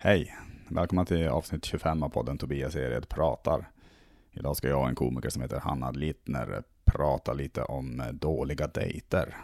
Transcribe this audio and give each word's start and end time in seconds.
Hej! 0.00 0.34
Välkomna 0.68 1.04
till 1.04 1.28
avsnitt 1.28 1.64
25 1.64 2.02
av 2.02 2.08
podden 2.08 2.38
Tobias 2.38 2.76
Ered 2.76 3.08
pratar. 3.08 3.70
Idag 4.32 4.56
ska 4.56 4.68
jag 4.68 4.80
och 4.80 4.88
en 4.88 4.94
komiker 4.94 5.28
som 5.28 5.42
heter 5.42 5.60
Hanna 5.60 5.90
Littner 5.90 6.62
prata 6.84 7.32
lite 7.32 7.62
om 7.62 8.02
dåliga 8.12 8.66
dejter. 8.66 9.36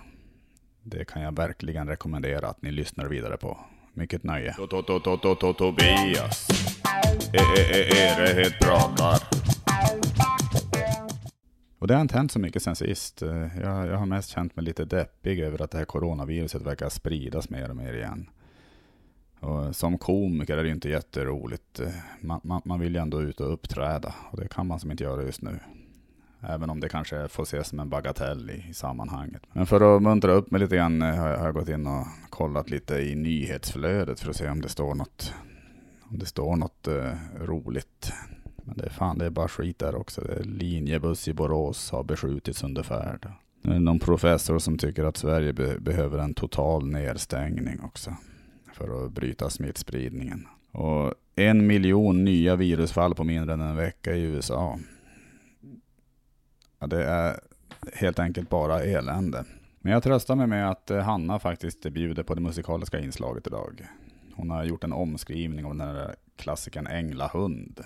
Det 0.82 1.04
kan 1.04 1.22
jag 1.22 1.36
verkligen 1.36 1.88
rekommendera 1.88 2.48
att 2.48 2.62
ni 2.62 2.70
lyssnar 2.70 3.04
vidare 3.04 3.36
på. 3.36 3.58
Mycket 3.92 4.22
nöje. 4.22 4.54
Tobias 5.52 6.48
Ered 7.32 8.52
pratar. 8.60 9.18
Och 11.78 11.86
det 11.86 11.94
har 11.94 12.00
inte 12.00 12.16
hänt 12.16 12.32
så 12.32 12.38
mycket 12.38 12.62
sen 12.62 12.76
sist. 12.76 13.22
Jag, 13.62 13.86
jag 13.86 13.96
har 13.96 14.06
mest 14.06 14.30
känt 14.30 14.56
mig 14.56 14.64
lite 14.64 14.84
deppig 14.84 15.40
över 15.40 15.62
att 15.62 15.70
det 15.70 15.78
här 15.78 15.84
coronaviruset 15.84 16.62
verkar 16.62 16.88
spridas 16.88 17.50
mer 17.50 17.70
och 17.70 17.76
mer 17.76 17.92
igen. 17.92 18.30
Och 19.44 19.76
som 19.76 19.98
komiker 19.98 20.56
är 20.56 20.64
det 20.64 20.70
inte 20.70 20.88
jätteroligt. 20.88 21.80
Man, 22.20 22.40
man, 22.42 22.62
man 22.64 22.80
vill 22.80 22.94
ju 22.94 23.00
ändå 23.00 23.22
ut 23.22 23.40
och 23.40 23.52
uppträda 23.52 24.14
och 24.30 24.40
det 24.40 24.48
kan 24.48 24.66
man 24.66 24.80
som 24.80 24.90
inte 24.90 25.04
göra 25.04 25.22
just 25.22 25.42
nu. 25.42 25.58
Även 26.40 26.70
om 26.70 26.80
det 26.80 26.88
kanske 26.88 27.28
får 27.28 27.42
ses 27.42 27.68
som 27.68 27.80
en 27.80 27.88
bagatell 27.88 28.50
i, 28.50 28.70
i 28.70 28.74
sammanhanget. 28.74 29.42
Men 29.52 29.66
för 29.66 29.96
att 29.96 30.02
muntra 30.02 30.32
upp 30.32 30.50
mig 30.50 30.60
lite 30.60 30.76
grann 30.76 31.02
eh, 31.02 31.14
har 31.14 31.28
jag, 31.28 31.38
har 31.38 31.44
jag 31.46 31.54
gått 31.54 31.68
in 31.68 31.86
och 31.86 32.06
kollat 32.30 32.70
lite 32.70 32.94
i 32.94 33.14
nyhetsflödet 33.14 34.20
för 34.20 34.30
att 34.30 34.36
se 34.36 34.48
om 34.48 34.60
det 34.60 34.68
står 34.68 34.94
något, 34.94 35.34
om 36.02 36.18
det 36.18 36.26
står 36.26 36.56
något 36.56 36.88
eh, 36.88 37.12
roligt. 37.40 38.12
Men 38.56 38.76
det 38.76 38.84
är 38.84 38.90
fan, 38.90 39.18
det 39.18 39.26
är 39.26 39.30
bara 39.30 39.48
skit 39.48 39.78
där 39.78 39.94
också. 39.94 40.22
Linjebuss 40.42 41.28
i 41.28 41.34
Borås 41.34 41.90
har 41.90 42.04
beskjutits 42.04 42.62
under 42.62 42.82
färd. 42.82 43.32
Det 43.62 43.74
är 43.74 43.78
någon 43.78 43.98
professor 43.98 44.58
som 44.58 44.78
tycker 44.78 45.04
att 45.04 45.16
Sverige 45.16 45.52
be 45.52 45.78
behöver 45.80 46.18
en 46.18 46.34
total 46.34 46.86
nedstängning 46.86 47.80
också 47.80 48.16
för 48.74 49.06
att 49.06 49.12
bryta 49.12 49.50
smittspridningen. 49.50 50.46
Och 50.72 51.14
en 51.36 51.66
miljon 51.66 52.24
nya 52.24 52.56
virusfall 52.56 53.14
på 53.14 53.24
mindre 53.24 53.52
än 53.52 53.60
en 53.60 53.76
vecka 53.76 54.14
i 54.14 54.22
USA. 54.22 54.78
Ja, 56.78 56.86
det 56.86 57.04
är 57.04 57.40
helt 57.92 58.18
enkelt 58.18 58.50
bara 58.50 58.82
elände. 58.82 59.44
Men 59.78 59.92
jag 59.92 60.02
tröstar 60.02 60.36
mig 60.36 60.46
med 60.46 60.70
att 60.70 60.90
eh, 60.90 60.98
Hanna 61.00 61.38
faktiskt 61.38 61.82
bjuder 61.82 62.22
på 62.22 62.34
det 62.34 62.40
musikaliska 62.40 63.00
inslaget 63.00 63.46
idag. 63.46 63.86
Hon 64.34 64.50
har 64.50 64.64
gjort 64.64 64.84
en 64.84 64.92
omskrivning 64.92 65.64
av 65.64 65.76
den 65.76 65.88
här 65.88 66.14
klassikern 66.36 66.86
Änglahund. 66.86 67.84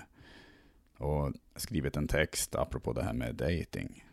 Och 0.98 1.32
skrivit 1.56 1.96
en 1.96 2.08
text 2.08 2.54
apropå 2.54 2.92
det 2.92 3.02
här 3.02 3.12
med 3.12 3.34
dating. 3.34 4.04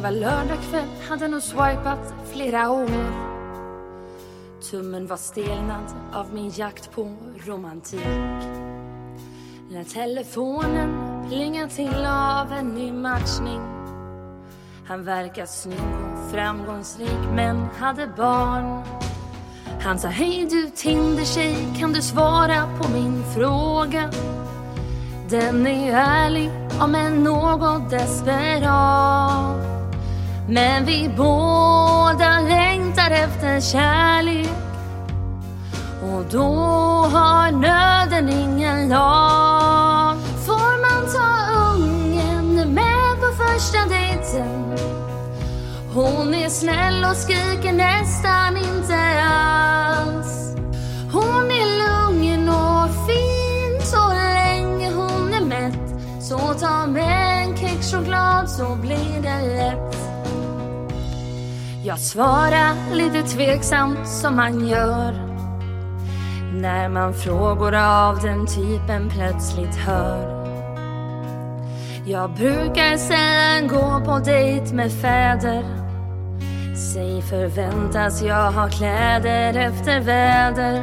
Det 0.00 0.04
var 0.04 0.10
lördag 0.10 0.58
kväll, 0.70 0.88
hade 1.08 1.28
nog 1.28 1.42
swipat 1.42 2.14
flera 2.32 2.70
år. 2.70 2.90
Tummen 4.70 5.06
var 5.06 5.16
stelnad 5.16 5.84
av 6.12 6.34
min 6.34 6.50
jakt 6.50 6.92
på 6.92 7.16
romantik. 7.46 8.00
När 9.70 9.84
telefonen 9.84 11.22
plingar 11.28 11.68
till 11.68 12.06
av 12.06 12.52
en 12.52 12.68
ny 12.68 12.92
matchning. 12.92 13.60
Han 14.86 15.04
verkar 15.04 15.46
snygg 15.46 15.78
och 15.78 16.30
framgångsrik 16.30 17.20
men 17.34 17.68
hade 17.78 18.06
barn. 18.06 18.82
Han 19.82 19.98
sa 19.98 20.08
hej 20.08 20.46
du 20.50 20.70
Tinder-tjej, 20.70 21.56
kan 21.78 21.92
du 21.92 22.02
svara 22.02 22.78
på 22.80 22.88
min 22.92 23.24
fråga? 23.34 24.10
Den 25.30 25.66
är 25.66 25.92
ärlig, 25.92 26.50
om 26.80 26.94
än 26.94 27.24
något 27.24 27.90
desperat. 27.90 29.79
Men 30.52 30.84
vi 30.84 31.10
båda 31.16 32.40
längtar 32.40 33.10
efter 33.10 33.60
kärlek 33.60 34.48
och 36.02 36.24
då 36.30 36.54
har 37.12 37.50
nöden 37.52 38.28
ingen 38.28 38.88
lag. 38.88 40.16
Får 40.46 40.80
man 40.80 41.12
ta 41.12 41.60
ungen 41.74 42.74
med 42.74 43.20
på 43.20 43.44
första 43.44 43.78
dejten? 43.88 44.76
Hon 45.94 46.34
är 46.34 46.48
snäll 46.48 47.04
och 47.04 47.16
skriker 47.16 47.72
nästan 47.72 48.56
inte 48.56 49.22
alls. 49.22 50.56
Hon 51.12 51.50
är 51.50 51.66
lugn 51.78 52.48
och 52.48 52.88
fin 53.06 53.86
så 53.86 54.08
länge 54.08 54.92
hon 54.92 55.34
är 55.34 55.44
mätt. 55.44 56.22
Så 56.22 56.38
ta 56.38 56.86
med 56.86 57.42
en 57.42 57.56
kexchoklad 57.56 58.50
så 58.50 58.74
blir 58.74 59.22
det 59.22 59.56
lätt. 59.56 59.89
Jag 61.90 61.98
svarar 61.98 62.94
lite 62.94 63.22
tveksamt 63.22 64.08
som 64.08 64.36
man 64.36 64.68
gör 64.68 65.12
när 66.54 66.88
man 66.88 67.14
frågor 67.14 67.74
av 67.74 68.20
den 68.22 68.46
typen 68.46 69.10
plötsligt 69.10 69.74
hör. 69.74 70.46
Jag 72.06 72.30
brukar 72.30 72.96
sällan 72.96 73.68
gå 73.68 74.02
på 74.04 74.18
dejt 74.18 74.74
med 74.74 74.92
fäder. 74.92 75.64
Säg 76.92 77.22
förväntas 77.22 78.22
jag 78.22 78.52
ha 78.52 78.68
kläder 78.68 79.54
efter 79.54 80.00
väder. 80.00 80.82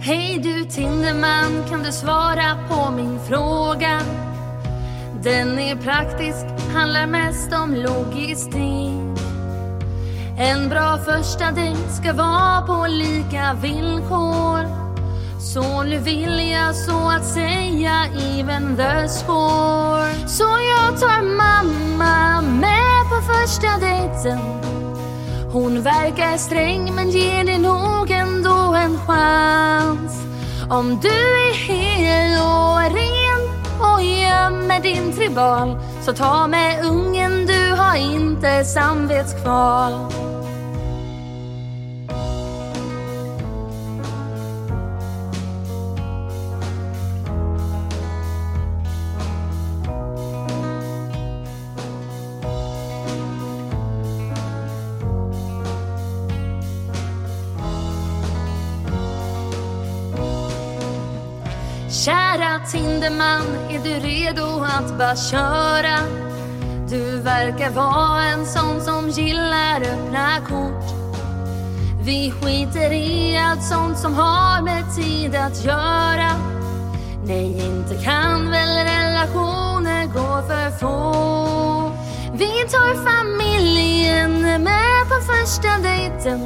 Hej 0.00 0.40
du 0.42 0.64
Tinderman, 0.64 1.64
kan 1.68 1.82
du 1.82 1.92
svara 1.92 2.58
på 2.68 2.90
min 2.90 3.18
fråga? 3.28 4.00
Den 5.22 5.58
är 5.58 5.76
praktisk, 5.76 6.72
handlar 6.74 7.06
mest 7.06 7.52
om 7.52 7.74
logistik. 7.74 9.13
En 10.38 10.68
bra 10.68 10.98
första 10.98 11.50
dejt 11.50 11.88
ska 11.88 12.12
vara 12.12 12.62
på 12.66 12.86
lika 12.86 13.54
villkor. 13.62 14.84
Så 15.38 15.82
nu 15.82 15.98
vill 15.98 16.50
jag 16.50 16.74
så 16.74 17.08
att 17.08 17.24
säga 17.24 18.06
even 18.38 18.76
the 18.76 19.08
score. 19.08 20.28
Så 20.28 20.44
jag 20.44 21.00
tar 21.00 21.22
mamma 21.22 22.42
med 22.42 23.08
på 23.08 23.32
första 23.32 23.86
dejten. 23.86 24.38
Hon 25.52 25.82
verkar 25.82 26.36
sträng 26.36 26.94
men 26.94 27.10
ger 27.10 27.44
dig 27.44 27.58
nog 27.58 28.10
ändå 28.10 28.74
en 28.74 28.98
chans. 29.06 30.22
Om 30.70 31.00
du 31.02 31.08
är 31.48 31.54
hel 31.54 32.42
och 32.42 32.96
ren 32.96 33.42
och 33.80 34.02
gömmer 34.02 34.80
din 34.80 35.12
tribal 35.12 35.78
så 36.02 36.12
ta 36.12 36.46
med 36.46 36.84
ungen, 36.84 37.46
du 37.46 37.74
har 37.76 37.96
inte 37.96 38.64
samvetskval. 38.64 40.23
Tinderman, 62.72 63.46
är 63.70 63.78
du 63.84 64.08
redo 64.08 64.64
att 64.64 64.98
bara 64.98 65.16
köra? 65.16 65.98
Du 66.88 67.20
verkar 67.20 67.70
vara 67.70 68.24
en 68.24 68.46
sån 68.46 68.80
som 68.80 69.08
gillar 69.08 69.80
öppna 69.80 70.40
kort. 70.48 70.84
Vi 72.02 72.30
skiter 72.30 72.92
i 72.92 73.38
allt 73.38 73.62
sånt 73.62 73.98
som 73.98 74.14
har 74.14 74.62
med 74.62 74.84
tid 74.96 75.34
att 75.34 75.64
göra. 75.64 76.30
Nej, 77.26 77.66
inte 77.66 78.04
kan 78.04 78.50
väl 78.50 78.86
relationer 78.86 80.06
gå 80.06 80.42
för 80.48 80.70
få. 80.78 81.92
Vi 82.32 82.68
tar 82.70 82.94
familjen 83.04 84.40
med 84.62 85.08
på 85.08 85.32
första 85.32 85.78
dejten. 85.82 86.40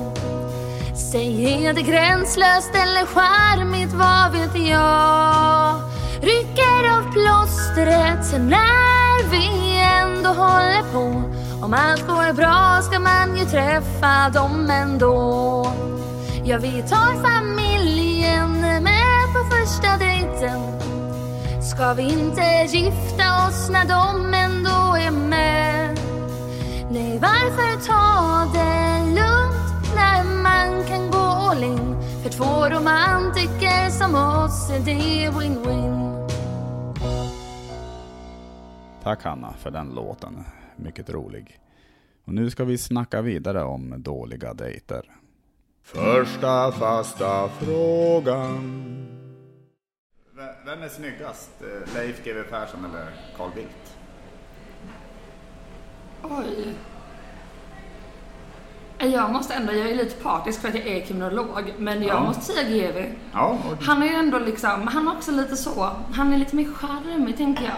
Säg 1.13 1.67
är 1.67 1.73
det 1.73 1.83
gränslöst 1.83 2.71
eller 2.75 3.07
charmigt, 3.07 3.93
vad 3.93 4.33
vet 4.33 4.69
jag? 4.69 5.88
Rycker 6.21 6.91
av 6.99 7.13
plåstret 7.13 8.41
när 8.41 9.31
vi 9.31 9.81
ändå 10.03 10.29
håller 10.29 10.93
på. 10.93 11.23
Om 11.65 11.75
allt 11.75 12.07
går 12.07 12.33
bra 12.33 12.81
ska 12.83 13.01
man 13.01 13.37
ju 13.37 13.45
träffa 13.45 14.31
dem 14.35 14.71
ändå. 14.71 15.67
Ja, 16.45 16.59
vi 16.59 16.83
tar 16.83 17.23
familjen 17.23 18.61
med 18.61 19.25
på 19.33 19.57
första 19.57 19.97
dejten. 19.97 20.61
Ska 21.63 21.93
vi 21.93 22.03
inte 22.03 22.43
gifta 22.69 23.47
oss 23.47 23.71
när 23.71 23.85
de 23.85 24.35
ändå 24.35 24.97
är 24.97 25.11
med? 25.11 25.99
Nej, 26.91 27.19
varför 27.23 27.87
ta 27.87 28.45
det 28.53 29.05
lugnt 29.07 29.95
när 29.95 30.25
man 30.43 30.85
kan 30.89 31.11
gå 31.11 31.19
all 31.19 31.63
in? 31.63 31.97
För 32.23 32.31
två 32.31 32.69
romantiker 32.69 33.91
som 33.91 34.15
oss 34.15 34.71
är 34.71 34.81
det 34.81 35.31
win-win. 35.31 36.08
Tack 39.09 39.25
Hanna 39.25 39.53
för 39.59 39.71
den 39.71 39.89
låten. 39.95 40.45
Mycket 40.77 41.11
rolig. 41.11 41.61
Och 42.25 42.35
nu 42.35 42.51
ska 42.51 42.65
vi 42.65 42.79
snacka 42.79 43.23
vidare 43.23 43.63
om 43.65 43.95
dåliga 44.03 44.55
dejter. 44.55 45.03
Första 45.83 46.73
fasta 46.73 47.49
frågan. 47.49 48.59
Vem 50.67 50.83
är 50.83 50.89
snyggast? 50.89 51.51
Leif 51.95 52.25
GW 52.25 52.43
Persson 52.51 52.85
eller 52.85 53.07
Carl 53.37 53.51
Bildt? 53.55 53.97
Oj. 56.23 56.75
Jag 59.13 59.33
måste 59.33 59.55
ändå, 59.55 59.73
jag 59.73 59.91
är 59.91 59.95
lite 59.95 60.23
partisk 60.23 60.61
för 60.61 60.69
att 60.69 60.75
jag 60.75 60.87
är 60.87 61.01
kriminolog, 61.01 61.73
men 61.79 62.03
jag 62.03 62.17
Ja. 62.17 62.21
måste 62.25 62.43
säga 62.43 62.69
GV. 62.69 63.07
Ja, 63.33 63.59
och, 63.71 63.85
Han 63.85 64.03
är 64.03 64.07
ju 64.07 64.15
ändå 64.15 64.39
liksom, 64.39 64.87
han 64.89 65.09
är 65.09 65.13
också 65.17 65.33
lite 65.33 65.57
så, 65.57 65.91
han 66.13 66.33
är 66.33 66.39
lite 66.39 66.57
mer 66.57 66.65
charmig 66.75 67.37
tänker 67.37 67.65
jag. 67.65 67.77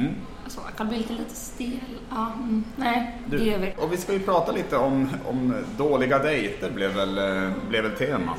mm. 0.00 0.14
Så, 0.54 0.60
Carl 0.76 0.86
Bildt 0.86 1.10
är 1.10 1.14
lite 1.14 1.34
stel. 1.34 1.78
Ja, 2.10 2.32
mm, 2.34 2.64
nej, 2.76 3.18
du, 3.26 3.38
GV. 3.38 3.64
och 3.78 3.92
vi 3.92 3.96
ska 3.96 4.12
ju 4.12 4.18
prata 4.20 4.52
lite 4.52 4.76
om, 4.76 5.08
om 5.28 5.54
dåliga 5.76 6.18
dejter 6.18 6.70
blev 6.70 6.90
väl, 6.94 7.18
eh, 7.18 7.50
blev 7.68 7.82
väl 7.82 7.92
tema. 7.92 8.32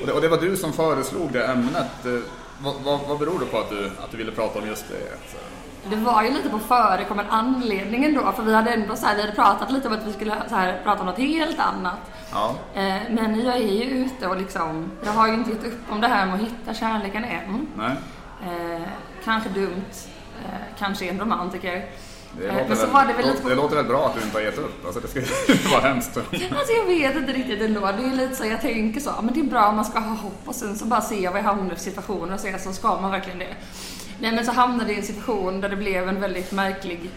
Och 0.00 0.06
det, 0.06 0.12
och 0.12 0.20
det 0.20 0.28
var 0.28 0.38
du 0.38 0.56
som 0.56 0.72
föreslog 0.72 1.32
det 1.32 1.46
ämnet. 1.46 2.06
Eh, 2.06 2.12
Vad, 2.62 2.74
vad, 2.84 3.00
vad 3.08 3.18
beror 3.18 3.38
det 3.40 3.46
på 3.46 3.58
att 3.58 3.70
du, 3.70 3.86
att 3.86 4.10
du 4.10 4.16
ville 4.16 4.32
prata 4.32 4.58
om 4.58 4.66
just 4.66 4.88
det? 4.88 5.30
Så. 5.32 5.36
Det 5.90 5.96
var 5.96 6.22
ju 6.22 6.30
lite 6.30 6.48
på 6.48 6.58
förekommen 6.58 7.26
anledningen 7.30 8.14
då, 8.14 8.32
för 8.32 8.42
vi 8.42 8.54
hade 8.54 8.70
ändå 8.70 8.96
så 8.96 9.06
här, 9.06 9.14
vi 9.16 9.20
hade 9.20 9.32
pratat 9.34 9.72
lite 9.72 9.88
om 9.88 9.94
att 9.94 10.06
vi 10.06 10.12
skulle 10.12 10.34
så 10.48 10.54
här, 10.54 10.80
prata 10.84 11.00
om 11.00 11.06
något 11.06 11.18
helt 11.18 11.58
annat. 11.58 11.98
Ja, 12.32 12.54
Eh, 12.74 13.02
men 13.10 13.40
jag 13.44 13.54
är 13.56 13.72
ju 13.72 13.82
ute 13.84 14.26
och 14.26 14.36
liksom, 14.36 14.90
jag 15.04 15.12
har 15.12 15.26
ju 15.28 15.34
inte 15.34 15.50
gett 15.50 15.64
upp 15.66 15.78
om 15.90 16.00
det 16.00 16.08
här 16.08 16.26
med 16.26 16.34
att 16.34 16.40
hitta 16.40 16.74
kärleken 16.74 17.24
än. 17.24 17.66
nej. 17.76 17.96
Eh, 18.46 18.82
kanske 19.24 19.48
dumt, 19.48 19.82
eh, 20.44 20.78
kanske 20.78 21.08
en 21.08 21.20
romantiker. 21.20 21.86
Det 22.38 22.46
Eh, 22.48 22.54
låter, 22.54 22.68
men 22.68 22.76
så 22.76 22.86
var 22.86 23.06
det 23.06 23.12
väl 23.12 23.26
lite 23.26 23.48
det 23.48 23.54
låter 23.54 23.76
väl 23.76 23.84
bra 23.84 24.06
att 24.06 24.14
du 24.14 24.20
inte 24.22 24.36
har 24.36 24.42
gett 24.42 24.58
upp? 24.58 24.86
Alltså 24.86 25.00
det 25.00 25.08
ska 25.08 25.20
ju 25.20 25.26
vara 25.70 25.80
hemskt. 25.80 26.16
Alltså 26.16 26.72
jag 26.72 26.86
vet 26.86 27.16
inte 27.16 27.32
riktigt 27.32 27.62
ändå. 27.62 27.80
Det 27.80 27.86
är 27.86 28.16
lite 28.16 28.34
så 28.34 28.44
jag 28.44 28.60
tänker 28.60 29.00
så. 29.00 29.12
Men 29.22 29.34
det 29.34 29.40
är 29.40 29.44
bra 29.44 29.68
om 29.68 29.76
man 29.76 29.84
ska 29.84 29.98
ha 29.98 30.14
hopp 30.14 30.42
och 30.44 30.54
sen 30.54 30.76
så 30.76 30.84
bara 30.84 31.00
se 31.00 31.28
vad 31.28 31.38
jag 31.38 31.44
hamnar 31.44 31.74
i 31.74 31.78
situationen 31.78 32.34
och 32.34 32.40
se 32.40 32.58
så 32.58 32.72
ska 32.72 33.00
man 33.00 33.10
verkligen 33.10 33.38
det. 33.38 33.54
Nej 34.18 34.32
men 34.32 34.46
så 34.46 34.52
hamnade 34.52 34.90
jag 34.90 34.96
i 34.96 35.00
en 35.00 35.06
situation 35.06 35.60
där 35.60 35.68
det 35.68 35.76
blev 35.76 36.08
en 36.08 36.20
väldigt 36.20 36.52
märklig 36.52 37.10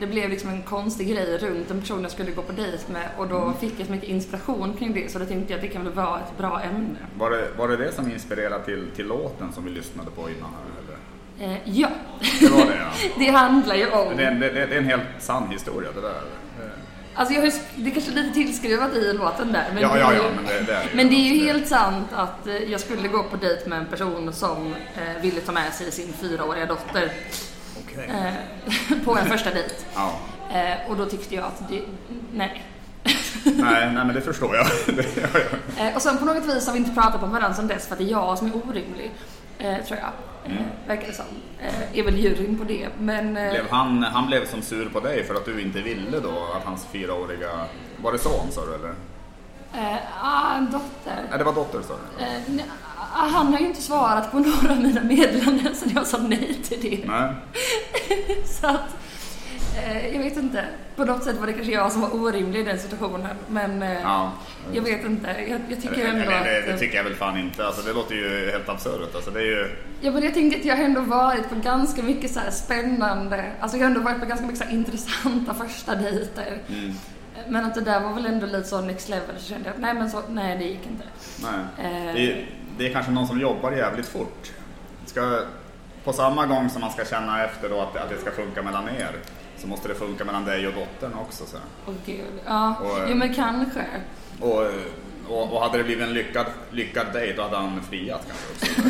det 0.00 0.06
blev 0.06 0.30
liksom 0.30 0.50
en 0.50 0.62
konstig 0.62 1.08
grej 1.08 1.38
runt 1.38 1.70
en 1.70 1.80
person 1.80 2.02
jag 2.02 2.10
skulle 2.10 2.30
gå 2.30 2.42
på 2.42 2.52
dejt 2.52 2.92
med 2.92 3.08
och 3.18 3.28
då 3.28 3.52
fick 3.60 3.74
jag 3.80 3.86
så 3.86 3.92
mycket 3.92 4.08
inspiration 4.08 4.76
kring 4.78 4.94
det 4.94 5.12
så 5.12 5.18
då 5.18 5.24
tänkte 5.24 5.52
jag 5.52 5.58
att 5.58 5.62
det 5.62 5.68
kan 5.68 5.84
väl 5.84 5.92
vara 5.92 6.20
ett 6.20 6.38
bra 6.38 6.60
ämne. 6.60 6.98
Var 7.18 7.30
det, 7.30 7.48
var 7.58 7.68
det 7.68 7.76
det 7.76 7.92
som 7.92 8.10
inspirerade 8.10 8.64
till, 8.64 8.86
till 8.96 9.06
låten 9.06 9.52
som 9.52 9.64
vi 9.64 9.70
lyssnade 9.70 10.10
på 10.10 10.20
innan? 10.20 10.50
här? 10.50 10.87
Eh, 11.40 11.56
ja, 11.64 11.88
Det 12.40 12.48
var 12.48 12.58
det 12.66 12.76
ja. 12.76 13.08
det 13.18 13.30
handlar 13.30 13.74
ju 13.74 13.90
om... 13.90 14.16
Det 14.16 14.22
är, 14.24 14.30
en- 14.30 14.40
det, 14.40 14.50
det 14.50 14.60
är 14.74 14.78
en 14.78 14.84
helt 14.84 15.02
sann 15.18 15.48
historia 15.50 15.90
det 15.94 16.00
där. 16.00 16.08
Eh, 16.10 16.70
Alltså 17.14 17.34
jag 17.34 17.40
har 17.42 17.52
det 17.76 17.90
är 17.90 17.94
kanske 17.94 18.10
är 18.12 18.14
lite 18.14 18.34
tillskruvat 18.34 18.94
i 18.94 19.12
låten 19.12 19.52
där. 19.52 19.66
Men 19.74 19.82
Ja, 19.82 19.92
det 19.94 20.00
ja, 20.00 20.12
ja, 20.14 20.22
men 20.36 20.44
det, 20.44 20.60
det 20.66 20.72
är 20.72 20.88
Men 20.94 21.08
det 21.08 21.14
är 21.14 21.34
ju 21.34 21.46
helt 21.46 21.68
sant 21.68 22.08
att 22.14 22.46
eh, 22.46 22.56
jag 22.56 22.80
skulle 22.80 23.08
gå 23.08 23.22
på 23.22 23.36
dejt 23.36 23.68
med 23.68 23.78
en 23.78 23.86
person 23.86 24.32
som 24.32 24.74
eh, 24.96 25.22
ville 25.22 25.40
ta 25.40 25.52
med 25.52 25.72
sig 25.74 25.92
sin 25.92 26.12
fyraåriga 26.12 26.66
dotter 26.66 27.12
Okej. 27.84 28.10
eh, 28.90 28.98
på 29.04 29.16
en 29.18 29.26
första 29.26 29.50
dejt. 29.50 29.74
Ja. 29.94 30.12
Eh, 30.58 30.90
och 30.90 30.96
då 30.96 31.06
tyckte 31.06 31.34
jag 31.34 31.44
att 31.44 31.68
det, 31.68 31.82
nej. 32.32 32.64
Nej, 33.44 33.92
nej, 33.92 34.04
men 34.04 34.14
det 34.14 34.20
förstår 34.20 34.56
jag. 34.56 34.66
Eh, 35.88 35.96
och 35.96 36.02
sen 36.02 36.18
på 36.18 36.24
något 36.24 36.46
vis 36.56 36.66
har 36.66 36.72
vi 36.72 36.78
inte 36.78 36.94
pratat 36.94 37.20
med 37.20 37.30
varandra 37.30 37.54
sedan 37.54 37.66
dess 37.68 37.86
för 37.86 37.92
att 37.94 37.98
det 37.98 38.04
är 38.04 38.10
jag 38.10 38.38
som 38.38 38.46
är 38.46 38.56
orimlig. 38.56 39.10
Tror 39.58 39.98
jag. 39.98 40.10
Eh, 40.50 40.88
verkar 40.88 41.06
det 41.06 41.12
som. 41.14 41.24
Eh, 41.60 41.98
är 41.98 42.02
väl 42.02 42.18
juryn 42.18 42.58
på 42.58 42.64
det. 42.64 42.88
Men 42.98 43.36
eh, 43.36 43.50
Blev 43.50 43.70
han, 43.70 44.02
han 44.02 44.26
blev 44.26 44.46
som 44.46 44.62
sur 44.62 44.88
på 44.88 45.00
dig 45.00 45.24
för 45.24 45.34
att 45.34 45.44
du 45.44 45.60
inte 45.62 45.80
ville 45.80 46.20
då 46.20 46.48
att 46.56 46.64
hans 46.64 46.86
fyraåriga... 46.86 47.50
Var 48.02 48.12
det 48.12 48.18
son 48.18 48.50
sa 48.50 48.66
du 48.66 48.74
eller? 48.74 48.94
eh, 49.74 49.96
ah, 50.22 50.54
en 50.56 50.64
dotter. 50.64 51.22
Nej, 51.28 51.38
det 51.38 51.44
var 51.44 51.52
dotter 51.54 51.82
sa 51.82 51.94
du? 51.94 52.24
Nej, 52.24 52.64
ah, 53.14 53.26
han 53.28 53.52
har 53.52 53.60
ju 53.60 53.66
inte 53.66 53.82
svarat 53.82 54.30
på 54.30 54.38
några 54.38 54.72
av 54.72 54.80
mina 54.80 55.02
meddelanden 55.02 55.74
så 55.74 55.84
jag 55.94 56.06
sa 56.06 56.18
nej 56.18 56.60
till 56.64 56.80
det. 56.80 57.08
Nej. 57.08 57.34
Så 58.44 58.66
att, 58.66 58.96
jag 60.12 60.18
vet 60.18 60.36
inte. 60.36 60.64
På 60.96 61.04
något 61.04 61.24
sätt 61.24 61.36
var 61.36 61.46
det 61.46 61.52
kanske 61.52 61.72
jag 61.72 61.92
som 61.92 62.00
var 62.00 62.14
orimlig 62.14 62.60
i 62.60 62.62
den 62.62 62.78
situationen. 62.78 63.36
Men 63.48 63.82
eh, 63.82 64.00
Ja. 64.02 64.32
jag 64.72 64.82
vet 64.82 65.04
inte. 65.04 65.28
Jag, 65.48 65.60
jag 65.68 65.82
tycker 65.82 66.08
ändå 66.08 66.30
det, 66.30 66.38
att... 66.38 66.66
det 66.66 66.78
tycker 66.78 66.96
jag 66.96 67.04
väl 67.04 67.14
fan 67.14 67.38
inte. 67.38 67.66
Alltså, 67.66 67.82
det 67.82 67.92
låter 67.92 68.14
ju 68.14 68.50
helt 68.50 68.68
absurt. 68.68 69.14
Alltså, 69.14 69.30
det 69.30 69.40
är 69.40 69.44
ju... 69.44 69.76
Ja, 70.00 70.10
men 70.10 70.22
jag 70.22 70.34
tänkte 70.34 70.58
att 70.58 70.64
jag 70.64 70.80
ändå 70.80 71.00
varit 71.00 71.48
på 71.48 71.54
ganska 71.54 72.02
mycket 72.02 72.30
så 72.30 72.40
spännande, 72.50 73.52
alltså 73.60 73.76
jag 73.76 73.84
har 73.84 73.90
ändå 73.90 74.00
varit 74.00 74.20
på 74.20 74.26
ganska 74.26 74.46
mycket 74.46 74.68
så 74.68 74.74
intressanta 74.74 75.54
första 75.54 75.94
dejter. 75.94 76.58
Mm. 76.68 76.92
Men 77.48 77.64
att 77.64 77.74
det 77.74 77.80
där 77.80 78.00
var 78.00 78.12
väl 78.14 78.26
ändå 78.26 78.46
lite 78.46 78.68
så 78.68 78.80
next 78.80 79.08
level 79.08 79.38
så 79.38 79.48
kände 79.48 79.68
jag 79.68 79.74
att 79.74 79.80
nej 79.80 79.94
men 79.94 80.10
så, 80.10 80.22
nej 80.28 80.58
det 80.58 80.64
gick 80.64 80.86
inte. 80.86 81.04
Nej. 81.42 81.86
Eh. 82.08 82.14
Det, 82.14 82.32
är, 82.32 82.46
det 82.78 82.86
är 82.86 82.92
kanske 82.92 83.12
någon 83.12 83.26
som 83.26 83.40
jobbar 83.40 83.72
jävligt 83.72 84.06
fort. 84.06 84.52
Ska, 85.06 85.40
på 86.04 86.12
samma 86.12 86.46
gång 86.46 86.70
som 86.70 86.80
man 86.80 86.90
ska 86.92 87.04
känna 87.04 87.44
efter 87.44 87.68
då 87.68 87.80
att, 87.80 87.96
att 87.96 88.10
det 88.10 88.18
ska 88.18 88.30
funka 88.30 88.62
mellan 88.62 88.88
er 88.88 89.16
så 89.60 89.66
måste 89.66 89.88
det 89.88 89.94
funka 89.94 90.24
mellan 90.24 90.44
dig 90.44 90.66
och 90.68 90.74
dottern 90.74 91.14
också. 91.14 91.46
Så. 91.46 91.56
Åh 91.86 91.94
gud. 92.06 92.24
Ja, 92.46 92.74
Och, 92.82 92.98
jo 93.10 93.14
men 93.16 93.34
kanske. 93.34 93.84
Och, 94.40 94.62
och, 95.28 95.52
och 95.52 95.60
hade 95.62 95.78
det 95.78 95.84
blivit 95.84 96.04
en 96.04 96.14
lyckad, 96.14 96.46
lyckad 96.70 97.06
dejt 97.12 97.36
då 97.36 97.42
hade 97.42 97.56
han 97.56 97.82
friat 97.90 98.26
kanske 98.28 98.46
också. 98.52 98.82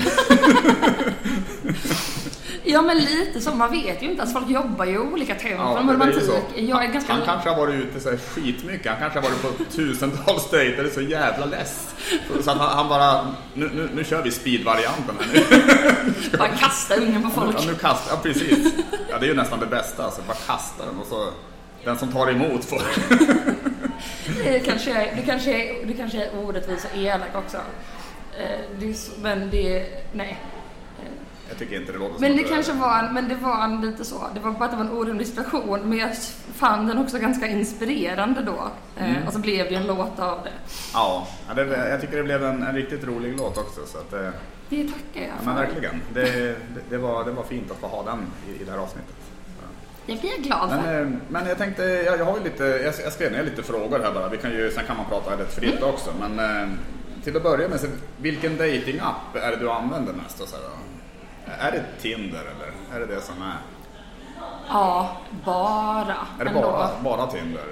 Ja 2.64 2.82
men 2.82 2.98
lite 2.98 3.40
så, 3.40 3.50
man 3.54 3.70
vet 3.70 4.02
ju 4.02 4.10
inte. 4.10 4.22
Alltså 4.22 4.38
folk 4.38 4.50
jobbar 4.50 4.84
ju 4.84 4.92
i 4.94 4.98
olika 4.98 5.34
tempon 5.34 5.66
Ja, 5.76 5.82
med 5.82 5.94
romantik. 5.94 6.22
Jag 6.56 6.84
är 6.84 6.92
ganska... 6.92 7.12
Han 7.12 7.22
kanske 7.24 7.48
har 7.48 7.56
varit 7.56 7.74
ute 7.74 8.00
så 8.00 8.10
här 8.10 8.16
skitmycket. 8.16 8.86
Han 8.92 8.98
kanske 9.00 9.18
har 9.18 9.28
varit 9.28 9.58
på 9.58 9.64
tusentals 9.76 10.50
dejter. 10.50 10.82
Det 10.82 10.88
är 10.88 10.94
så 10.94 11.00
jävla 11.00 11.46
less. 11.46 11.94
Så 12.44 12.50
att 12.50 12.58
han, 12.58 12.76
han 12.76 12.88
bara, 12.88 13.26
nu, 13.54 13.70
nu, 13.74 13.88
nu 13.94 14.04
kör 14.04 14.22
vi 14.22 14.30
speedvarianten 14.30 15.14
här 15.20 15.26
nu. 16.32 16.38
Bara 16.38 16.48
kasta 16.48 16.94
ungen 16.96 17.22
på 17.22 17.30
folk. 17.30 17.56
Ja, 17.58 17.64
nu 17.66 17.74
kastar, 17.74 18.14
ja 18.16 18.20
precis. 18.22 18.72
Ja, 19.10 19.18
det 19.18 19.26
är 19.26 19.28
ju 19.28 19.34
nästan 19.36 19.60
det 19.60 19.66
bästa. 19.66 20.04
Alltså, 20.04 20.22
bara 20.26 20.36
kasta 20.46 20.86
den 20.86 20.98
och 20.98 21.06
så 21.06 21.28
den 21.84 21.98
som 21.98 22.12
tar 22.12 22.30
emot 22.30 22.64
får. 22.64 22.82
Det 24.44 24.58
kanske 24.60 24.92
är, 24.92 25.16
det 25.16 25.22
kanske 25.22 25.50
är, 25.52 25.86
det 25.86 25.92
kanske 25.92 26.24
är 26.24 26.30
orättvis 26.44 26.84
och 26.92 26.98
elak 26.98 27.34
också. 27.34 27.56
Eh, 28.38 28.58
Det 28.80 28.88
är 28.90 28.92
så, 28.92 29.10
men 29.20 29.50
det, 29.50 29.86
nej. 30.12 30.38
Jag 31.48 31.58
tycker 31.58 31.76
inte 31.80 31.92
det 31.92 31.98
låter 31.98 32.20
Men 32.20 32.30
som 32.30 32.42
det 32.42 32.48
kanske 32.48 32.72
var 32.72 32.98
en, 32.98 33.14
men 33.14 33.28
det 33.28 33.34
var 33.34 33.64
en 33.64 33.80
lite 33.80 34.04
så, 34.04 34.26
det 34.34 34.40
var 34.40 34.50
bara 34.50 34.64
att 34.64 34.70
det 34.70 34.76
var 34.76 34.84
en 34.84 34.92
orimlig 34.92 35.26
situation 35.26 35.80
men 35.84 35.98
jag 35.98 36.10
fann 36.54 36.86
den 36.86 36.98
också 36.98 37.18
ganska 37.18 37.46
inspirerande 37.46 38.42
då. 38.42 38.68
Eh, 38.96 39.10
Mm. 39.10 39.26
Och 39.26 39.32
så 39.32 39.38
blev 39.38 39.68
det 39.68 39.74
en 39.74 39.86
låt 39.86 40.18
av 40.18 40.38
det. 40.44 40.52
Ja, 40.94 41.26
det, 41.56 41.88
jag 41.90 42.00
tycker 42.00 42.16
det 42.16 42.22
blev 42.22 42.44
en, 42.44 42.62
en 42.62 42.74
riktigt 42.74 43.04
rolig 43.04 43.36
låt 43.38 43.58
också. 43.58 43.80
Så 43.86 43.98
att, 43.98 44.12
eh, 44.12 44.30
Det 44.68 44.82
tackar 44.84 45.20
jag 45.20 45.22
ja, 45.28 45.32
för. 45.38 45.44
men 45.46 45.54
verkligen. 45.56 46.02
Det, 46.14 46.22
det, 46.22 46.56
det, 46.90 46.98
var, 46.98 47.24
det 47.24 47.30
var 47.30 47.42
fint 47.42 47.70
att 47.70 47.76
få 47.76 47.86
ha 47.86 48.02
den 48.04 48.18
i, 48.48 48.62
i 48.62 48.64
det 48.64 48.70
här 48.70 48.78
avsnittet. 48.78 49.14
Det 50.06 50.20
blir 50.20 50.30
jag 50.30 50.40
glad 50.42 50.70
för. 50.70 50.76
Men, 50.76 51.12
eh, 51.12 51.18
men 51.28 51.46
jag 51.48 51.58
tänkte, 51.58 51.82
jag, 51.82 52.18
jag 52.18 52.24
har 52.24 52.40
lite, 52.40 52.64
jag, 52.64 52.94
jag 53.04 53.12
skrev 53.12 53.32
ner 53.32 53.42
lite 53.44 53.62
frågor 53.62 53.98
här 53.98 54.12
bara. 54.14 54.28
Vi 54.28 54.36
kan 54.36 54.50
ju, 54.50 54.70
sen 54.70 54.84
kan 54.86 54.96
man 54.96 55.06
prata 55.06 55.42
rätt 55.42 55.54
fritt 55.54 55.76
Mm. 55.78 55.88
också. 55.94 56.10
Men 56.20 56.78
till 57.24 57.36
att 57.36 57.42
börja 57.42 57.68
med, 57.68 57.80
så, 57.80 57.86
vilken 58.16 58.56
datingapp 58.56 59.34
är 59.36 59.50
det 59.50 59.56
du 59.56 59.70
använder 59.70 60.12
mest? 60.12 60.40
Och 60.40 60.48
så 60.48 60.56
här, 60.56 60.62
då? 60.62 60.70
Är 61.58 61.72
det 61.72 61.84
Tinder 62.02 62.40
eller 62.40 62.96
är 62.96 63.06
det 63.06 63.14
det 63.14 63.20
som 63.20 63.42
är? 63.42 63.56
Ja, 64.68 65.16
bara. 65.44 66.16
Är 66.40 66.44
det 66.44 66.50
bara, 66.50 66.88
bara 67.04 67.26
Tinder? 67.26 67.62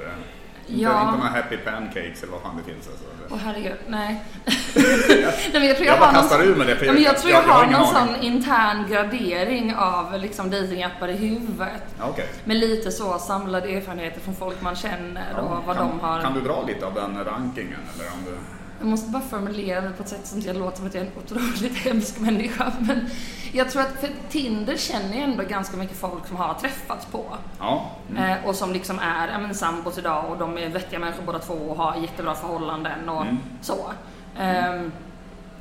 Inte, 0.69 0.83
Ja. 0.83 1.03
inte 1.03 1.17
några 1.19 1.31
happy 1.31 1.57
pancakes 1.57 2.23
eller 2.23 2.33
vad 2.33 2.43
fan 2.43 2.57
det 2.67 2.73
finns? 2.73 2.89
Alltså. 2.89 3.05
Åh 3.31 3.39
herregud, 3.45 3.77
nej. 3.89 4.25
nej 4.75 5.27
men 5.53 5.65
jag 5.67 5.77
tror 5.77 5.87
jag, 5.87 5.97
Jag 5.97 6.01
har 6.01 6.13
någon 6.13 6.15
kastar 6.23 6.39
sån- 6.39 6.47
ur 6.49 6.57
mig 6.57 6.67
det, 6.67 6.77
för 6.77 6.87
ja, 6.87 6.93
men 6.93 7.03
jag 7.03 7.13
jag- 7.15 7.21
tror 7.21 7.31
jag, 7.33 7.43
jag- 7.43 7.49
jag 7.49 7.55
har 7.55 7.65
har 7.65 7.73
någon 7.73 8.09
sån 8.15 8.23
intern 8.23 8.87
gradering 8.91 9.75
av 9.77 10.19
liksom 10.19 10.51
datingappar 10.51 11.09
i 11.09 11.17
huvudet. 11.17 11.83
Ja, 11.99 12.05
Okej. 12.09 12.29
Med 12.45 12.57
lite 12.57 12.91
så 12.93 13.19
samlade 13.19 13.69
erfarenheter 13.69 14.21
från 14.21 14.35
folk 14.35 14.61
man 14.63 14.77
känner 14.77 15.39
och 15.41 15.65
vad 15.67 15.77
kan, 15.77 15.89
de 15.89 16.01
har. 16.01 16.23
kan 16.23 16.35
du 16.35 16.41
dra 16.41 16.63
lite 16.67 16.87
av 16.87 16.95
den 16.95 17.25
rankingen? 17.25 17.81
Eller 17.95 18.13
om 18.13 18.25
du... 18.25 18.37
Jag 18.79 18.89
måste 18.89 19.11
bara 19.11 19.23
formulera 19.23 19.81
det 19.81 19.91
på 19.91 20.03
ett 20.03 20.09
sätt 20.09 20.27
som 20.27 20.41
jag 20.41 20.57
låter 20.57 20.77
som 20.77 20.87
att 20.87 20.95
jag 20.95 21.03
är 21.03 21.07
en 21.07 21.13
otroligt 21.25 21.77
hemsk 21.85 22.21
människa. 22.21 22.73
Men 22.81 23.07
jag 23.53 23.71
tror 23.71 23.83
att, 23.83 24.01
för 24.01 24.09
Tinder 24.29 24.77
känner 24.77 25.15
jag 25.15 25.23
ändå 25.31 25.43
ganska 25.43 25.77
mycket 25.77 25.97
folk 25.97 26.27
som 26.27 26.37
har 26.37 26.55
träffats 26.55 27.07
på. 27.07 27.25
Ja. 27.59 27.91
Mm. 28.11 28.23
Eh, 28.25 28.47
och 28.49 28.55
som 28.55 28.73
liksom 28.73 28.99
är 28.99 29.29
ja, 29.29 29.39
men, 29.39 29.55
sambos 29.55 29.99
idag 29.99 30.25
och 30.31 30.39
de 30.39 30.59
är 30.59 30.69
vettiga 30.69 30.99
människor 30.99 31.23
båda 31.23 31.39
två 31.39 31.55
och 31.55 31.77
har 31.77 31.97
jättebra 31.97 32.35
förhållanden 32.35 33.09
och 33.09 33.23
Mm. 33.23 33.37
så. 33.61 33.93
Ehm, 34.39 34.93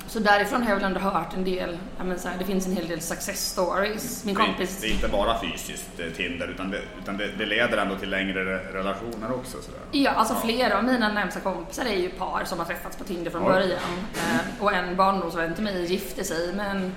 så 0.08 0.20
därifrån 0.20 0.62
har 0.64 0.70
jag 0.70 0.76
väl 0.76 0.86
ändå 0.86 1.00
hört 1.00 1.34
en 1.34 1.44
del, 1.44 1.78
ja, 1.98 2.18
så 2.18 2.28
här, 2.28 2.36
det 2.40 2.46
finns 2.46 2.68
en 2.68 2.76
hel 2.76 2.88
del 2.88 3.02
success 3.02 3.46
stories. 3.52 4.26
Min 4.26 4.36
kompis 4.36 4.78
Det 4.82 4.88
är 4.88 4.92
inte 4.92 5.08
bara 5.08 5.42
fysiskt 5.42 6.00
eh, 6.00 6.06
Tinder 6.18 6.48
utan 6.48 6.72
det, 6.72 6.82
utan 7.04 7.18
det, 7.18 7.28
det 7.38 7.46
leder 7.46 7.78
ändå 7.78 7.96
till 7.96 8.10
längre 8.10 8.44
re- 8.44 8.72
relationer 8.74 9.34
också. 9.34 9.52
Sådär. 9.62 9.80
Ja, 9.92 10.12
alltså 10.12 10.36
flera 10.36 10.78
av 10.78 10.84
mina 10.84 11.14
närmsta 11.14 11.40
kompisar 11.40 11.86
är 11.86 11.96
ju 11.98 12.10
par 12.10 12.42
som 12.46 12.60
har 12.60 12.66
träffats 12.66 12.98
på 12.98 13.04
Tinder 13.04 13.32
från 13.32 13.42
Oj. 13.44 13.52
början. 13.54 13.80
Eh, 14.16 14.64
och 14.64 14.74
en 14.74 14.96
barndomsvän 14.96 15.54
till 15.54 15.64
mig 15.64 15.86
gifte 15.86 16.24
sig 16.24 16.54
med 16.54 16.72
en 16.72 16.92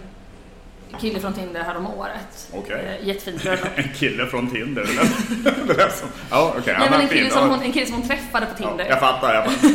kille 1.01 1.21
från 1.21 1.33
Tinder 1.33 1.63
här 1.63 1.77
om 1.77 1.87
året. 1.87 2.49
Okej. 2.53 2.99
Eh, 3.01 3.09
jättefint. 3.09 3.45
En 3.75 3.89
kille 3.95 4.27
från 4.27 4.51
Tinder. 4.51 4.83
det 4.85 4.93
lät- 4.93 5.67
det 5.69 5.75
lät 5.77 5.97
som- 5.97 6.09
Ja, 6.31 6.55
okej. 6.59 6.75
Nej, 6.79 6.83
ja, 6.85 6.91
men 6.91 7.01
en, 7.01 7.09
kille 7.09 7.31
som 7.31 7.49
Ja. 7.49 7.55
hon, 7.57 7.63
en 7.65 7.73
kille 7.73 7.87
som 7.87 7.95
hon 7.95 8.09
träffade 8.09 8.47
på 8.47 8.55
Tinder. 8.55 8.85
Ja, 8.85 8.91
jag 8.91 9.01
fattar, 9.01 9.35
jag 9.35 9.45
fattar. 9.53 9.69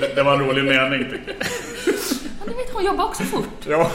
Det, 0.00 0.14
det 0.14 0.22
var 0.22 0.32
en 0.34 0.40
rolig 0.40 0.64
mening 0.64 1.04
tycker 1.10 1.34
jag. 1.38 1.46
Hon 2.80 2.86
jobbar 2.86 3.04
också 3.04 3.22
fort. 3.22 3.66
Ja. 3.68 3.90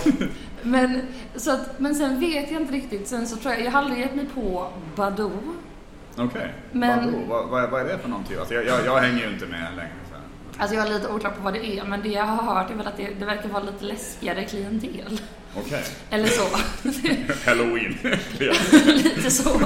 Men, 0.62 1.02
så 1.36 1.52
att, 1.52 1.80
men 1.80 1.96
sen 1.96 2.20
vet 2.20 2.52
jag 2.52 2.62
inte 2.62 2.74
riktigt. 2.74 3.08
Sen 3.08 3.28
så 3.28 3.36
tror 3.38 3.54
jag, 3.54 3.64
jag 3.66 3.72
har 3.72 3.80
aldrig 3.80 4.00
gett 4.00 4.16
mig 4.16 4.26
på 4.36 4.68
Badoo. 4.96 5.32
Okej. 6.18 6.54
Men- 6.72 7.06
Vadå? 7.06 7.18
Vad, 7.30 7.48
vad, 7.50 7.70
vad 7.70 7.82
är 7.82 7.86
det 7.86 7.98
för 7.98 8.10
någon 8.10 8.24
typ? 8.24 8.40
Alltså, 8.40 8.54
jag, 8.54 8.66
jag, 8.66 8.86
jag 8.86 8.98
hänger 8.98 9.28
ju 9.28 9.34
inte 9.34 9.46
med 9.46 9.60
längre. 9.76 9.92
Alltså 10.58 10.76
jag 10.76 10.88
är 10.88 10.94
lite 10.94 11.08
oklar 11.08 11.32
på 11.32 11.42
vad 11.42 11.54
det 11.54 11.66
är, 11.80 11.84
men 11.86 12.02
det 12.02 12.10
jag 12.10 12.24
har 12.24 12.54
hört 12.56 12.72
är 12.72 12.76
väl 12.76 12.88
att 12.88 12.98
det, 12.98 13.10
det 13.20 13.26
verkar 13.26 13.50
vara 13.50 13.64
lite 13.64 13.86
läskigare 13.86 14.46
klientel. 14.46 15.22
Okej. 15.58 15.84
Eller 16.10 16.28
så. 16.28 16.44
Halloween. 17.50 17.98
lite 18.96 19.32
så. 19.32 19.60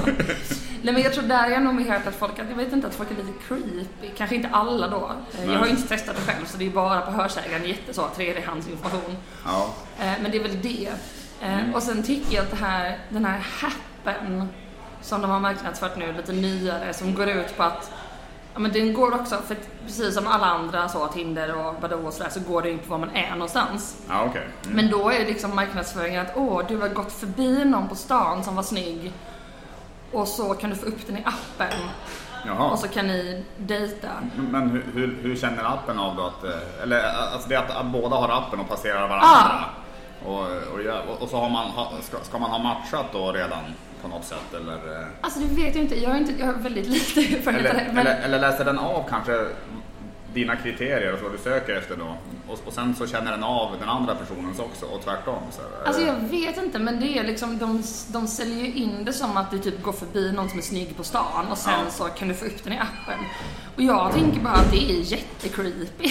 Nej 0.81 0.93
men 0.93 1.01
jag 1.03 1.13
tror 1.13 1.23
där 1.23 1.43
är 1.47 1.49
jag 1.51 1.63
nog 1.63 1.75
mer 1.75 1.89
hört 1.91 2.07
att 2.07 2.15
folk, 2.15 2.39
att 2.39 2.49
jag 2.49 2.55
vet 2.55 2.73
inte 2.73 2.87
att 2.87 2.95
folk 2.95 3.11
är 3.11 3.15
lite 3.15 3.33
creepy. 3.47 4.15
Kanske 4.17 4.35
inte 4.35 4.49
alla 4.51 4.87
då. 4.87 5.11
Eh, 5.39 5.51
Jag 5.51 5.59
har 5.59 5.65
ju 5.65 5.71
inte 5.71 5.87
testat 5.87 6.15
det 6.15 6.31
själv 6.31 6.45
så 6.45 6.57
det 6.57 6.65
är 6.65 6.69
bara 6.69 7.01
på 7.01 7.11
hörsägaren 7.11 7.65
jätte 7.65 7.93
så, 7.93 8.07
tredjehandsinformation. 8.15 9.15
ja. 9.45 9.73
Eh, 9.99 10.11
Men 10.21 10.31
det 10.31 10.37
är 10.37 10.43
väl 10.43 10.61
det. 10.61 10.89
Eh, 11.41 11.73
Och 11.75 11.83
sen 11.83 12.03
tycker 12.03 12.35
jag 12.35 12.45
att 12.45 12.59
här, 12.59 12.97
den 13.09 13.25
här 13.25 13.39
happen 13.59 14.47
som 15.01 15.21
de 15.21 15.31
har 15.31 15.39
marknadsfört 15.39 15.97
nu, 15.97 16.13
lite 16.17 16.33
nyare, 16.33 16.93
som 16.93 17.15
går 17.15 17.29
ut 17.29 17.57
på 17.57 17.63
att 17.63 17.91
Ja 18.59 18.63
men 18.63 18.71
den 18.71 18.93
går 18.93 19.15
också, 19.15 19.37
för 19.47 19.57
precis 19.85 20.15
som 20.15 20.27
alla 20.27 20.45
andra 20.45 20.89
så, 20.89 21.07
Tinder 21.07 21.55
och 21.67 21.75
Badoo 21.81 22.07
och 22.07 22.13
sådär, 22.13 22.29
så 22.29 22.39
går 22.39 22.61
det 22.61 22.71
in 22.71 22.79
på 22.79 22.89
var 22.89 22.97
man 22.97 23.15
är 23.15 23.31
någonstans. 23.31 23.97
Ja, 24.09 24.23
okej. 24.29 24.47
Mm. 24.63 24.75
Men 24.75 24.89
då 24.89 25.09
är 25.09 25.25
liksom 25.25 25.55
marknadsföringen 25.55 26.21
att 26.25 26.31
åh, 26.35 26.61
du 26.67 26.77
har 26.77 26.89
gått 26.89 27.11
förbi 27.11 27.65
någon 27.65 27.87
på 27.89 27.95
stan 27.95 28.43
som 28.43 28.55
var 28.55 28.63
snygg 28.63 29.13
och 30.13 30.27
så 30.27 30.53
kan 30.53 30.69
du 30.69 30.75
få 30.75 30.85
upp 30.85 31.07
den 31.07 31.17
i 31.17 31.23
appen 31.25 31.79
Jaha. 32.45 32.69
och 32.69 32.79
så 32.79 32.87
kan 32.87 33.07
ni 33.07 33.45
dejta. 33.57 34.09
Men 34.51 34.69
hur, 34.69 34.85
hur, 34.93 35.17
hur 35.21 35.35
känner 35.35 35.63
appen 35.63 35.99
av 35.99 36.15
då 36.15 36.23
att, 36.23 36.43
eh, 36.43 36.83
eller 36.83 37.03
alltså 37.33 37.49
det 37.49 37.55
att, 37.55 37.69
att 37.71 37.85
båda 37.85 38.15
har 38.15 38.29
appen 38.29 38.59
och 38.59 38.69
passerar 38.69 39.03
Ah. 39.03 39.07
varandra? 39.07 39.65
Och, 40.25 40.73
och, 40.73 40.81
ja, 40.85 40.93
och, 41.09 41.21
och 41.21 41.29
så 41.29 41.37
har 41.37 41.49
man, 41.49 41.71
ska, 42.01 42.17
ska 42.23 42.37
man 42.39 42.49
ha 42.51 42.57
matchat 42.59 43.05
då 43.13 43.31
redan 43.31 43.59
på 44.01 44.07
något 44.07 44.25
sätt 44.25 44.53
eller? 44.61 44.73
eh, 45.01 45.07
Alltså 45.21 45.39
det 45.39 45.45
vet 45.63 45.75
jag 45.75 45.83
inte, 45.83 45.99
jag 46.01 46.09
har, 46.09 46.17
inte, 46.17 46.33
jag 46.39 46.45
har 46.45 46.53
väldigt 46.53 46.87
lite 46.87 47.19
erfarenhet 47.35 47.65
Eller. 47.73 47.87
Men 47.93 47.97
eller, 48.07 48.21
eller 48.21 48.39
läser 48.39 48.65
den 48.65 48.79
av 48.79 49.05
kanske 49.09 49.45
dina 50.33 50.55
kriterier 50.55 51.13
och 51.13 51.19
så 51.19 51.29
du 51.29 51.37
söker 51.37 51.75
efter 51.75 51.95
då? 51.97 52.15
Och, 52.47 52.59
och 52.67 52.73
sen 52.73 52.95
så 52.95 53.07
känner 53.07 53.31
den 53.31 53.43
av 53.43 53.75
den 53.79 53.89
andra 53.89 54.15
personens 54.15 54.59
också 54.59 54.85
och 54.85 55.03
tvärtom? 55.03 55.39
Så 55.51 55.61
här, 55.61 55.69
Alltså 55.87 56.01
jag 56.01 56.15
vet 56.15 56.57
inte, 56.57 56.79
men 56.79 56.99
det 56.99 57.17
är 57.17 57.23
liksom, 57.23 57.57
de, 57.57 57.83
de 58.07 58.27
säljer 58.27 58.65
ju 58.65 58.73
in 58.73 59.05
det 59.05 59.13
som 59.13 59.37
att 59.37 59.51
du 59.51 59.59
typ 59.59 59.83
går 59.83 59.91
förbi 59.91 60.31
någon 60.31 60.49
som 60.49 60.57
är 60.59 60.63
snygg 60.63 60.97
på 60.97 61.03
stan 61.03 61.47
och 61.51 61.57
sen 61.57 61.73
Ja. 61.85 61.91
så 61.91 62.03
kan 62.03 62.27
du 62.27 62.33
få 62.33 62.45
upp 62.45 62.63
den 62.63 62.73
i 62.73 62.77
appen. 62.79 63.19
Och 63.75 63.81
jag 63.81 64.11
tänker 64.13 64.39
bara 64.41 64.53
att 64.53 64.71
det 64.71 64.91
är 64.91 65.01
jättecreepy. 65.01 66.09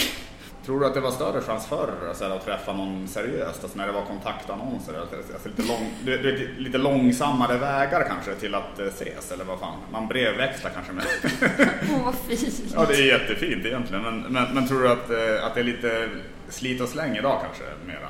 Tror 0.65 0.81
du 0.81 0.87
att 0.87 0.95
det 0.95 1.00
var 1.00 1.11
större 1.11 1.41
chans 1.41 1.67
förr 1.67 1.91
så 2.15 2.25
här, 2.25 2.37
att 2.37 2.45
träffa 2.45 2.73
någon 2.73 3.09
seriöst? 3.09 3.62
Alltså 3.62 3.79
när 3.79 3.87
det 3.87 3.93
var 3.93 4.05
kontaktannonser? 4.05 5.00
Alltså, 5.00 5.49
lite, 5.49 5.62
lång, 5.62 5.91
det, 6.05 6.59
lite 6.59 6.79
långsammare 6.79 7.59
vägar 7.59 8.05
kanske 8.09 8.35
till 8.35 8.55
att 8.55 8.79
eh, 8.79 8.87
ses 8.87 9.33
eller 9.33 9.45
vad 9.45 9.59
fan? 9.59 9.79
Man 9.93 10.09
brevväxlar 10.09 10.71
kanske 10.71 10.93
med. 10.93 11.05
Åh 11.91 12.05
vad 12.05 12.15
fint. 12.15 12.73
ja 12.75 12.87
det 12.88 12.95
är 12.95 13.07
jättefint 13.07 13.67
egentligen 13.67 14.03
men, 14.03 14.21
men, 14.21 14.55
men 14.55 14.69
tror 14.69 14.83
du 14.83 14.88
att, 14.88 15.11
eh, 15.11 15.47
att 15.47 15.55
det 15.55 15.61
är 15.61 15.65
lite 15.65 16.09
slit 16.49 16.81
och 16.81 16.88
släng 16.88 17.17
idag 17.17 17.41
kanske 17.43 17.65
mera? 17.87 18.09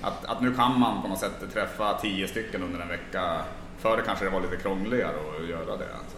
Att, 0.00 0.24
att 0.24 0.40
nu 0.40 0.54
kan 0.54 0.80
man 0.80 1.02
på 1.02 1.08
något 1.08 1.18
sätt 1.18 1.52
träffa 1.52 1.98
tio 1.98 2.28
stycken 2.28 2.62
under 2.62 2.80
en 2.80 2.88
vecka. 2.88 3.40
Förr 3.78 4.02
kanske 4.06 4.24
det 4.24 4.30
var 4.30 4.40
lite 4.40 4.56
krångligare 4.56 5.14
att 5.38 5.48
göra 5.48 5.76
det. 5.76 5.94
Alltså. 5.94 6.16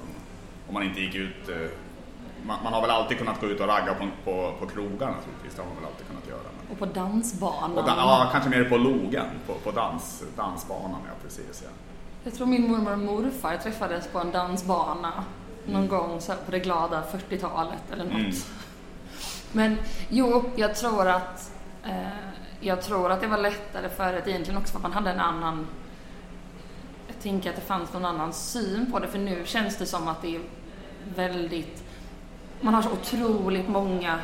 Om 0.69 0.75
man 0.75 0.83
inte 0.83 1.01
gick 1.01 1.15
ut 1.15 1.49
eh, 1.49 1.57
man, 2.47 2.59
man 2.65 2.73
har 2.73 2.81
väl 2.81 2.91
alltid 2.91 3.19
kunnat 3.19 3.41
gå 3.41 3.47
ut 3.47 3.61
och 3.61 3.67
ragga 3.67 3.95
på, 3.95 4.09
på, 4.25 4.53
på 4.61 4.67
krogar 4.67 5.11
naturligtvis. 5.11 5.55
Det 5.55 5.63
har 5.63 5.69
man 5.69 5.77
väl 5.77 5.85
alltid 5.85 6.07
kunnat 6.07 6.29
göra. 6.29 6.49
Men, 6.57 6.73
Och 6.73 6.79
på 6.79 6.87
dansbanan. 6.87 7.79
och 7.79 7.85
da, 7.85 7.95
ja, 7.97 8.29
kanske 8.33 8.51
mer 8.51 8.65
på 8.65 8.77
logen, 8.77 9.27
på, 9.47 9.55
på 9.55 9.71
dans, 9.71 10.23
dansbanan. 10.37 11.01
Ja, 11.07 11.13
precis. 11.23 11.63
Ja. 11.65 11.71
Jag 12.25 12.35
tror 12.35 12.47
min 12.47 12.69
mormor 12.71 12.93
och 12.93 12.99
morfar 12.99 13.57
träffades 13.57 14.09
på 14.09 14.19
en 14.19 14.31
dansbana 14.31 15.25
någon 15.67 15.89
gång 15.89 16.21
så 16.21 16.33
på 16.45 16.51
det 16.51 16.59
glada 16.59 17.03
40-talet 17.13 17.93
eller 17.93 18.05
något. 18.05 18.15
Mm. 18.15 18.33
Men 19.53 19.79
jo, 20.09 20.45
jag 20.57 20.75
tror 20.75 21.09
att 21.09 21.53
eh, 21.85 22.07
jag 22.61 22.83
tror 22.83 23.11
att 23.13 23.21
det 23.21 23.27
var 23.27 23.39
lättare 23.39 23.89
förut 23.89 24.23
egentligen 24.27 24.61
också 24.61 24.73
för 24.73 24.79
att 24.79 24.83
man 24.83 24.93
hade 24.93 25.11
en 25.11 25.21
annan 25.21 25.67
jag 27.07 27.23
tänker 27.23 27.51
att 27.51 27.57
det 27.57 27.63
fanns 27.63 27.93
någon 27.93 28.05
annan 28.05 28.33
syn 28.33 28.93
på 28.93 28.99
det 28.99 29.09
för 29.09 29.19
nu 29.19 29.43
känns 29.45 29.77
det 29.77 29.87
som 29.87 30.09
att 30.09 30.23
det 30.23 30.37
är 30.37 30.41
väldigt 31.15 31.86
man 32.67 32.75
har 32.75 32.83
så 32.83 32.91
otroligt 32.91 33.69
många 33.69 34.19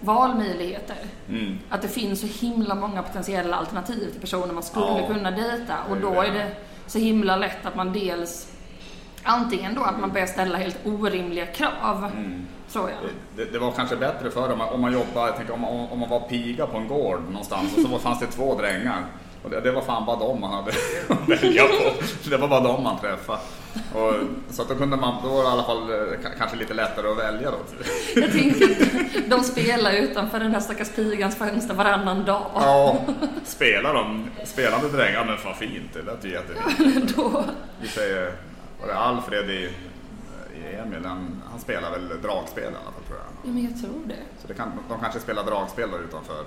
valmöjligheter. 0.00 0.96
Mm. 1.28 1.58
Att 1.70 1.82
det 1.82 1.88
finns 1.88 2.20
så 2.20 2.26
himla 2.46 2.74
många 2.74 3.02
potentiella 3.02 3.56
alternativ 3.56 4.10
till 4.10 4.20
personer 4.20 4.54
man 4.54 4.62
skulle 4.62 4.86
Ja. 4.86 5.06
kunna 5.06 5.30
dejta 5.30 5.74
och 5.90 5.96
då 5.96 6.20
är 6.22 6.32
det 6.32 6.50
så 6.86 6.98
himla 6.98 7.36
lätt 7.36 7.66
att 7.66 7.76
man 7.76 7.92
dels 7.92 8.52
antingen 9.22 9.74
då 9.74 9.82
att 9.82 10.00
man 10.00 10.10
börjar 10.12 10.26
ställa 10.26 10.58
helt 10.58 10.86
orimliga 10.86 11.46
krav, 11.46 12.10
Mm. 12.16 12.46
tror 12.72 12.90
jag. 12.90 12.98
Det, 13.36 13.52
det 13.52 13.58
var 13.58 13.70
kanske 13.72 13.96
bättre 13.96 14.30
förr 14.30 14.52
om 14.52 14.58
man, 14.58 14.68
om 14.68 14.80
man 14.80 14.92
jobbade, 14.92 15.26
jag 15.26 15.36
tänker, 15.36 15.54
om, 15.54 15.60
man, 15.60 15.70
om 15.90 15.98
man 15.98 16.08
var 16.08 16.20
piga 16.20 16.66
på 16.66 16.76
en 16.78 16.88
gård 16.88 17.20
någonstans 17.28 17.76
och 17.76 17.82
så 17.90 17.98
fanns 17.98 18.18
det 18.20 18.26
två 18.26 18.54
drängar. 18.54 19.04
Och 19.42 19.50
det, 19.50 19.60
det 19.60 19.70
var 19.72 19.82
fan 19.82 20.06
bara 20.06 20.16
dem 20.18 20.40
man 20.40 20.50
hade 20.52 20.70
att 21.08 21.28
välja 21.42 21.62
på. 21.64 21.92
Det 22.30 22.36
var 22.36 22.48
bara 22.48 22.60
dem 22.60 22.82
man 22.82 22.98
träffade. 23.00 23.38
Och, 23.94 24.14
så 24.50 24.62
att 24.62 24.68
då 24.68 24.74
kunde 24.74 24.96
man, 24.96 25.22
då 25.22 25.28
var 25.28 25.42
det 25.42 25.48
i 25.48 25.52
alla 25.52 25.62
fall 25.64 25.90
eh, 25.90 25.96
ka- 25.96 26.38
kanske 26.38 26.56
lite 26.56 26.74
lättare 26.74 27.08
att 27.10 27.18
välja 27.18 27.50
då. 27.50 27.56
Jag 28.20 28.32
tänker 28.32 28.64
att 28.70 29.30
de 29.30 29.40
spelar 29.44 29.92
utanför 29.92 30.40
den 30.40 30.52
här 30.52 30.60
stackars 30.60 30.88
pigans 30.94 31.36
fönster 31.36 31.74
varannan 31.74 32.24
dag. 32.24 32.42
Ja, 32.54 32.96
spelar 33.44 33.94
de, 33.94 34.30
spelande 34.44 34.88
drängar, 34.88 35.24
men 35.24 35.36
vad 35.44 35.56
fint, 35.56 35.90
det 35.94 36.02
lät 36.02 36.24
ju 36.24 36.30
jättefint. 36.30 37.16
Då, 37.16 37.44
Vi 37.80 37.88
säger, 37.88 38.32
var 38.80 38.86
det 38.88 38.94
Alfred 38.98 39.50
i, 39.50 39.70
i 40.54 40.74
Emil, 40.74 41.04
han, 41.04 41.42
han 41.50 41.60
spelar 41.60 41.90
väl 41.90 42.08
dragspel 42.22 42.64
i 42.64 42.66
alla 42.66 42.74
fall 42.92 43.02
tror 43.06 43.18
jag. 43.18 43.26
ja, 43.50 43.54
men 43.54 43.64
jag 43.64 43.80
tror 43.80 44.00
det. 44.06 44.14
Så 44.42 44.48
det 44.48 44.54
kan, 44.54 44.72
de 44.88 45.00
kanske 45.00 45.20
spelar 45.20 45.44
dragspel 45.44 45.90
där 45.90 45.98
utanför. 45.98 46.44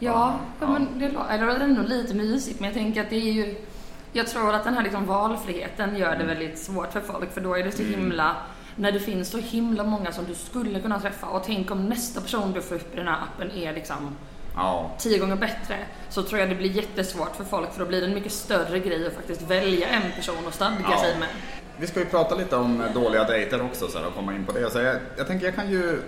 Ja, 0.00 0.38
Ja. 0.60 0.66
men 0.68 0.88
det, 0.98 1.08
det 1.08 1.16
är 1.34 1.66
nog 1.66 1.88
lite 1.88 2.14
mysigt, 2.14 2.60
men 2.60 2.66
jag 2.68 2.74
tänker 2.74 3.00
att 3.00 3.10
det 3.10 3.16
är 3.16 3.32
ju... 3.32 3.54
Jag 4.12 4.26
tror 4.26 4.54
att 4.54 4.64
den 4.64 4.74
här 4.74 4.82
liksom 4.82 5.06
valfriheten 5.06 5.96
gör 5.96 6.16
det 6.16 6.24
väldigt 6.24 6.58
svårt 6.58 6.92
för 6.92 7.00
folk, 7.00 7.32
för 7.34 7.40
då 7.40 7.54
är 7.54 7.64
det 7.64 7.72
så 7.72 7.82
himla... 7.82 8.36
När 8.76 8.92
det 8.92 9.00
finns 9.00 9.30
så 9.30 9.38
himla 9.38 9.84
många 9.84 10.12
som 10.12 10.24
du 10.24 10.34
skulle 10.34 10.80
kunna 10.80 11.00
träffa 11.00 11.26
och 11.26 11.44
tänk 11.44 11.70
om 11.70 11.86
nästa 11.88 12.20
person 12.20 12.52
du 12.52 12.62
får 12.62 12.74
upp 12.74 12.94
i 12.94 12.96
den 12.96 13.06
här 13.08 13.16
appen 13.22 13.50
är 13.50 13.72
liksom 13.74 14.16
Ja, 14.56 14.90
tio 14.98 15.18
gånger 15.18 15.36
bättre, 15.36 15.76
så 16.08 16.22
tror 16.22 16.40
jag 16.40 16.48
det 16.48 16.54
blir 16.54 16.70
jättesvårt 16.70 17.36
för 17.36 17.44
folk, 17.44 17.72
för 17.72 17.80
då 17.80 17.86
blir 17.86 18.00
det 18.00 18.06
en 18.06 18.14
mycket 18.14 18.32
större 18.32 18.78
grej 18.78 19.06
att 19.06 19.12
faktiskt 19.12 19.42
välja 19.42 19.88
en 19.88 20.02
person 20.16 20.46
och 20.46 20.54
stadga 20.54 20.76
Ja. 20.90 21.00
sig 21.00 21.18
med. 21.18 21.28
Vi 21.78 21.86
ska 21.86 22.00
ju 22.00 22.06
prata 22.06 22.34
lite 22.34 22.56
om 22.56 22.82
dåliga 22.94 23.24
dejter 23.24 23.62
också 23.62 23.88
så 23.88 23.98
här, 23.98 24.06
och 24.06 24.14
komma 24.14 24.34
in 24.34 24.44
på 24.46 24.52
det. 24.52 24.70
Så 24.70 24.78
jag, 24.78 24.96
jag 25.16 25.26
tänker 25.26 25.46
jag 25.46 25.54
kan 25.54 25.70
ju 25.70 26.02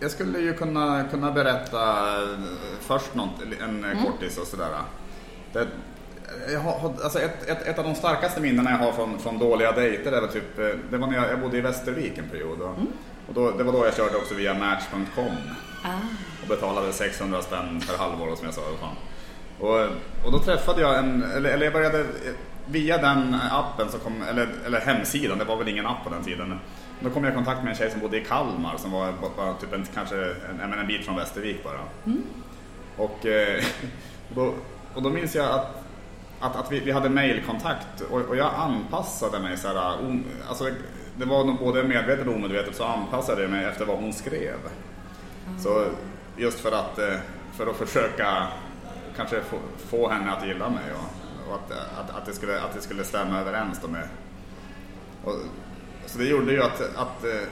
jag 0.00 0.10
skulle 0.10 0.38
ju 0.38 0.54
kunna, 0.54 1.04
kunna 1.10 1.32
berätta 1.32 2.06
eh, 2.22 2.38
först 2.80 3.14
något, 3.14 3.30
en 3.60 3.84
mm. 3.84 4.04
kortis 4.04 4.38
och 4.38 4.46
sådär. 4.46 4.68
Det, 5.52 5.66
jag 6.52 6.60
har, 6.60 6.92
alltså 7.02 7.20
ett, 7.20 7.48
ett, 7.48 7.66
ett 7.66 7.78
av 7.78 7.84
de 7.84 7.94
starkaste 7.94 8.40
minnena 8.40 8.70
jag 8.70 8.78
har 8.78 8.92
från, 8.92 9.18
från 9.18 9.38
dåliga 9.38 9.72
dejter 9.72 10.12
är 10.12 10.26
typ, 10.26 10.58
eh, 10.58 10.66
det 10.90 10.98
var 10.98 11.06
när 11.06 11.16
jag, 11.16 11.30
jag 11.30 11.40
bodde 11.40 11.58
i 11.58 11.60
Västervik 11.60 12.18
en 12.18 12.28
period. 12.28 12.60
Och, 12.60 12.74
och 13.28 13.34
då, 13.34 13.50
det 13.50 13.64
var 13.64 13.72
då 13.72 13.84
jag 13.84 13.94
körde 13.94 14.16
också 14.16 14.34
via 14.34 14.54
Match.com 14.54 15.36
Ah. 15.84 15.98
och 16.42 16.48
betalade 16.48 16.92
600 16.92 17.42
spänn 17.42 17.82
per 17.88 17.98
halvår 17.98 18.36
som 18.36 18.44
jag 18.44 18.54
sa. 18.54 18.62
Fan. 18.80 18.96
Och, 19.58 19.80
och 20.26 20.32
då 20.32 20.38
träffade 20.38 20.80
jag 20.80 20.98
en, 20.98 21.22
eller, 21.22 21.50
eller 21.50 21.64
jag 21.64 21.72
började 21.72 22.06
via 22.70 22.98
den 22.98 23.36
appen, 23.50 23.88
så 23.88 23.98
kom, 23.98 24.22
eller, 24.22 24.48
eller 24.66 24.80
hemsidan, 24.80 25.38
det 25.38 25.44
var 25.44 25.56
väl 25.56 25.68
ingen 25.68 25.86
app 25.86 26.04
på 26.04 26.10
den 26.10 26.24
tiden. 26.24 26.58
Då 27.00 27.10
kom 27.10 27.24
jag 27.24 27.32
i 27.32 27.36
kontakt 27.36 27.62
med 27.62 27.70
en 27.70 27.76
tjej 27.76 27.90
som 27.90 28.00
bodde 28.00 28.20
i 28.20 28.24
Kalmar 28.24 28.76
som 28.76 28.90
var 28.90 29.12
bara, 29.36 29.54
typ 29.54 29.72
en, 29.72 29.86
kanske 29.94 30.16
en, 30.62 30.72
en, 30.72 30.86
bit 30.86 31.04
från 31.04 31.16
Västervik 31.16 31.64
bara. 31.64 31.80
Och, 32.96 33.26
eh, 33.26 33.64
då, 34.34 34.54
och 34.94 35.02
då 35.02 35.10
minns 35.10 35.34
jag 35.34 35.50
att, 35.50 35.84
att, 36.40 36.56
att 36.56 36.72
vi, 36.72 36.80
vi 36.80 36.90
hade 36.90 37.08
mailkontakt 37.08 38.00
och, 38.10 38.20
och 38.20 38.36
jag 38.36 38.50
anpassade 38.54 39.40
mig 39.40 39.56
så 39.56 39.68
här, 39.68 39.98
om, 39.98 40.24
alltså, 40.48 40.64
det 41.16 41.24
var 41.24 41.44
nog 41.44 41.58
både 41.58 41.84
medvetet 41.84 42.26
och 42.26 42.34
omedvetet 42.34 42.76
så 42.76 42.84
anpassade 42.84 43.42
jag 43.42 43.50
mig 43.50 43.64
efter 43.64 43.84
vad 43.84 43.98
hon 43.98 44.12
skrev. 44.12 44.56
Så 45.58 45.84
just 46.36 46.60
för 46.60 46.72
att, 46.72 46.98
eh, 46.98 47.14
för 47.52 47.66
att 47.66 47.76
försöka 47.76 48.46
kanske 49.16 49.40
få, 49.40 49.56
få 49.78 50.08
henne 50.08 50.32
att 50.32 50.46
gilla 50.46 50.68
mig 50.68 50.92
och, 50.94 51.17
och 51.48 51.54
att, 51.54 51.70
att, 51.70 52.16
att, 52.16 52.26
det 52.26 52.32
skulle, 52.32 52.60
att 52.60 52.74
det 52.74 52.80
skulle 52.80 53.04
stämma 53.04 53.40
överens 53.40 53.78
då 53.82 53.88
med. 53.88 54.08
Och, 55.24 55.34
så 56.06 56.18
det 56.18 56.24
gjorde 56.24 56.52
ju 56.52 56.62
att, 56.62 56.80
att 56.80 57.24
eh, 57.24 57.48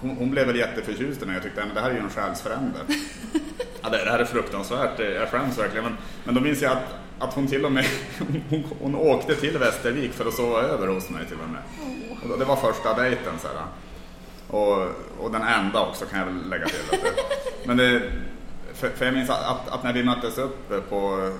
hon, 0.00 0.16
hon 0.16 0.30
blev 0.30 0.46
väl 0.46 0.56
jätteförtjust 0.56 1.22
i 1.22 1.26
mig 1.26 1.36
och 1.36 1.42
tyckte 1.42 1.62
att 1.62 1.74
det 1.74 1.80
här 1.80 1.90
är 1.90 1.94
ju 1.94 2.00
en 2.00 2.10
själsfrände. 2.10 2.78
ja, 3.82 3.88
det, 3.88 4.04
det 4.04 4.10
här 4.10 4.18
är 4.18 4.24
fruktansvärt, 4.24 5.00
eh, 5.00 5.06
jag 5.06 5.28
skäms 5.28 5.58
verkligen. 5.58 5.84
Men, 5.84 5.96
men 6.24 6.34
då 6.34 6.40
minns 6.40 6.62
jag 6.62 6.72
att, 6.72 6.94
att 7.18 7.34
hon 7.34 7.46
till 7.46 7.64
och 7.64 7.72
med 7.72 7.86
hon, 8.50 8.64
hon 8.80 8.94
åkte 8.94 9.34
till 9.34 9.58
Västervik 9.58 10.12
för 10.12 10.28
att 10.28 10.34
sova 10.34 10.62
över 10.62 10.86
hos 10.86 11.10
mig 11.10 11.26
till 11.26 11.38
och 11.44 11.48
med. 11.48 11.62
Och 12.32 12.38
det 12.38 12.44
var 12.44 12.56
första 12.56 12.94
dejten 12.94 13.34
så 13.38 13.48
här. 13.48 13.66
Och, 14.48 14.88
och 15.18 15.32
den 15.32 15.42
enda 15.42 15.80
också 15.80 16.04
kan 16.04 16.18
jag 16.18 16.26
väl 16.26 16.48
lägga 16.48 16.66
till. 16.66 16.98
Men 17.64 17.76
det, 17.76 18.02
för, 18.74 18.88
för 18.88 19.04
jag 19.04 19.14
minns 19.14 19.30
att, 19.30 19.68
att 19.68 19.82
när 19.82 19.92
vi 19.92 20.02
möttes 20.02 20.38
upp 20.38 20.88
på, 20.88 21.32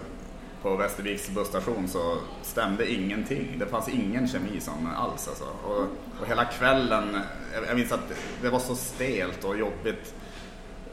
på 0.63 0.77
Västerviks 0.77 1.31
busstation 1.31 1.89
så 1.89 2.17
stämde 2.43 2.93
ingenting. 2.93 3.57
Det 3.59 3.67
fanns 3.67 3.89
ingen 3.89 4.29
kemi 4.29 4.61
som 4.61 4.89
alls 4.97 5.29
alltså. 5.29 5.45
Och, 5.65 5.83
och 6.21 6.29
hela 6.29 6.45
kvällen, 6.45 7.21
jag, 7.69 7.77
minns 7.77 7.93
att 7.93 8.13
det 8.43 8.49
var 8.49 8.59
så 8.59 8.75
stelt 8.75 9.45
och 9.45 9.59
jobbigt. 9.59 10.15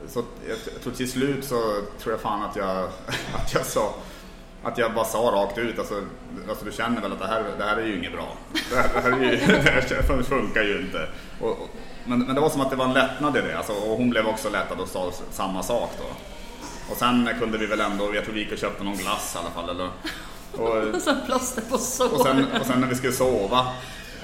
Så 0.08 0.24
jag, 0.48 0.58
jag 0.74 0.82
tror 0.82 0.94
till 0.94 1.12
slut 1.12 1.46
så 1.46 1.82
tror 2.00 2.14
jag 2.14 2.22
fan 2.22 2.44
att 2.44 2.56
jag, 2.56 2.84
att 3.36 3.54
jag 3.54 3.66
sa 3.66 3.94
att 4.64 4.78
jag 4.78 4.94
bara 4.94 5.06
sa 5.06 5.18
rakt 5.18 5.58
ut, 5.58 5.80
alltså, 5.80 6.04
alltså 6.50 6.66
du 6.66 6.72
känner 6.72 7.02
väl 7.02 7.12
att 7.12 7.20
det 7.20 7.28
här, 7.28 7.44
det 7.58 7.64
här 7.64 7.78
är 7.78 7.86
ju 7.86 7.98
inget 7.98 8.14
bra. 8.14 8.38
Det 8.70 8.76
här, 8.76 8.90
det 8.94 9.02
här, 9.02 9.12
är 9.12 9.32
ju, 9.32 9.38
det 9.48 9.70
här 9.70 10.24
funkar 10.24 10.64
ju 10.64 10.82
inte. 10.82 11.10
Och, 11.42 11.50
och, 11.50 11.70
men, 12.06 12.20
men 12.20 12.36
det 12.36 12.42
var 12.42 12.50
som 12.50 12.62
att 12.62 12.70
det 12.70 12.76
var 12.76 12.86
en 12.86 12.94
lättnad 12.94 13.38
i 13.38 13.42
det, 13.42 13.58
alltså, 13.58 13.74
och 13.74 13.98
hon 13.98 14.10
blev 14.10 14.28
också 14.28 14.50
lättad 14.50 14.80
och 14.80 14.88
sa 14.88 15.12
samma 15.32 15.64
sak 15.64 15.90
då. 15.98 16.37
Och 16.90 16.98
sen 16.98 17.30
kunde 17.40 17.58
vi 17.58 17.66
väl 17.66 17.80
ändå, 17.80 18.16
jag 18.16 18.24
tror 18.24 18.34
vi 18.34 18.40
gick 18.40 18.52
och 18.52 18.58
köpte 18.58 18.84
någon 18.84 18.98
glass 18.98 19.36
i 19.36 19.38
alla 19.38 19.50
fall. 19.50 19.70
Eller, 19.70 19.90
och, 20.52 20.96
och 20.96 21.02
sen 21.02 21.18
plåster 21.26 21.62
på 21.62 21.78
sår. 21.78 22.14
Och 22.14 22.22
sen, 22.22 22.46
och 22.60 22.66
sen 22.66 22.82
när 22.82 22.88
vi 22.88 22.96
skulle 22.96 23.14
sova, 23.14 23.68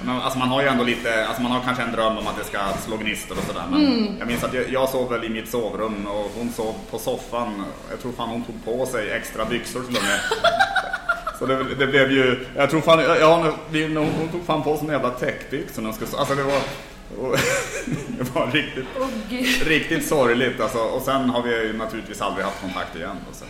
men, 0.02 0.20
alltså 0.20 0.38
man 0.38 0.48
har 0.48 0.62
ju 0.62 0.68
ändå 0.68 0.84
lite, 0.84 1.26
alltså 1.26 1.42
man 1.42 1.52
har 1.52 1.60
kanske 1.60 1.82
en 1.82 1.92
dröm 1.92 2.18
om 2.18 2.26
att 2.26 2.38
det 2.38 2.44
ska 2.44 2.58
slå 2.86 2.96
gnistor 2.96 3.38
och 3.38 3.44
sådär. 3.44 3.64
Men 3.70 3.86
mm. 3.86 4.18
jag 4.18 4.28
minns 4.28 4.44
att 4.44 4.54
jag, 4.54 4.70
jag 4.70 4.88
sov 4.88 5.10
väl 5.10 5.24
i 5.24 5.28
mitt 5.28 5.50
sovrum 5.50 6.06
och 6.06 6.30
hon 6.36 6.52
sov 6.52 6.74
på 6.90 6.98
soffan. 6.98 7.64
Jag 7.90 8.00
tror 8.00 8.12
fan 8.12 8.28
hon 8.28 8.44
tog 8.44 8.64
på 8.64 8.86
sig 8.86 9.10
extra 9.10 9.44
byxor 9.44 9.82
till 9.82 9.96
och 9.96 10.02
med. 10.02 10.20
Så 11.38 11.46
det, 11.46 11.74
det, 11.74 11.86
blev 11.86 12.10
ju, 12.12 12.46
jag 12.56 12.70
tror 12.70 12.80
fan, 12.80 13.00
ja, 13.20 13.52
hon 14.18 14.28
tog 14.32 14.44
fan 14.46 14.62
på 14.62 14.76
sig 14.76 14.86
en 14.86 14.92
jävla 14.92 15.10
täckbyxor. 15.10 15.86
Alltså 15.86 16.34
det 16.34 16.42
var, 16.42 16.60
det 18.18 18.34
var 18.34 18.46
riktigt, 18.52 18.84
oh, 18.98 19.68
riktigt 19.68 20.08
sorgligt 20.08 20.60
alltså. 20.60 20.78
Och 20.78 21.02
sen 21.02 21.30
har 21.30 21.42
vi 21.42 21.50
ju 21.50 21.72
naturligtvis 21.72 22.20
aldrig 22.20 22.44
haft 22.44 22.60
kontakt 22.60 22.96
igen. 22.96 23.16
Alltså. 23.28 23.44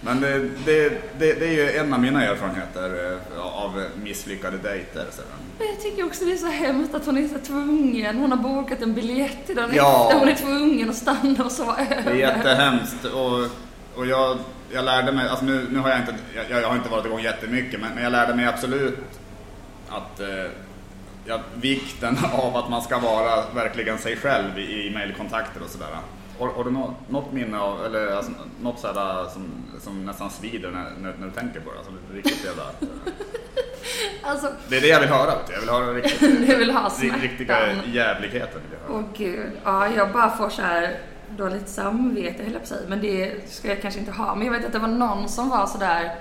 Men 0.00 0.20
det, 0.20 0.38
det, 0.64 0.88
det, 1.18 1.32
det, 1.32 1.46
är 1.46 1.52
ju 1.52 1.70
en 1.70 1.94
av 1.94 2.00
mina 2.00 2.24
erfarenheter 2.24 3.18
eh, 3.36 3.40
av 3.40 3.84
misslyckade 4.02 4.58
dejter. 4.58 5.06
Men 5.58 5.66
jag 5.66 5.80
tycker 5.80 6.06
också 6.06 6.24
det 6.24 6.32
är 6.32 6.36
så 6.36 6.46
hemskt 6.46 6.94
att 6.94 7.06
hon 7.06 7.18
är 7.18 7.28
så 7.28 7.38
tvungen. 7.38 8.18
Hon 8.18 8.30
har 8.30 8.38
bokat 8.38 8.82
en 8.82 8.94
biljett 8.94 9.46
till 9.46 9.56
den 9.56 9.70
ja. 9.74 10.04
efter. 10.04 10.18
Hon 10.18 10.28
är 10.28 10.34
tvungen 10.34 10.90
att 10.90 10.96
stanna 10.96 11.44
och 11.44 11.52
sova 11.52 11.76
över. 11.76 12.04
Det 12.04 12.10
är 12.22 12.36
jättehemskt. 12.36 13.04
Och, 13.04 13.38
och 13.94 14.06
jag, 14.06 14.38
jag 14.72 14.84
lärde 14.84 15.12
mig, 15.12 15.28
alltså 15.28 15.44
nu, 15.44 15.66
nu 15.70 15.78
har 15.78 15.90
jag 15.90 15.98
inte, 15.98 16.14
jag, 16.34 16.62
jag 16.62 16.68
har 16.68 16.76
inte 16.76 16.88
varit 16.88 17.06
igång 17.06 17.20
jättemycket, 17.20 17.80
men, 17.80 17.94
men 17.94 18.02
jag 18.02 18.12
lärde 18.12 18.34
mig 18.34 18.46
absolut 18.46 18.98
att 19.88 20.20
eh, 20.20 20.26
ja, 21.24 21.40
vikten 21.54 22.16
av 22.32 22.56
att 22.56 22.70
man 22.70 22.82
ska 22.82 22.98
vara 22.98 23.44
verkligen 23.54 23.98
sig 23.98 24.16
själv 24.16 24.58
i, 24.58 24.86
i 24.86 24.90
mejlkontakter 24.90 25.62
och 25.62 25.70
sådär. 25.70 25.88
Har, 26.38 26.48
har, 26.48 26.64
du 26.64 26.70
något, 26.70 26.94
något 27.08 27.32
minne 27.32 27.58
av, 27.58 27.84
eller 27.84 28.16
alltså, 28.16 28.32
något 28.60 28.78
sådär 28.78 29.26
som, 29.32 29.48
som 29.80 30.04
nästan 30.04 30.30
svider 30.30 30.70
när, 30.70 30.90
när, 31.02 31.14
när, 31.18 31.26
du 31.26 31.32
tänker 31.32 31.60
på 31.60 31.72
det? 31.72 31.78
Alltså 31.78 31.92
riktigt 32.12 32.44
jävla... 32.44 32.62
alltså, 34.22 34.52
det 34.68 34.76
är 34.76 34.80
det 34.80 34.86
jag 34.86 35.00
vill 35.00 35.08
höra, 35.08 35.32
jag 35.50 35.60
vill 35.60 35.68
höra 35.68 35.94
riktigt, 35.94 36.20
du 36.48 36.56
vill 36.56 36.70
ha 36.70 36.90
smärtan. 36.90 37.20
riktiga 37.20 37.82
jävligheter. 37.92 38.60
Åh 38.88 38.96
oh, 38.96 39.04
gud, 39.16 39.50
ja 39.64 39.88
jag 39.88 40.12
bara 40.12 40.30
får 40.30 40.48
så 40.48 40.62
här 40.62 40.98
dåligt 41.36 41.68
samvete 41.68 42.42
höll 42.42 42.52
jag 42.52 42.62
på 42.62 42.68
sig, 42.68 42.84
men 42.88 43.00
det 43.00 43.50
ska 43.50 43.68
jag 43.68 43.82
kanske 43.82 44.00
inte 44.00 44.12
ha. 44.12 44.34
Men 44.34 44.46
jag 44.46 44.52
vet 44.52 44.66
att 44.66 44.72
det 44.72 44.78
var 44.78 44.88
någon 44.88 45.28
som 45.28 45.48
var 45.48 45.66
sådär... 45.66 46.14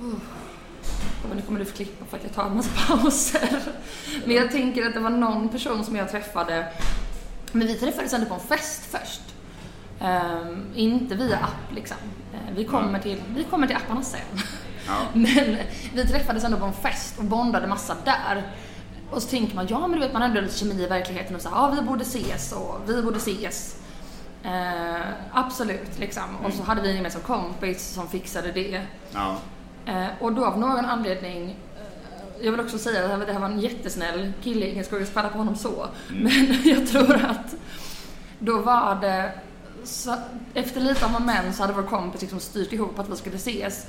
Uh 0.00 0.14
men 1.28 1.36
nu 1.36 1.42
kommer 1.42 1.58
du 1.58 1.64
få 1.64 1.76
klippa 1.76 2.04
för 2.04 2.16
att 2.16 2.22
jag 2.22 2.34
tar 2.34 2.46
en 2.46 2.56
massa 2.56 2.70
pauser. 2.86 3.62
Men 4.24 4.36
jag 4.36 4.50
tänker 4.50 4.86
att 4.86 4.94
det 4.94 5.00
var 5.00 5.10
någon 5.10 5.48
person 5.48 5.84
som 5.84 5.96
jag 5.96 6.10
träffade, 6.10 6.72
men 7.52 7.66
vi 7.66 7.74
träffades 7.74 8.12
ändå 8.12 8.26
på 8.26 8.34
en 8.34 8.40
fest 8.40 8.82
först. 8.90 9.20
Um, 10.00 10.66
inte 10.74 11.14
via 11.14 11.36
app 11.36 11.74
liksom. 11.74 11.96
Uh, 12.34 12.56
vi, 12.56 12.64
kommer 12.64 12.98
till, 12.98 13.22
vi 13.34 13.44
kommer 13.44 13.66
till 13.66 13.76
apparna 13.76 14.02
sen. 14.02 14.20
Ja. 14.86 14.92
Men 15.12 15.56
vi 15.94 16.06
träffades 16.06 16.44
ändå 16.44 16.58
på 16.58 16.64
en 16.64 16.72
fest 16.72 17.18
och 17.18 17.24
bondade 17.24 17.66
massa 17.66 17.96
där. 18.04 18.52
Och 19.10 19.22
så 19.22 19.28
tänker 19.28 19.56
man, 19.56 19.66
ja 19.70 19.80
men 19.80 19.92
du 19.92 19.98
vet 19.98 20.12
man 20.12 20.22
har 20.22 20.28
ändå 20.28 20.40
lite 20.40 20.58
kemi 20.58 20.82
i 20.82 20.86
verkligheten 20.86 21.36
och 21.36 21.42
så 21.42 21.48
ja 21.52 21.74
vi 21.76 21.82
borde 21.82 22.02
ses 22.02 22.52
och 22.52 22.80
vi 22.86 23.02
borde 23.02 23.16
ses. 23.16 23.76
Uh, 24.44 25.00
absolut 25.32 25.98
liksom. 25.98 26.22
Mm. 26.22 26.44
Och 26.44 26.52
så 26.52 26.62
hade 26.62 26.82
vi 26.82 26.90
en 26.90 26.96
gemensam 26.96 27.22
kompis 27.22 27.88
som 27.88 28.08
fixade 28.08 28.52
det. 28.52 28.82
Ja. 29.12 29.36
Eh, 29.86 30.06
och 30.20 30.32
då 30.32 30.44
av 30.44 30.58
någon 30.58 30.84
anledning 30.84 31.50
eh, 31.50 32.44
jag 32.44 32.52
vill 32.52 32.60
också 32.60 32.78
säga 32.78 33.14
att 33.14 33.26
det 33.26 33.32
här 33.32 33.40
var 33.40 33.48
en 33.48 33.60
jättesnäll 33.60 34.32
kille, 34.42 34.66
ingen 34.66 34.84
ska 34.84 35.04
spela 35.04 35.28
på 35.28 35.38
honom 35.38 35.56
så. 35.56 35.86
Mm. 36.10 36.22
Men 36.22 36.62
jag 36.64 36.86
tror 36.86 37.14
att 37.14 37.54
då 38.38 38.58
var 38.58 38.94
det, 39.00 39.32
så, 39.84 40.14
efter 40.54 40.80
lite 40.80 41.06
om 41.06 41.12
moment 41.12 41.56
så 41.56 41.62
hade 41.62 41.72
vår 41.72 41.82
kompis 41.82 42.20
liksom 42.20 42.40
styrt 42.40 42.72
ihop 42.72 42.98
att 42.98 43.08
vi 43.08 43.16
skulle 43.16 43.36
ses. 43.36 43.86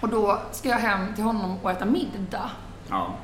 Och 0.00 0.08
då 0.08 0.38
ska 0.52 0.68
jag 0.68 0.78
hem 0.78 1.14
till 1.14 1.24
honom 1.24 1.58
och 1.62 1.70
äta 1.70 1.84
middag. 1.84 2.50
Ja. 2.88 3.14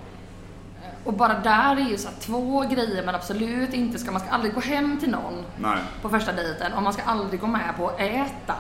Och 1.05 1.13
bara 1.13 1.39
där 1.39 1.77
är 1.77 1.91
ju 1.91 1.99
så 1.99 2.09
två 2.21 2.61
grejer 2.61 3.07
man 3.07 3.15
absolut 3.15 3.75
inte 3.75 3.99
ska, 3.99 4.13
man 4.13 4.21
ska 4.21 4.31
aldrig 4.31 4.55
gå 4.55 4.61
hem 4.61 5.01
till 5.01 5.11
någon 5.11 5.45
Nej. 5.59 5.79
på 6.03 6.09
första 6.09 6.33
dejten 6.33 6.73
och 6.73 6.83
man 6.83 6.93
ska 6.93 7.03
aldrig 7.03 7.41
gå 7.41 7.47
med 7.47 7.75
på 7.77 7.89
att 7.89 8.01
äta. 8.01 8.55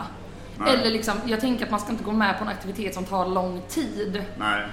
Nej. 0.58 0.74
Eller 0.74 0.90
liksom, 0.90 1.14
jag 1.26 1.40
tänker 1.40 1.64
att 1.64 1.70
man 1.70 1.80
ska 1.80 1.90
inte 1.90 2.04
gå 2.04 2.12
med 2.12 2.38
på 2.38 2.44
en 2.44 2.50
aktivitet 2.50 2.94
som 2.94 3.04
tar 3.04 3.26
lång 3.26 3.62
tid. 3.68 4.24
Nej. 4.38 4.66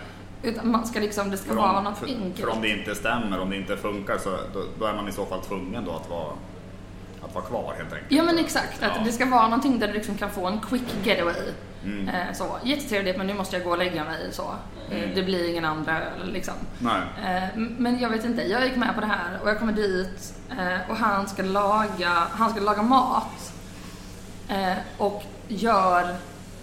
Utan 0.43 0.71
man 0.71 0.85
ska 0.85 0.99
liksom, 0.99 1.31
det 1.31 1.37
ska 1.37 1.49
för 1.49 1.55
vara 1.55 1.81
något 1.81 1.97
för, 1.97 2.07
enkelt. 2.07 2.39
För 2.39 2.49
om 2.49 2.61
det 2.61 2.69
inte 2.69 2.95
stämmer, 2.95 3.39
om 3.39 3.49
det 3.49 3.55
inte 3.55 3.77
funkar 3.77 4.17
så 4.17 4.29
då, 4.29 4.63
då 4.79 4.85
är 4.85 4.93
man 4.93 5.07
i 5.09 5.11
så 5.11 5.25
fall 5.25 5.41
tvungen 5.41 5.85
då 5.85 5.91
att 5.91 6.09
vara 6.09 6.29
att 7.25 7.35
vara 7.35 7.45
kvar 7.45 7.73
helt 7.77 7.93
enkelt. 7.93 8.11
Ja 8.11 8.23
men 8.23 8.39
exakt, 8.39 8.83
att 8.83 8.91
ja. 8.95 9.01
det 9.05 9.11
ska 9.11 9.25
vara 9.25 9.43
någonting 9.43 9.79
där 9.79 9.87
du 9.87 9.93
liksom 9.93 10.17
kan 10.17 10.29
få 10.29 10.47
en 10.47 10.59
quick 10.59 10.95
getaway. 11.03 11.51
Mm. 11.85 12.07
Eh, 12.07 12.33
så, 12.33 12.57
jättetrevligt 12.63 13.17
men 13.17 13.27
nu 13.27 13.33
måste 13.33 13.55
jag 13.55 13.65
gå 13.65 13.71
och 13.71 13.77
lägga 13.77 14.03
mig 14.03 14.27
så. 14.31 14.55
Eh, 14.91 14.97
mm. 14.97 15.15
Det 15.15 15.23
blir 15.23 15.49
ingen 15.49 15.65
andra 15.65 15.99
liksom. 16.23 16.53
Nej. 16.79 17.01
Eh, 17.25 17.43
men 17.55 17.99
jag 17.99 18.09
vet 18.09 18.25
inte, 18.25 18.41
jag 18.41 18.65
gick 18.65 18.75
med 18.75 18.95
på 18.95 19.01
det 19.01 19.07
här 19.07 19.39
och 19.41 19.49
jag 19.49 19.59
kommer 19.59 19.73
dit 19.73 20.33
och 20.89 20.95
han 20.95 21.27
ska 21.27 21.43
laga, 21.43 22.09
han 22.31 22.49
ska 22.49 22.59
laga 22.59 22.81
mat. 22.81 23.53
Och 24.97 25.23
gör 25.47 26.15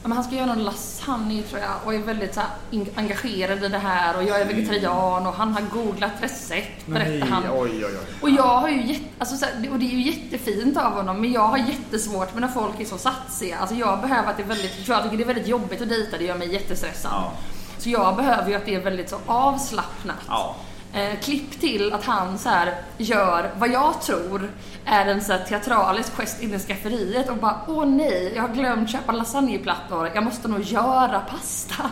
men 0.02 0.12
han 0.12 0.24
ska 0.24 0.34
göra 0.34 0.46
någon 0.46 0.64
lasagne 0.64 1.42
tror 1.42 1.60
jag 1.60 1.70
och 1.84 1.94
är 1.94 1.98
väldigt 1.98 2.34
så 2.34 2.40
här, 2.40 2.50
engagerad 2.94 3.64
i 3.64 3.68
det 3.68 3.78
här 3.78 4.16
och 4.16 4.22
jag 4.22 4.40
är 4.40 4.44
vegetarian 4.44 5.26
och 5.26 5.34
han 5.34 5.52
har 5.52 5.62
googlat 5.62 6.12
recept 6.20 6.86
berättar 6.86 7.26
han. 7.26 7.42
Oj, 7.52 7.70
oj, 7.70 7.84
oj. 7.84 8.14
Och 8.20 8.30
jag 8.30 8.58
har 8.58 8.68
ju 8.68 8.86
jätte, 8.86 9.04
alltså, 9.18 9.36
så 9.36 9.46
här, 9.46 9.70
och 9.72 9.78
det 9.78 9.84
är 9.84 9.96
ju 9.96 10.02
jättefint 10.02 10.76
av 10.76 10.92
honom 10.92 11.20
men 11.20 11.32
jag 11.32 11.48
har 11.48 11.58
jättesvårt 11.58 12.34
med 12.34 12.40
när 12.40 12.48
folk 12.48 12.80
är 12.80 12.84
så 12.84 12.98
satsiga. 12.98 13.58
Alltså 13.58 13.76
jag 13.76 14.00
behöver 14.00 14.30
att 14.30 14.36
det 14.36 14.42
är 14.42 14.46
väldigt, 14.46 14.88
jag 14.88 15.02
tycker 15.02 15.16
det 15.16 15.22
är 15.22 15.26
väldigt 15.26 15.48
jobbigt 15.48 15.82
att 15.82 15.88
dejta, 15.88 16.18
det 16.18 16.24
gör 16.24 16.38
mig 16.38 16.52
jättestressad. 16.52 17.12
Ja. 17.12 17.32
Så 17.78 17.90
jag 17.90 18.16
behöver 18.16 18.48
ju 18.48 18.54
att 18.54 18.66
det 18.66 18.74
är 18.74 18.80
väldigt 18.80 19.10
så 19.10 19.18
avslappnat. 19.26 20.16
Ja. 20.28 20.56
Eh, 20.94 21.20
klipp 21.20 21.60
till 21.60 21.92
att 21.92 22.04
han 22.04 22.38
så 22.38 22.48
här 22.48 22.74
gör 22.98 23.50
vad 23.58 23.70
jag 23.70 24.02
tror 24.02 24.50
är 24.84 25.06
en 25.06 25.20
så 25.24 25.32
här 25.32 25.44
teatralisk 25.44 26.12
gest 26.12 26.42
in 26.42 26.54
i 26.54 26.58
skafferiet 26.58 27.30
och 27.30 27.36
bara 27.36 27.60
åh 27.68 27.86
nej, 27.86 28.32
jag 28.36 28.42
har 28.42 28.54
glömt 28.54 28.90
köpa 28.90 29.12
lasagneplattor, 29.12 30.10
jag 30.14 30.24
måste 30.24 30.48
nog 30.48 30.60
göra 30.60 31.20
pasta. 31.20 31.90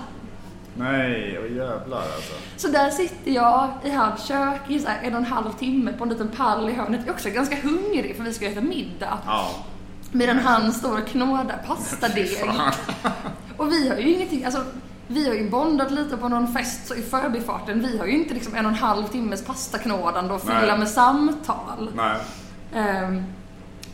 Nej, 0.74 1.38
och 1.38 1.48
jävlar 1.48 2.02
alltså. 2.02 2.32
Så 2.56 2.68
där 2.68 2.90
sitter 2.90 3.30
jag 3.30 3.70
i 3.84 3.90
hans 3.90 4.24
kök 4.24 4.60
i 4.68 4.78
så 4.78 4.88
en 5.02 5.12
och 5.14 5.20
en 5.20 5.26
halv 5.26 5.52
timme 5.52 5.92
på 5.92 6.04
en 6.04 6.10
liten 6.10 6.28
pall 6.28 6.68
i 6.68 6.72
hörnet. 6.72 7.00
Jag 7.00 7.08
är 7.08 7.12
också 7.12 7.30
ganska 7.30 7.56
hungrig 7.56 8.16
för 8.16 8.24
vi 8.24 8.32
ska 8.32 8.46
äta 8.46 8.60
middag. 8.60 9.18
Ja. 9.26 9.50
Medan 10.12 10.38
han 10.38 10.72
står 10.72 10.98
och 10.98 11.06
knådar 11.06 11.62
pastadeg. 11.66 12.50
och 13.56 13.72
vi 13.72 13.88
har 13.88 13.96
ju 13.96 14.14
ingenting, 14.14 14.44
alltså 14.44 14.64
vi 15.12 15.28
har 15.28 15.34
ju 15.34 15.50
bondat 15.50 15.90
lite 15.90 16.16
på 16.16 16.28
någon 16.28 16.52
fest 16.52 16.86
så 16.86 16.94
i 16.94 17.02
förbifarten. 17.02 17.80
Vi 17.80 17.98
har 17.98 18.06
ju 18.06 18.12
inte 18.12 18.34
liksom 18.34 18.54
en 18.54 18.66
och 18.66 18.72
en 18.72 18.78
halv 18.78 19.06
timmes 19.06 19.44
pastaknådande 19.44 20.34
och 20.34 20.40
fylla 20.40 20.76
med 20.76 20.88
samtal. 20.88 21.90
Um, 22.74 23.24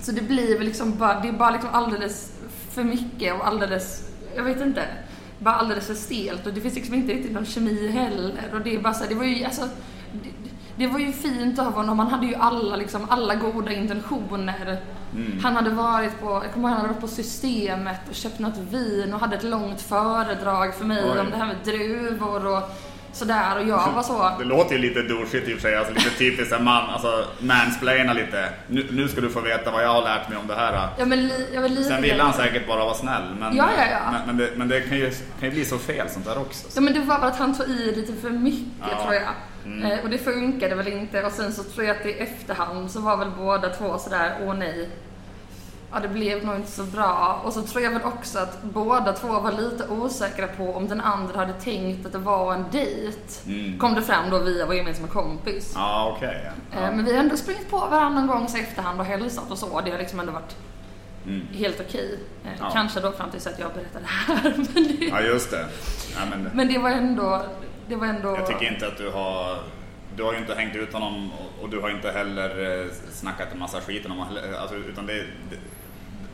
så 0.01 0.13
det 0.13 0.23
blir 0.23 0.59
väl 0.59 0.67
liksom 0.67 0.99
bara, 0.99 1.21
det 1.21 1.29
är 1.29 1.33
bara 1.33 1.51
liksom 1.51 1.71
alldeles 1.73 2.33
för 2.71 2.85
mycket 2.85 3.35
och 3.35 3.47
alldeles, 3.47 4.03
jag 4.37 4.43
vet 4.43 4.61
inte, 4.61 4.85
bara 5.39 5.55
alldeles 5.55 5.87
för 5.87 5.95
stelt 5.95 6.47
och 6.47 6.53
det 6.53 6.61
finns 6.61 6.75
liksom 6.75 6.95
inte 6.95 7.13
riktigt 7.13 7.33
någon 7.33 7.47
kemi 7.47 7.89
heller 7.89 8.51
och 8.55 8.61
det 8.61 8.75
är 8.75 8.81
bara 8.81 8.95
så 8.95 9.03
här, 9.03 9.09
det 9.09 9.15
var 9.15 9.25
ju 9.25 9.45
alltså 9.45 9.69
det 10.77 10.87
var 10.87 10.99
ju 10.99 11.12
fint 11.12 11.59
av 11.59 11.73
honom, 11.73 11.99
han 11.99 12.09
hade 12.09 12.27
ju 12.27 12.35
alla, 12.35 12.77
liksom, 12.77 13.07
alla 13.11 13.35
goda 13.35 13.73
intentioner. 13.73 14.79
Mm. 15.15 15.41
Han 15.43 15.57
hade 15.57 15.71
varit 15.71 16.21
på, 16.21 16.41
jag 16.45 16.53
kommer 16.53 16.69
ihåg, 16.69 16.77
han 16.77 16.81
hade 16.81 16.89
varit 16.89 17.01
på 17.01 17.09
Systemet 17.09 18.01
och 18.09 18.15
köpt 18.15 18.39
något 18.39 18.59
vin 18.71 19.15
och 19.15 19.21
hade 19.21 19.37
ett 19.37 19.45
långt 19.45 19.81
föredrag 19.81 20.75
för 20.75 20.85
mig 20.85 21.05
Oj. 21.05 21.19
om 21.19 21.31
det 21.31 21.37
här 21.37 21.47
med 21.47 21.57
druvor 21.65 22.47
och 22.47 22.62
sådär 23.12 23.59
och 23.59 23.69
jag 23.69 23.93
var 23.93 24.03
så... 24.03 24.31
Det 24.39 24.45
låter 24.45 24.75
ju 24.75 24.79
lite 24.79 25.03
douchigt 25.03 25.49
i 25.49 25.55
och 25.55 25.59
för 25.59 25.69
sig, 25.69 25.77
alltså 25.77 25.95
lite 25.95 26.11
typiskt 26.11 26.53
en 26.53 26.65
man, 26.65 26.91
alltså 26.91 27.25
mansplaina 27.39 28.12
lite. 28.12 28.49
Nu, 28.69 28.87
nu 28.91 29.09
ska 29.09 29.21
du 29.21 29.29
få 29.31 29.41
veta 29.41 29.71
vad 29.71 29.85
jag 29.85 29.89
har 29.89 30.03
lärt 30.03 30.29
mig 30.29 30.39
om 30.39 30.47
det 30.47 30.55
här. 30.55 30.89
Ja, 30.99 31.05
men 31.05 31.29
li, 31.29 31.47
jag 31.55 31.71
lite 31.71 31.85
Sen 31.85 32.03
ville 32.03 32.23
han 32.23 32.33
säkert 32.33 32.67
bara 32.67 32.85
vara 32.85 32.95
snäll, 32.95 33.23
men, 33.39 33.57
Ja, 33.57 33.69
ja, 33.77 33.85
ja. 33.91 34.12
men, 34.12 34.27
men, 34.27 34.37
det, 34.37 34.51
men 34.57 34.69
det 34.69 34.81
kan 34.81 34.99
ju, 34.99 35.11
kan 35.11 35.49
ju 35.49 35.51
bli 35.51 35.65
så 35.65 35.79
fel 35.79 36.09
sånt 36.09 36.25
där 36.25 36.39
också. 36.39 36.69
Ja 36.75 36.81
men 36.81 36.95
det 36.95 37.01
var 37.01 37.19
väl 37.21 37.29
att 37.29 37.39
han 37.39 37.55
tog 37.55 37.69
i 37.69 37.95
lite 37.97 38.12
för 38.12 38.31
mycket 38.31 39.03
tror 39.03 39.15
jag. 39.15 39.33
Eh, 39.85 39.99
och 40.05 40.11
det 40.11 40.19
funkade 40.19 40.75
väl 40.75 40.89
inte 40.89 41.23
och 41.25 41.33
sen 41.33 41.53
så 41.53 41.63
tror 41.63 41.87
jag 41.87 41.97
att 41.97 42.07
i 42.07 42.13
efterhand 42.13 42.91
så 42.91 43.01
var 43.01 43.17
väl 43.17 43.31
båda 43.39 43.69
två 43.69 43.99
sådär, 43.99 44.39
åh 44.47 44.55
nej. 44.55 44.89
Ja 45.93 46.01
det 46.01 46.09
blev 46.09 46.45
nog 46.45 46.57
inte 46.57 46.71
så 46.71 46.83
bra. 46.85 47.41
Och 47.45 47.53
så 47.53 47.63
tror 47.63 47.83
jag 47.85 47.91
väl 47.91 48.03
också 48.03 48.39
att 48.39 48.63
båda 48.63 49.13
två 49.13 49.29
var 49.29 49.53
lite 49.53 49.89
osäkra 49.89 50.47
på 50.47 50.75
om 50.75 50.89
den 50.89 51.01
andra 51.01 51.39
hade 51.39 51.53
tänkt 51.53 52.07
att 52.07 52.13
det 52.13 52.19
var 52.19 52.55
en 52.55 52.65
dejt. 52.73 53.19
Mm. 53.47 53.79
Kom 53.79 53.95
det 53.95 54.03
fram 54.03 54.31
då 54.31 54.39
via 54.39 54.67
vår 54.67 54.75
gemensamma 54.75 55.09
kompis. 55.09 55.73
Ja, 55.75 56.15
okej. 56.17 56.51
ja. 56.73 56.79
Eh, 56.81 56.97
Men 56.97 57.05
vi 57.05 57.13
har 57.13 57.21
ändå 57.23 57.37
sprungit 57.37 57.71
på 57.71 57.79
varandra 57.79 58.21
någon 58.21 58.27
gång 58.27 58.49
i 58.57 58.61
efterhand 58.61 59.01
och 59.01 59.07
hälsat 59.07 59.51
och 59.51 59.59
så. 59.59 59.81
Det 59.85 59.91
har 59.91 59.99
liksom 59.99 60.21
ändå 60.21 60.33
varit 60.33 60.57
Mm. 61.27 61.47
helt 61.53 61.81
okej. 61.81 62.19
Ja. 62.61 62.71
Kanske 62.73 63.01
då 63.01 63.13
fram 63.13 63.31
tills 63.31 63.47
att 63.47 63.59
jag 63.59 63.69
berättade 63.75 64.05
det 64.05 64.33
här. 64.33 64.55
Men 64.75 64.85
det, 64.99 65.05
Ja, 65.05 65.21
just 65.21 65.51
det. 65.51 65.67
Ja, 66.15 66.21
men, 66.31 66.51
men 66.55 66.69
det 66.69 66.79
var 66.79 66.91
ändå... 66.91 67.43
Det 67.88 67.96
var 67.96 68.07
ändå... 68.07 68.29
jag 68.37 68.46
tycker 68.46 68.72
inte 68.72 68.87
att 68.87 68.99
du 68.99 69.11
har... 69.11 69.59
Du 70.16 70.22
har 70.22 70.33
ju 70.33 70.38
inte 70.38 70.55
hängt 70.55 70.77
ut 70.77 70.92
honom 70.92 71.31
och- 71.62 71.68
du 71.70 71.81
har 71.81 71.90
inte 71.90 72.11
heller 72.11 72.81
eh, 72.81 72.87
snackat 73.12 73.49
en 73.53 73.59
massa 73.59 73.81
skit 73.81 74.07
om 74.07 74.12
honom. 74.12 74.29
Alltså, 74.61 74.77
utan 74.77 75.07
det, 75.07 75.25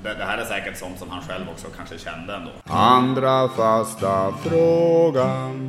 det, 0.02 0.14
det, 0.14 0.24
här 0.24 0.38
är 0.38 0.44
säkert 0.44 0.78
sånt 0.78 0.98
som 0.98 1.10
han 1.10 1.22
själv 1.22 1.48
också 1.48 1.66
kanske 1.76 1.98
kände 1.98 2.34
ändå. 2.34 2.50
Andra 2.66 3.48
fasta 3.48 4.32
frågan. 4.42 5.68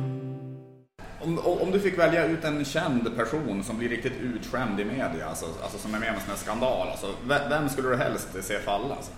Om, 1.20 1.38
om 1.38 1.70
du 1.70 1.80
fick 1.80 1.98
välja 1.98 2.24
ut 2.26 2.44
en 2.44 2.64
känd 2.64 3.16
person 3.16 3.64
som 3.64 3.78
blir 3.78 3.88
riktigt 3.88 4.12
utskämd 4.20 4.80
i 4.80 4.84
media, 4.84 5.28
alltså, 5.28 5.46
alltså 5.62 5.78
som 5.78 5.94
är 5.94 5.98
med 5.98 6.08
om 6.08 6.14
en 6.14 6.20
sån 6.20 6.30
här 6.30 6.36
skandal, 6.36 6.88
alltså, 6.88 7.06
ve- 7.24 7.46
vem 7.48 7.68
skulle 7.68 7.88
du 7.88 7.96
helst 7.96 8.28
se 8.42 8.58
falla? 8.58 8.94
Alltså? 8.94 9.12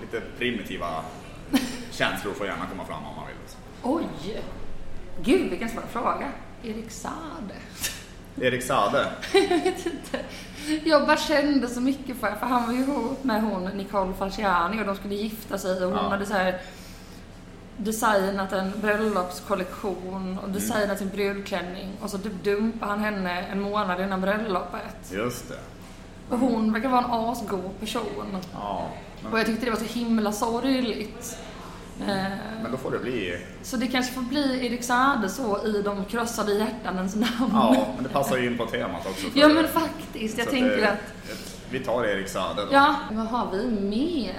Lite 0.00 0.26
primitiva 0.38 0.88
känslor 1.90 2.32
får 2.34 2.46
gärna 2.46 2.66
komma 2.70 2.84
fram 2.84 3.04
om 3.06 3.16
man 3.16 3.26
vill. 3.26 3.36
Alltså. 3.42 3.58
Oj! 3.82 4.40
Gud, 5.22 5.50
vilken 5.50 5.68
svår 5.68 5.82
fråga. 5.92 6.28
Erik 6.62 6.90
Saade. 6.90 7.54
Erik 8.40 8.62
Sade. 8.62 9.06
Jag 9.32 9.48
vet 9.48 9.86
inte. 9.86 10.18
Jag 10.84 11.06
bara 11.06 11.16
kände 11.16 11.68
så 11.68 11.80
mycket 11.80 12.16
för 12.16 12.34
för 12.34 12.46
han 12.46 12.66
var 12.66 12.72
ju 12.72 12.80
ihop 12.80 13.24
med 13.24 13.42
hon 13.42 13.64
Nicole 13.64 14.12
Falciani 14.18 14.82
och 14.82 14.86
de 14.86 14.96
skulle 14.96 15.14
gifta 15.14 15.58
sig 15.58 15.84
och 15.84 15.90
hon 15.92 16.04
Ja. 16.04 16.08
hade 16.10 16.26
så 16.26 16.32
här 16.32 16.60
designat 17.76 18.52
en 18.52 18.72
bröllopskollektion 18.80 20.38
och 20.42 20.50
designat 20.50 20.98
sin 20.98 21.08
brudklänning 21.08 21.88
och 22.02 22.10
så 22.10 22.18
typ 22.18 22.44
dumpade 22.44 22.90
han 22.90 23.00
henne 23.00 23.42
en 23.42 23.60
månad 23.60 24.00
innan 24.00 24.20
bröllopet. 24.20 25.12
Just 25.12 25.48
det. 25.48 25.58
Och 26.30 26.38
hon 26.38 26.72
verkar 26.72 26.88
vara 26.88 27.04
en 27.04 27.10
asgod 27.10 27.80
person. 27.80 28.36
Ja. 28.52 28.88
Och 29.32 29.38
jag 29.38 29.46
tyckte 29.46 29.64
det 29.64 29.70
var 29.70 29.78
så 29.78 29.98
himla 29.98 30.32
sorgligt. 30.32 31.38
Eh, 32.00 32.14
men 32.62 32.70
då 32.72 32.76
får 32.76 32.90
det 32.90 32.98
bli... 32.98 33.38
Så 33.62 33.76
det 33.76 33.86
kanske 33.86 34.12
får 34.12 34.22
bli 34.22 34.66
Erik 34.66 34.84
Saade 34.84 35.28
så 35.28 35.66
i 35.66 35.82
de 35.82 36.04
krossade 36.04 36.54
hjärtanens 36.54 37.16
namn. 37.16 37.50
Ja, 37.52 37.86
men 37.94 38.02
det 38.02 38.08
passar 38.10 38.36
ju 38.36 38.46
in 38.46 38.58
på 38.58 38.66
temat 38.66 39.06
också. 39.06 39.26
Ja 39.34 39.48
men 39.48 39.68
faktiskt, 39.68 40.38
jag 40.38 40.50
tänker 40.50 40.76
det- 40.76 40.90
att... 40.92 40.98
Vi 41.70 41.78
tar 41.80 42.04
Erik 42.04 42.28
Sade 42.28 42.62
då. 42.62 42.68
Ja, 42.72 42.94
vad 43.10 43.26
har 43.26 43.50
vi 43.52 43.66
mer? 43.70 44.34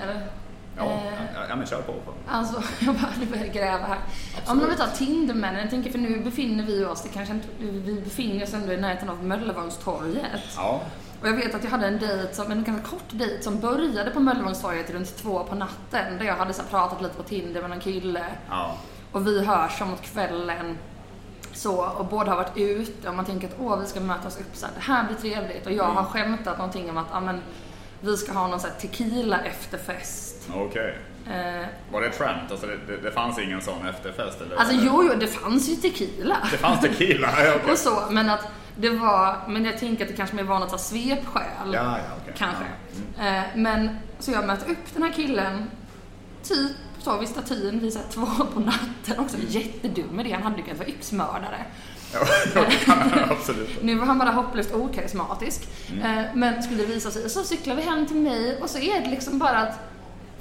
Ja, 0.78 0.84
Eh, 0.84 1.14
ja, 1.36 1.42
ja, 1.50 1.56
men 1.56 1.68
kör 1.68 1.82
på. 1.82 1.94
Alltså, 2.28 2.64
jag 2.86 2.96
bara 2.96 3.12
börjar 3.32 3.54
gräva 3.54 3.86
här. 3.86 3.98
Ja, 4.46 4.52
om 4.52 4.60
vi 4.70 4.76
tar 4.76 4.88
Tindermännen, 4.88 5.62
jag 5.62 5.70
tänker 5.70 5.92
för 5.92 5.98
nu 6.00 6.20
befinner 6.20 6.64
vi 6.66 6.86
oss, 6.86 7.04
det 7.04 7.10
kanske 7.10 7.34
inte, 7.34 7.48
vi 7.60 8.02
befinner 8.04 8.44
oss 8.44 8.54
ändå 8.54 8.74
i 8.74 8.78
närheten 8.78 9.10
av 9.10 9.24
Möllevångstorget. 9.26 10.26
Ja, 10.56 10.82
Och 11.22 11.28
jag 11.28 11.34
vet 11.34 11.56
att 11.56 11.64
jag 11.64 11.72
hade 11.72 11.88
en 11.88 12.00
dejt, 12.00 12.34
som, 12.34 12.52
en 12.52 12.64
ganska 12.64 12.90
kort 12.90 13.10
dejt 13.10 13.44
som 13.44 13.60
började 13.60 14.12
på 14.12 14.20
Möllevångstorget 14.20 14.90
runt 14.90 15.18
två 15.18 15.44
på 15.44 15.56
natten. 15.56 16.18
Där 16.18 16.26
jag 16.26 16.36
hade 16.36 16.54
så 16.54 16.64
pratat 16.64 17.02
lite 17.02 17.16
på 17.16 17.24
Tinder 17.24 17.62
med 17.62 17.72
en 17.72 17.80
kille. 17.80 18.26
ja. 18.50 18.78
Och 19.12 19.28
vi 19.28 19.46
hörs 19.46 19.72
framåt 19.74 20.02
kvällen. 20.02 20.78
Så, 21.54 21.86
och 21.86 22.06
båda 22.06 22.32
har 22.32 22.38
varit 22.38 22.58
ute 22.58 23.10
och 23.10 23.16
man 23.16 23.26
tänker 23.26 23.48
att 23.48 23.56
åh, 23.60 23.80
vi 23.80 23.86
ska 23.88 24.00
mötas 24.00 24.40
upp 24.40 24.62
här, 24.62 24.70
det 24.76 24.82
här 24.82 25.04
blir 25.08 25.18
trevligt. 25.18 25.66
Och 25.66 25.72
jag 25.72 25.84
har 25.84 26.04
skämtat 26.04 26.58
någonting 26.58 26.90
om 26.90 26.98
att 26.98 27.06
ja, 27.12 27.20
men, 27.20 27.42
vi 28.02 28.18
ska 28.18 28.32
ha 28.34 28.48
någon 28.48 28.60
så 28.60 28.68
här 28.68 28.74
tequila 28.76 29.40
efterfest. 29.40 30.50
okej. 30.56 30.98
Eh, 31.28 31.66
Var 31.92 32.02
det 32.02 32.08
ett 32.08 32.18
skämt? 32.18 32.52
Alltså 32.52 32.68
det, 32.68 32.78
det, 32.88 32.98
det 32.98 33.12
fanns 33.12 33.40
ingen 33.40 33.62
sån 33.62 33.88
efterfest? 33.88 34.42
Eller? 34.42 34.56
alltså 34.56 34.76
jo, 34.78 35.04
jo, 35.12 35.20
det 35.20 35.28
fanns 35.28 35.70
ju 35.70 35.76
tequila. 35.76 36.38
Det 36.52 36.58
fanns 36.58 36.82
tequila? 36.82 37.28
Ja, 37.44 37.54
okej. 37.56 37.72
Och 37.72 37.78
så, 37.78 38.04
men 38.10 38.30
att 38.30 38.48
det 38.80 38.90
var, 38.90 39.38
men 39.48 39.66
jag 39.66 39.78
tänker 39.78 40.04
att 40.04 40.10
det 40.12 40.18
kanske 40.18 40.36
mer 40.36 40.44
var 40.44 40.60
något 40.60 40.82
svepskäl. 40.82 41.74
Ja, 41.74 41.74
ja, 41.74 41.98
okej. 42.22 42.34
Kanske. 42.38 42.64
Ja. 42.64 43.24
Mm. 43.24 43.36
Eh, 43.36 43.44
men, 43.56 43.98
så 44.20 44.32
jag 44.32 44.48
möter 44.48 44.72
upp 44.72 44.94
den 44.94 45.04
här 45.04 45.12
killen, 45.12 45.72
typ 46.44 46.72
så 47.00 47.18
vid 47.18 47.30
statyn 47.30 47.80
vid 47.80 47.94
så 47.94 48.00
två 48.10 48.26
på 48.54 48.60
natten. 48.60 49.20
Också 49.20 49.38
jättedum 49.48 50.20
idé, 50.20 50.34
han 50.34 50.44
hade 50.44 50.58
ju 50.58 50.64
kunnat 50.64 50.80
vara 50.80 50.90
yxmördare. 50.90 51.66
Absolut. 53.30 53.84
Nu 53.84 53.96
var 53.96 54.06
han 54.06 54.18
bara 54.18 54.32
hopplöst 54.32 54.74
okarismatisk. 54.74 55.68
Mm. 55.92 56.20
Eh, 56.20 56.26
men 56.36 56.64
skulle 56.64 56.82
det 56.82 56.86
visa 56.86 57.12
sig, 57.12 57.30
så 57.30 57.44
cyklar 57.44 57.76
vi 57.76 57.82
hem 57.82 58.06
till 58.06 58.16
mig 58.16 58.62
och 58.62 58.70
så 58.70 58.78
är 58.78 59.02
det 59.02 59.10
liksom 59.10 59.40
bara 59.40 59.58
att 59.58 59.80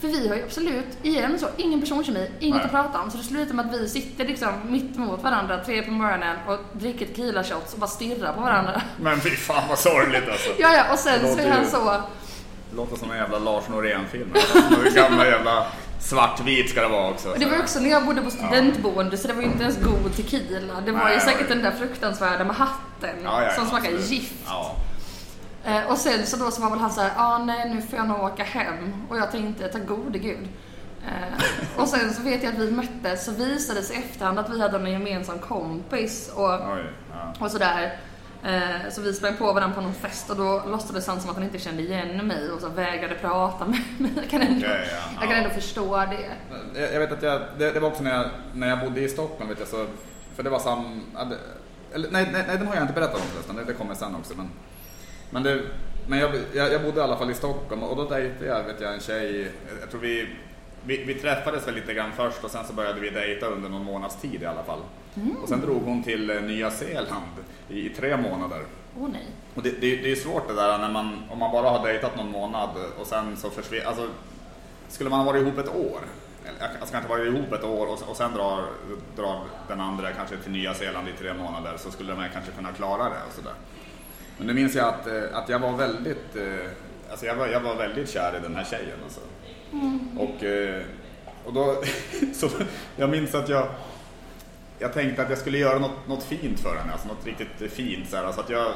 för 0.00 0.08
vi 0.08 0.28
har 0.28 0.36
ju 0.36 0.42
absolut, 0.44 0.84
igen 1.02 1.38
så, 1.38 1.46
ingen 1.56 1.80
personkemi, 1.80 2.30
inget 2.40 2.56
Nej. 2.56 2.64
att 2.64 2.70
prata 2.70 3.00
om. 3.00 3.10
Så 3.10 3.16
det 3.16 3.22
slutar 3.24 3.54
med 3.54 3.66
att 3.66 3.72
vi 3.80 3.88
sitter 3.88 4.24
liksom 4.24 4.48
mitt 4.68 4.96
emot 4.96 5.22
varandra 5.22 5.64
tre 5.64 5.82
på 5.82 5.90
morgonen 5.90 6.36
och 6.48 6.58
dricker 6.72 7.06
tequila 7.06 7.44
shots 7.44 7.72
och 7.74 7.78
bara 7.78 7.86
stirrar 7.86 8.32
på 8.32 8.40
varandra. 8.40 8.82
Men 9.00 9.20
fy 9.20 9.30
fan 9.30 9.62
vad 9.68 9.78
sorgligt 9.78 10.28
alltså. 10.28 10.50
Ja, 10.58 10.72
ja, 10.74 10.92
och 10.92 10.98
sen 10.98 11.20
så 11.36 11.38
är 11.40 11.50
han 11.50 11.66
så, 11.66 11.84
Det 12.70 12.76
låter 12.76 12.96
som 12.96 13.10
en 13.10 13.16
jävla 13.16 13.38
Lars 13.38 13.68
Norén-film. 13.68 14.30
Alltså, 14.34 14.82
Den 14.84 14.94
gamla 14.94 15.26
jävla 15.26 15.66
svartvit 16.00 16.70
ska 16.70 16.80
det 16.80 16.88
vara 16.88 17.10
också. 17.10 17.30
och 17.30 17.38
det 17.38 17.46
var 17.46 17.58
också 17.58 17.80
när 17.80 17.90
jag 17.90 18.06
bodde 18.06 18.22
på 18.22 18.30
studentboende 18.30 19.16
så 19.16 19.28
det 19.28 19.34
var 19.34 19.42
ju 19.42 19.48
inte 19.48 19.62
ens 19.62 19.78
god 19.78 20.16
tequila. 20.16 20.80
Det 20.86 20.92
var 20.92 21.04
Nej, 21.04 21.14
ju 21.14 21.20
säkert 21.20 21.48
den 21.48 21.62
där 21.62 21.70
fruktansvärda 21.70 22.44
med 22.44 22.56
hatten 22.56 23.16
Ja, 23.24 23.42
ja, 23.42 23.50
som 23.54 23.66
smakar 23.66 23.84
absolut. 23.88 24.10
gift. 24.10 24.34
Ja. 24.46 24.76
Eh, 25.66 25.90
och 25.90 25.98
sen 25.98 26.26
så 26.26 26.36
då 26.36 26.50
så 26.50 26.62
var 26.62 26.70
väl 26.70 26.78
han 26.78 26.90
såhär, 26.90 27.10
ja 27.16 27.34
ah, 27.34 27.38
nej 27.38 27.74
nu 27.74 27.82
får 27.82 27.98
jag 27.98 28.08
nog 28.08 28.20
åka 28.20 28.44
hem. 28.44 29.06
Och 29.08 29.16
jag 29.16 29.30
tänkte, 29.30 29.68
ta 29.68 29.78
gode 29.78 30.18
gud. 30.18 30.48
Eh, 31.06 31.80
och 31.82 31.88
sen 31.88 32.14
så 32.14 32.22
vet 32.22 32.42
jag 32.42 32.52
att 32.52 32.58
vi 32.58 32.70
möttes, 32.70 33.24
så 33.24 33.32
visade 33.32 33.80
det 33.80 33.86
sig 33.86 33.96
efterhand 33.96 34.38
att 34.38 34.50
vi 34.50 34.60
hade 34.60 34.78
en 34.78 34.92
gemensam 34.92 35.38
kompis 35.38 36.32
och, 36.34 36.50
Oj, 36.50 36.92
ja. 37.12 37.34
och 37.44 37.50
sådär. 37.50 37.98
Eh, 38.44 38.90
så 38.90 39.00
vi 39.00 39.12
sprang 39.12 39.36
på 39.36 39.52
varandra 39.52 39.74
på 39.74 39.80
någon 39.80 39.94
fest 39.94 40.30
och 40.30 40.36
då 40.36 40.62
låtsades 40.66 41.06
han 41.06 41.20
som 41.20 41.30
att 41.30 41.36
han 41.36 41.44
inte 41.44 41.58
kände 41.58 41.82
igen 41.82 42.26
mig 42.26 42.50
och 42.50 42.60
så 42.60 42.68
vägrade 42.68 43.14
prata 43.14 43.66
med 43.66 43.80
mig. 43.98 44.12
Jag 44.16 44.30
kan 44.30 44.42
ändå, 44.42 44.66
Okej, 44.66 44.88
ja. 44.90 45.20
jag 45.20 45.30
kan 45.30 45.38
ändå 45.38 45.50
förstå 45.50 45.96
det. 45.96 46.30
Jag, 46.80 46.94
jag 46.94 47.00
vet 47.00 47.12
att 47.12 47.22
jag, 47.22 47.40
det, 47.58 47.70
det 47.70 47.80
var 47.80 47.88
också 47.88 48.02
när 48.02 48.14
jag, 48.14 48.26
när 48.54 48.68
jag 48.68 48.80
bodde 48.80 49.00
i 49.00 49.08
Stockholm, 49.08 49.48
vet 49.48 49.58
jag, 49.58 49.68
så, 49.68 49.86
för 50.36 50.42
det 50.42 50.50
var 50.50 50.58
sam... 50.58 51.00
Eller, 51.94 52.10
nej, 52.10 52.28
nej, 52.32 52.44
nej, 52.46 52.58
den 52.58 52.66
har 52.66 52.74
jag 52.74 52.84
inte 52.84 52.94
berättat 52.94 53.14
om 53.14 53.26
förresten, 53.32 53.56
det, 53.56 53.64
det 53.64 53.74
kommer 53.74 53.94
sen 53.94 54.14
också. 54.14 54.34
Men, 54.36 54.50
men, 55.30 55.42
det, 55.42 55.60
men 56.06 56.18
jag, 56.18 56.30
jag, 56.54 56.72
jag 56.72 56.82
bodde 56.82 57.00
i 57.00 57.02
alla 57.02 57.16
fall 57.16 57.30
i 57.30 57.34
Stockholm 57.34 57.82
och 57.82 57.96
då 57.96 58.04
dejtade 58.04 58.46
jag, 58.46 58.64
vet 58.64 58.80
jag, 58.80 58.94
en 58.94 59.00
tjej, 59.00 59.50
jag 59.80 59.90
tror 59.90 60.00
vi, 60.00 60.28
vi, 60.84 61.04
vi 61.04 61.14
träffades 61.14 61.68
väl 61.68 61.74
lite 61.74 61.94
grann 61.94 62.12
först 62.16 62.44
och 62.44 62.50
sen 62.50 62.64
så 62.64 62.72
började 62.72 63.00
vi 63.00 63.10
dejta 63.10 63.46
under 63.46 63.68
någon 63.68 63.84
månads 63.84 64.20
tid 64.20 64.42
i 64.42 64.46
alla 64.46 64.62
fall. 64.62 64.80
Och 65.42 65.48
sen 65.48 65.60
drog 65.60 65.82
hon 65.82 66.02
till 66.02 66.30
eh, 66.30 66.42
Nya 66.42 66.70
Zeeland 66.70 67.32
i, 67.68 67.86
i 67.86 67.88
tre 67.88 68.16
månader. 68.16 68.60
Åh 69.00 69.08
nej. 69.12 69.26
Och 69.54 69.62
det, 69.62 69.70
det, 69.70 69.96
det 69.96 70.12
är 70.12 70.16
svårt 70.16 70.48
det 70.48 70.54
där 70.54 70.78
när 70.78 70.90
man, 70.90 71.22
om 71.30 71.38
man 71.38 71.52
bara 71.52 71.70
har 71.70 71.86
dejtat 71.86 72.16
någon 72.16 72.30
månad 72.30 72.70
och 72.98 73.06
sen 73.06 73.36
så 73.36 73.50
försvinner, 73.50 73.84
alltså 73.86 74.08
skulle 74.88 75.10
man 75.10 75.18
ha 75.18 75.26
varit 75.26 75.42
ihop 75.42 75.58
ett 75.58 75.68
år, 75.68 76.00
eller 76.44 76.78
alltså 76.80 76.92
kanske 76.92 77.10
varit 77.10 77.34
ihop 77.34 77.52
ett 77.52 77.64
år 77.64 77.86
och, 77.86 78.08
och 78.08 78.16
sen 78.16 78.32
drar, 78.32 78.64
drar 79.16 79.40
den 79.68 79.80
andra 79.80 80.12
kanske 80.12 80.36
till 80.36 80.52
Nya 80.52 80.74
Zeeland 80.74 81.08
i 81.08 81.12
tre 81.18 81.34
månader 81.34 81.76
så 81.76 81.90
skulle 81.90 82.14
man 82.14 82.28
kanske 82.32 82.52
kunna 82.52 82.72
klara 82.72 83.04
det 83.04 83.20
och 83.28 83.32
sådär. 83.34 83.54
Men 84.38 84.46
nu 84.46 84.54
minns 84.54 84.74
jag 84.74 84.88
att, 84.88 85.06
eh, 85.06 85.22
att 85.32 85.48
jag 85.48 85.58
var 85.58 85.72
väldigt, 85.72 86.36
eh, 86.36 86.70
alltså 87.10 87.26
jag 87.26 87.34
var, 87.34 87.46
jag 87.46 87.60
var 87.60 87.74
väldigt 87.74 88.10
kär 88.10 88.38
i 88.38 88.42
den 88.42 88.56
här 88.56 88.64
tjejen 88.64 88.98
alltså. 89.04 89.20
Och, 90.18 90.44
eh, 90.44 90.82
och 91.44 91.52
då, 91.52 91.82
så 92.34 92.48
jag 92.96 93.10
minns 93.10 93.34
att 93.34 93.48
jag, 93.48 93.68
jag 94.78 94.92
tänkte 94.92 95.22
att 95.22 95.30
jag 95.30 95.38
skulle 95.38 95.58
göra 95.58 95.78
något, 95.78 96.08
något 96.08 96.24
fint 96.24 96.60
för 96.60 96.76
henne, 96.76 96.92
alltså 96.92 97.08
något 97.08 97.26
riktigt 97.26 97.72
fint. 97.72 98.10
Så, 98.10 98.16
här, 98.16 98.32
så 98.32 98.40
att 98.40 98.50
jag, 98.50 98.72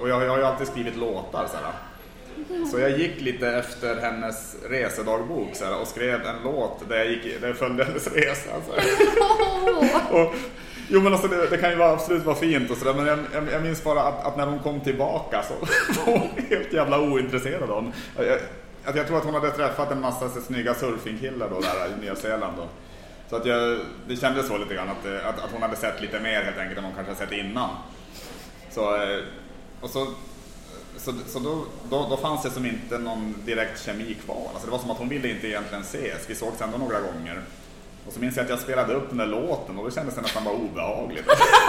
och 0.00 0.08
jag, 0.08 0.22
jag 0.22 0.30
har 0.30 0.38
ju 0.38 0.44
alltid 0.44 0.66
skrivit 0.66 0.96
låtar. 0.96 1.46
Så, 1.46 1.56
här. 1.56 2.66
så 2.66 2.78
jag 2.78 2.98
gick 2.98 3.20
lite 3.20 3.48
efter 3.48 4.00
hennes 4.00 4.56
resedagbok 4.68 5.48
så 5.54 5.64
här, 5.64 5.80
och 5.80 5.88
skrev 5.88 6.26
en 6.26 6.42
låt 6.44 6.88
där 6.88 6.96
jag, 6.96 7.10
gick, 7.10 7.40
där 7.40 7.48
jag 7.48 7.56
följde 7.56 7.84
hennes 7.84 8.12
resa. 8.12 8.50
Så. 8.66 8.72
Och, 10.16 10.34
jo 10.88 11.00
men 11.00 11.12
alltså 11.12 11.28
det, 11.28 11.46
det 11.46 11.58
kan 11.58 11.70
ju 11.70 11.76
vara, 11.76 11.92
absolut 11.92 12.24
vara 12.24 12.36
fint 12.36 12.70
och 12.70 12.76
sådär 12.76 12.94
men 12.94 13.06
jag, 13.06 13.18
jag, 13.34 13.52
jag 13.52 13.62
minns 13.62 13.84
bara 13.84 14.02
att, 14.02 14.26
att 14.26 14.36
när 14.36 14.46
hon 14.46 14.58
kom 14.58 14.80
tillbaka 14.80 15.42
så 15.42 15.54
var 16.10 16.18
hon 16.18 16.28
helt 16.48 16.72
jävla 16.72 17.00
ointresserad 17.00 17.62
av 17.62 17.68
honom. 17.68 17.92
Jag, 18.16 18.38
att 18.84 18.96
jag 18.96 19.06
tror 19.06 19.18
att 19.18 19.24
hon 19.24 19.34
hade 19.34 19.50
träffat 19.50 19.92
en 19.92 20.00
massa 20.00 20.28
så, 20.28 20.40
snygga 20.40 20.74
surfingkillar 20.74 21.48
då 21.50 21.60
där 21.60 21.96
i 21.98 22.00
Nya 22.00 22.16
Zeeland. 22.16 22.56
Då. 22.56 22.68
Så 23.30 23.36
att 23.36 23.46
jag, 23.46 23.78
det 24.08 24.16
kändes 24.16 24.48
så 24.48 24.58
lite 24.58 24.74
grann 24.74 24.88
att, 24.88 25.06
att, 25.24 25.44
att 25.44 25.52
hon 25.52 25.62
hade 25.62 25.76
sett 25.76 26.00
lite 26.00 26.20
mer 26.20 26.42
helt 26.42 26.58
enkelt 26.58 26.78
än 26.78 26.84
hon 26.84 26.94
kanske 26.94 27.14
sett 27.14 27.32
innan. 27.32 27.70
Så, 28.70 28.96
eh, 28.96 29.18
och 29.80 29.90
så, 29.90 30.06
så, 30.96 31.12
så 31.26 31.38
då, 31.38 31.64
då, 31.90 32.06
då 32.10 32.16
fanns 32.16 32.42
det 32.42 32.50
som 32.50 32.66
inte 32.66 32.98
någon 32.98 33.34
direkt 33.44 33.84
kemi 33.84 34.14
kvar. 34.24 34.48
Alltså 34.52 34.66
det 34.66 34.72
var 34.72 34.78
som 34.78 34.90
att 34.90 34.98
hon 34.98 35.08
ville 35.08 35.28
inte 35.28 35.48
egentligen 35.48 35.82
ses. 35.82 36.30
Vi 36.30 36.34
sågs 36.34 36.60
ändå 36.60 36.78
några 36.78 37.00
gånger. 37.00 37.42
Och 38.06 38.12
så 38.12 38.20
minns 38.20 38.36
jag 38.36 38.44
att 38.44 38.50
jag 38.50 38.58
spelade 38.58 38.94
upp 38.94 39.08
den 39.08 39.18
där 39.18 39.26
låten 39.26 39.78
och 39.78 39.84
då 39.84 39.90
kändes 39.90 40.14
det 40.14 40.20
nästan 40.20 40.44
bara 40.44 40.54
obehagligt. 40.54 41.26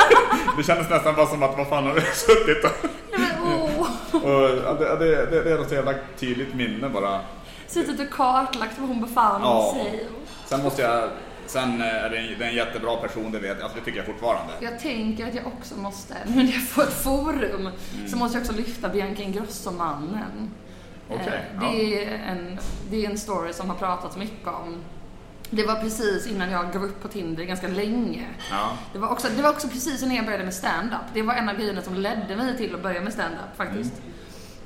det 0.58 0.64
kändes 0.64 0.90
nästan 0.90 1.16
bara 1.16 1.26
som 1.28 1.44
att 1.44 1.58
vad 1.58 1.68
fan 1.68 1.84
har 1.84 1.94
du 1.94 2.02
suttit 2.02 2.64
och... 2.64 4.24
och 4.24 4.50
ja, 4.66 4.74
det, 4.74 4.98
det, 5.06 5.26
det, 5.26 5.44
det 5.44 5.52
är 5.52 5.62
ett 5.62 5.70
så 5.70 5.76
jävla 5.76 5.94
tydligt 6.20 6.54
minne 6.56 6.90
bara. 6.90 7.20
Suttit 7.68 8.00
och 8.00 8.10
kartlagt 8.10 8.80
var 8.80 8.88
hon 8.88 9.02
befann 9.02 9.42
Ja. 9.42 9.76
sig. 9.76 10.08
Sen 10.46 10.64
måste 10.64 10.82
jag... 10.82 11.10
Sen 11.46 11.82
eh, 11.82 11.88
är 11.88 12.10
det 12.10 12.18
en, 12.18 12.40
det 12.40 12.46
är 12.46 12.50
en 12.50 12.56
jättebra 12.56 12.96
person, 12.96 13.32
det 13.32 13.40
vet 13.40 13.50
jag. 13.58 13.62
Alltså 13.62 13.80
det 13.80 13.86
tycker 13.86 13.98
jag 13.98 14.06
fortfarande. 14.06 14.54
Jag 14.62 14.80
tänker 14.80 15.28
att 15.28 15.36
jag 15.36 15.48
också 15.48 15.76
måste, 15.76 16.14
nu 16.28 16.36
när 16.44 16.52
jag 16.54 16.68
får 16.68 16.84
ett 16.84 17.04
forum, 17.04 17.62
Mm. 17.96 18.08
så 18.10 18.18
måste 18.18 18.38
jag 18.38 18.42
också 18.46 18.54
lyfta 18.58 18.90
Bianca 18.90 19.22
Ingrosso-mannen. 19.24 20.52
Okej, 21.10 21.28
Eh, 21.54 21.60
det, 21.60 22.04
är 22.06 22.12
en, 22.28 22.60
det 22.90 23.06
är 23.06 23.10
en 23.10 23.18
story 23.18 23.54
som 23.54 23.70
har 23.70 23.78
pratats 23.78 24.18
mycket 24.18 24.48
om. 24.48 24.76
Det 25.56 25.66
var 25.66 25.76
precis 25.76 26.28
innan 26.28 26.52
jag 26.52 26.74
gav 26.74 26.84
upp 26.84 27.02
på 27.02 27.08
Tinder 27.08 27.44
ganska 27.44 27.68
länge. 27.68 28.28
Ja. 28.52 28.70
Det 28.94 29.00
var 29.00 29.08
också, 29.10 29.28
det 29.36 29.42
var 29.42 29.50
också 29.50 29.68
precis 29.68 30.02
när 30.06 30.16
jag 30.16 30.26
började 30.26 30.44
med 30.44 30.54
stand-up. 30.54 31.02
Det 31.14 31.22
var 31.22 31.34
en 31.34 31.50
av 31.50 31.56
grejerna 31.56 31.82
som 31.82 31.94
ledde 31.96 32.36
mig 32.36 32.58
till 32.58 32.76
att 32.76 32.84
börja 32.84 33.02
med 33.02 33.14
stand-up 33.14 33.58
faktiskt. 33.58 33.94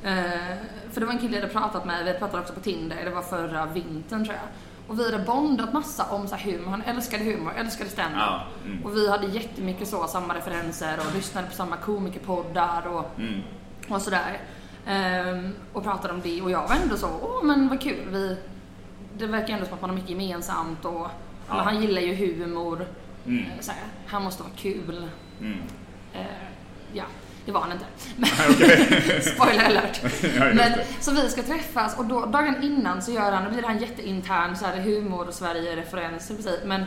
Mm. 0.04 0.17
Eh, 0.34 0.58
för 0.91 1.00
det 1.00 1.06
var 1.06 1.13
en 1.13 1.19
kille 1.19 1.36
jag 1.36 1.41
hade 1.41 1.54
pratat 1.54 1.86
med, 1.86 2.06
vi 2.06 2.13
pratade 2.13 2.41
också 2.41 2.54
på 2.54 2.60
Tinder, 2.60 2.97
det 3.06 3.10
var 3.10 3.21
förra 3.21 3.65
vintern 3.65 4.26
tror 4.26 4.36
jag. 4.36 4.47
Och 4.88 5.00
vi 5.00 5.12
hade 5.12 5.23
bondat 5.23 5.73
massa 5.73 6.04
om 6.10 6.28
så 6.28 6.36
här 6.36 6.52
humor, 6.52 6.71
han 6.71 6.82
älskade 6.82 7.23
humor, 7.23 7.54
älskade 7.58 7.89
stand-up. 7.89 8.19
Ja, 8.19 8.43
mm. 8.65 8.86
Och 8.86 8.95
vi 8.95 9.10
hade 9.10 9.28
jättemycket 9.28 9.88
så, 9.88 10.08
samma 10.08 10.36
referenser 10.36 11.00
och 11.00 11.15
lyssnade 11.15 11.47
på 11.47 11.54
samma 11.54 11.78
komikerpoddar 11.78 12.88
och, 12.88 13.19
Mm. 13.19 13.41
och 13.89 14.02
sådär. 14.02 14.39
Ehm, 14.88 15.54
och 15.73 15.84
pratade 15.84 16.13
om 16.13 16.21
det 16.23 16.41
och 16.41 16.52
jag 16.52 16.67
var 16.67 16.76
ändå 16.84 16.97
så, 16.97 17.08
åh 17.21 17.43
men 17.43 17.69
vad 17.69 17.82
kul, 17.82 18.08
vi, 18.12 18.38
det 19.17 19.27
verkar 19.27 19.53
ändå 19.53 19.65
som 19.65 19.73
att 19.73 19.82
man 19.82 19.89
har 19.89 19.97
mycket 19.97 20.10
gemensamt 20.10 20.86
och 20.86 21.08
men 21.47 21.58
han 21.60 21.82
gillar 21.82 22.01
ju 22.01 22.15
humor. 22.15 22.88
Mm. 23.25 23.45
Eh, 23.45 23.67
här, 23.67 23.84
han 24.08 24.23
måste 24.23 24.43
ha 24.43 24.49
kul. 24.56 25.10
Mm. 25.41 25.62
Eh, 26.13 26.25
ja, 26.93 27.03
det 27.45 27.51
var 27.51 27.62
han 27.62 27.71
inte. 27.71 27.86
Okej. 28.49 29.21
spoiler 29.36 29.65
alert. 29.65 30.01
Ja, 30.38 30.53
Men, 30.53 30.73
så 30.99 31.12
vi 31.12 31.30
ska 31.30 31.43
träffas 31.43 31.97
och 31.97 32.06
då, 32.06 32.25
dagen 32.25 32.63
innan 32.63 33.01
så 33.01 33.12
gör 33.12 33.32
han, 33.32 33.43
då 33.43 33.49
blir 33.49 33.65
en 33.65 33.77
jätteintern 33.77 34.56
så 34.56 34.65
här, 34.65 34.82
humor 34.82 35.27
och 35.27 35.34
Sverige-referenser 35.34 36.36
precis. 36.36 36.60
Men 36.65 36.84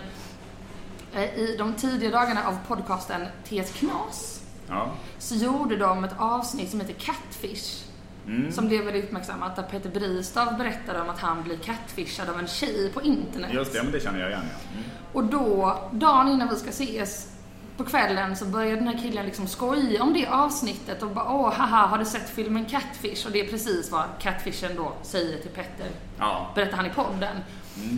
eh, 1.14 1.34
i 1.34 1.56
de 1.58 1.74
tidiga 1.74 2.10
dagarna 2.10 2.46
av 2.46 2.58
podcasten 2.68 3.26
T1 3.48 3.78
Knas 3.78 4.42
Ja. 4.68 4.90
så 5.18 5.34
gjorde 5.34 5.76
de 5.76 6.04
ett 6.04 6.14
avsnitt 6.18 6.70
som 6.70 6.80
heter 6.80 6.94
Catfish. 6.94 7.89
Mm. 8.26 8.52
Som 8.52 8.68
blev 8.68 8.84
väldigt 8.84 9.04
uppmärksammat 9.04 9.56
där 9.56 9.62
Peter 9.62 9.90
Bristav 9.90 10.58
berättade 10.58 11.00
om 11.00 11.10
att 11.10 11.18
han 11.18 11.42
blir 11.42 11.56
catfishad 11.56 12.28
av 12.28 12.38
en 12.38 12.46
tjej 12.46 12.90
på 12.94 13.02
internet. 13.02 13.50
Just 13.52 13.72
det, 13.72 13.82
men 13.82 13.92
det 13.92 14.00
känner 14.00 14.20
jag 14.20 14.30
igen 14.30 14.44
ja. 14.44 14.72
Mm. 14.72 14.84
Och 15.12 15.24
då, 15.24 15.78
dagen 15.92 16.28
innan 16.28 16.48
vi 16.48 16.56
ska 16.56 16.68
ses, 16.68 17.30
på 17.76 17.84
kvällen 17.84 18.36
så 18.36 18.44
började 18.44 18.76
den 18.76 18.88
här 18.88 18.98
killen 18.98 19.26
liksom 19.26 19.46
skoja 19.46 20.02
om 20.02 20.12
det 20.12 20.26
avsnittet 20.26 21.02
och 21.02 21.10
bara 21.10 21.32
åh 21.32 21.52
haha 21.52 21.86
har 21.86 21.98
du 21.98 22.04
sett 22.04 22.30
filmen 22.30 22.64
Catfish? 22.64 23.26
Och 23.26 23.32
det 23.32 23.40
är 23.40 23.50
precis 23.50 23.90
vad 23.90 24.04
Catfishen 24.18 24.76
då 24.76 24.92
säger 25.02 25.38
till 25.38 25.50
Petter. 25.50 25.88
Ja. 26.18 26.50
Berättar 26.54 26.76
han 26.76 26.86
i 26.86 26.90
podden. 26.90 27.36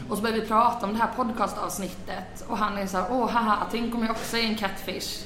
Och 0.09 0.17
så 0.17 0.23
börjar 0.23 0.41
vi 0.41 0.47
prata 0.47 0.87
om 0.87 0.93
det 0.93 0.99
här 0.99 1.11
podcastavsnittet 1.17 2.45
och 2.49 2.59
han 2.59 2.79
är 2.79 2.87
så 2.87 2.97
här, 2.97 3.07
åh 3.11 3.31
haha, 3.31 3.67
tänk 3.71 3.95
om 3.95 4.03
jag 4.03 4.11
också 4.11 4.37
är 4.37 4.43
en 4.43 4.55
catfish. 4.55 5.25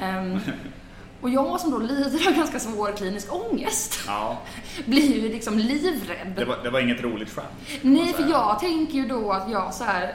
Ehm, 0.00 0.40
och 1.22 1.30
jag 1.30 1.60
som 1.60 1.70
då 1.70 1.78
lider 1.78 2.28
av 2.28 2.34
ganska 2.34 2.60
svår 2.60 2.92
klinisk 2.96 3.34
ångest 3.34 4.00
ja. 4.06 4.38
blir 4.86 5.22
ju 5.22 5.28
liksom 5.28 5.58
livrädd. 5.58 6.32
Det, 6.36 6.44
var, 6.44 6.58
det 6.62 6.70
var 6.70 6.80
inget 6.80 7.02
roligt 7.02 7.30
skämt. 7.30 7.48
Nej, 7.82 8.12
för 8.12 8.30
jag 8.30 8.58
tänker 8.60 8.94
ju 8.94 9.06
då 9.06 9.32
att 9.32 9.50
jag 9.50 9.74
så 9.74 9.84
här. 9.84 10.14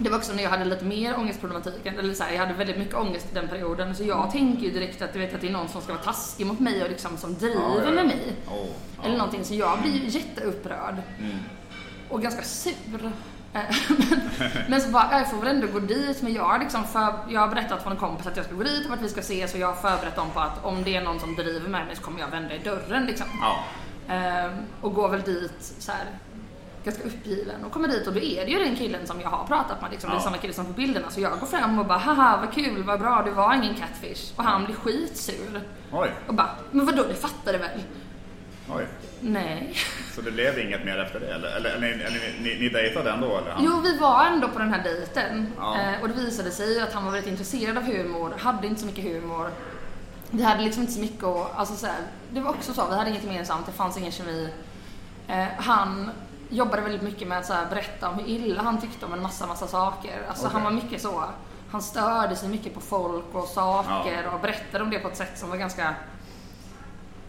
Det 0.00 0.10
var 0.10 0.18
också 0.18 0.32
när 0.32 0.42
jag 0.42 0.50
hade 0.50 0.64
lite 0.64 0.84
mer 0.84 1.18
ångestproblematik, 1.18 1.86
eller 1.86 2.14
så 2.14 2.24
här, 2.24 2.32
jag 2.32 2.40
hade 2.40 2.54
väldigt 2.54 2.78
mycket 2.78 2.94
ångest 2.94 3.26
i 3.32 3.34
den 3.34 3.48
perioden, 3.48 3.94
så 3.94 4.04
jag 4.04 4.30
tänker 4.30 4.62
ju 4.62 4.70
direkt 4.70 5.02
att, 5.02 5.12
du 5.12 5.18
vet, 5.18 5.34
att 5.34 5.40
det 5.40 5.48
är 5.48 5.52
någon 5.52 5.68
som 5.68 5.82
ska 5.82 5.92
vara 5.92 6.02
taskig 6.02 6.46
mot 6.46 6.60
mig 6.60 6.82
och 6.82 6.88
liksom 6.90 7.16
som 7.16 7.34
driver 7.34 7.60
Ja, 7.60 7.82
ja, 7.84 7.90
med 7.90 8.06
mig. 8.06 8.36
Oh, 8.48 9.06
Eller 9.06 9.16
någonting, 9.18 9.44
så 9.44 9.54
jag 9.54 9.78
blir 9.82 9.92
ju 9.92 10.18
jätteupprörd. 10.18 10.96
Mm. 11.18 11.36
Och 12.08 12.22
ganska 12.22 12.42
sur. 12.42 13.12
Eh, 13.52 13.60
men, 14.68 14.80
så 14.80 14.88
bara, 14.90 15.08
jag 15.18 15.30
får 15.30 15.36
väl 15.38 15.48
ändå 15.56 15.66
gå 15.66 15.78
dit, 15.78 16.22
men 16.22 16.32
jag 16.34 16.44
har 16.44 16.58
liksom 16.58 16.84
för, 16.84 17.14
jag 17.28 17.40
har 17.40 17.48
berättat 17.48 17.82
för 17.82 17.90
en 17.90 17.96
kompis 17.96 18.26
att 18.26 18.36
jag 18.36 18.46
ska 18.46 18.54
gå 18.54 18.62
dit 18.62 18.86
och 18.88 18.94
att 18.94 19.02
vi 19.02 19.08
ska 19.08 19.20
ses 19.20 19.54
och 19.54 19.60
jag 19.60 19.66
har 19.66 19.74
förberett 19.74 20.16
dem 20.16 20.30
på 20.34 20.40
att 20.40 20.64
om 20.64 20.84
det 20.84 20.96
är 20.96 21.02
någon 21.02 21.20
som 21.20 21.34
driver 21.34 21.68
med 21.68 21.86
mig 21.86 21.96
så 21.96 22.02
kommer 22.02 22.20
jag 22.20 22.28
vända 22.28 22.54
i 22.54 22.58
dörren 22.58 23.06
liksom. 23.06 23.26
Ja. 23.40 23.64
Ehm, 24.14 24.52
och 24.80 24.94
går 24.94 25.08
väl 25.08 25.22
dit 25.22 25.74
så 25.78 25.92
här 25.92 26.04
ganska 26.84 27.02
uppgiven 27.04 27.64
och 27.64 27.72
kommer 27.72 27.88
dit 27.88 28.06
och 28.06 28.12
då 28.14 28.20
är 28.20 28.44
det 28.44 28.50
ju 28.50 28.58
den 28.58 28.76
killen 28.76 29.06
som 29.06 29.20
jag 29.20 29.28
har 29.28 29.46
pratat 29.46 29.82
med 29.82 29.90
liksom. 29.90 30.10
Det 30.10 30.14
är 30.14 30.18
Ja. 30.18 30.22
samma 30.24 30.36
kille 30.38 30.52
som 30.52 30.66
på 30.66 30.72
bilderna 30.72 31.10
så 31.10 31.20
jag 31.20 31.38
går 31.40 31.46
fram 31.46 31.78
och 31.78 31.86
bara 31.86 31.98
haha 31.98 32.36
vad 32.44 32.52
kul, 32.54 32.82
vad 32.82 33.00
bra, 33.00 33.22
du 33.24 33.30
var 33.30 33.54
ingen 33.54 33.74
catfish. 33.74 34.32
Och 34.36 34.44
han 34.44 34.64
blir 34.64 34.74
skitsur. 34.74 35.60
Oj, 35.92 36.10
Och 36.26 36.34
bara, 36.34 36.50
men 36.70 36.86
vadå 36.86 37.02
det 37.08 37.14
fattar 37.14 37.52
du 37.52 37.58
väl? 37.58 37.80
Oj. 38.70 38.86
Nej. 39.20 39.74
Så 40.14 40.20
det 40.20 40.30
blev 40.30 40.58
inget 40.58 40.84
mer 40.84 40.98
efter 40.98 41.20
det? 41.20 41.34
Eller, 41.34 41.48
eller, 41.48 41.70
eller, 41.70 41.88
eller 41.88 42.20
ni, 42.40 42.58
ni 42.60 42.68
dejtade 42.68 43.10
ändå 43.10 43.26
eller? 43.26 43.56
Jo, 43.58 43.80
vi 43.82 43.98
var 43.98 44.24
ändå 44.24 44.48
på 44.48 44.58
den 44.58 44.72
här 44.72 44.82
dejten. 44.82 45.52
Ja. 45.56 45.80
Eh, 45.80 46.02
och 46.02 46.08
det 46.08 46.14
visade 46.14 46.50
sig 46.50 46.80
att 46.80 46.92
han 46.92 47.04
var 47.04 47.12
väldigt 47.12 47.30
intresserad 47.30 47.76
av 47.76 47.82
humor, 47.82 48.34
hade 48.38 48.66
inte 48.66 48.80
så 48.80 48.86
mycket 48.86 49.04
humor. 49.04 49.50
Vi 50.30 50.42
hade 50.42 50.62
liksom 50.62 50.82
inte 50.82 50.92
så 50.92 51.00
mycket 51.00 51.24
att, 51.24 51.58
alltså 51.58 51.74
så 51.74 51.86
här, 51.86 51.96
det 52.30 52.40
var 52.40 52.50
också 52.50 52.74
så, 52.74 52.86
vi 52.90 52.96
hade 52.96 53.10
inget 53.10 53.24
gemensamt, 53.24 53.66
det 53.66 53.72
fanns 53.72 53.98
ingen 53.98 54.12
kemi. 54.12 54.50
Eh, 55.28 55.46
han 55.56 56.10
jobbade 56.48 56.82
väldigt 56.82 57.02
mycket 57.02 57.28
med 57.28 57.38
att 57.38 57.46
så 57.46 57.52
här, 57.52 57.66
berätta 57.70 58.08
om 58.08 58.18
hur 58.18 58.28
illa 58.28 58.62
han 58.62 58.80
tyckte 58.80 59.06
om 59.06 59.12
en 59.12 59.22
massa, 59.22 59.46
massa 59.46 59.66
saker. 59.66 60.22
Alltså 60.28 60.46
Okej. 60.46 60.54
han 60.54 60.64
var 60.64 60.70
mycket 60.70 61.02
så, 61.02 61.24
han 61.70 61.82
störde 61.82 62.36
sig 62.36 62.48
mycket 62.48 62.74
på 62.74 62.80
folk 62.80 63.24
och 63.32 63.48
saker 63.48 64.28
och 64.34 64.40
berättade 64.40 64.84
om 64.84 64.90
det 64.90 64.98
på 64.98 65.08
ett 65.08 65.16
sätt 65.16 65.38
som 65.38 65.50
var 65.50 65.56
ganska 65.56 65.94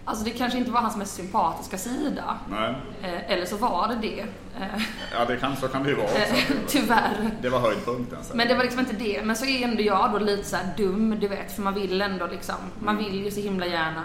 Alltså 0.09 0.23
det 0.23 0.29
kanske 0.31 0.57
inte 0.59 0.71
var 0.71 0.81
hans 0.81 0.97
mest 0.97 1.15
sympatiska 1.15 1.77
sida. 1.77 2.37
Nej. 2.49 2.75
Eh, 3.03 3.31
eller 3.31 3.45
så 3.45 3.57
var 3.57 3.87
det 3.87 3.95
det. 4.07 4.19
Eh, 4.61 4.81
Ja, 5.13 5.25
det 5.25 5.37
kan, 5.37 5.55
så 5.57 5.67
kan 5.67 5.83
det 5.83 5.89
ju 5.89 5.95
vara 5.95 6.05
också. 6.05 6.17
eh, 6.17 6.55
tyvärr. 6.67 7.29
Det 7.41 7.49
var 7.49 7.59
höjdpunkten. 7.59 8.23
Så. 8.23 8.35
Men 8.37 8.47
det 8.47 8.55
var 8.55 8.63
liksom 8.63 8.79
inte 8.79 8.95
det. 8.95 9.21
Men 9.25 9.35
så 9.35 9.45
är 9.45 9.63
ändå 9.63 9.81
jag 9.81 10.11
då 10.11 10.17
lite 10.19 10.43
så 10.49 10.55
här 10.55 10.65
dum, 10.77 11.19
du 11.19 11.27
vet. 11.27 11.51
För 11.55 11.61
man 11.61 11.73
vill 11.73 12.01
ändå 12.01 12.27
liksom, 12.27 12.55
man 12.79 12.97
Mm. 12.97 13.11
vill 13.11 13.23
ju 13.25 13.31
så 13.31 13.39
himla 13.39 13.65
gärna. 13.65 14.03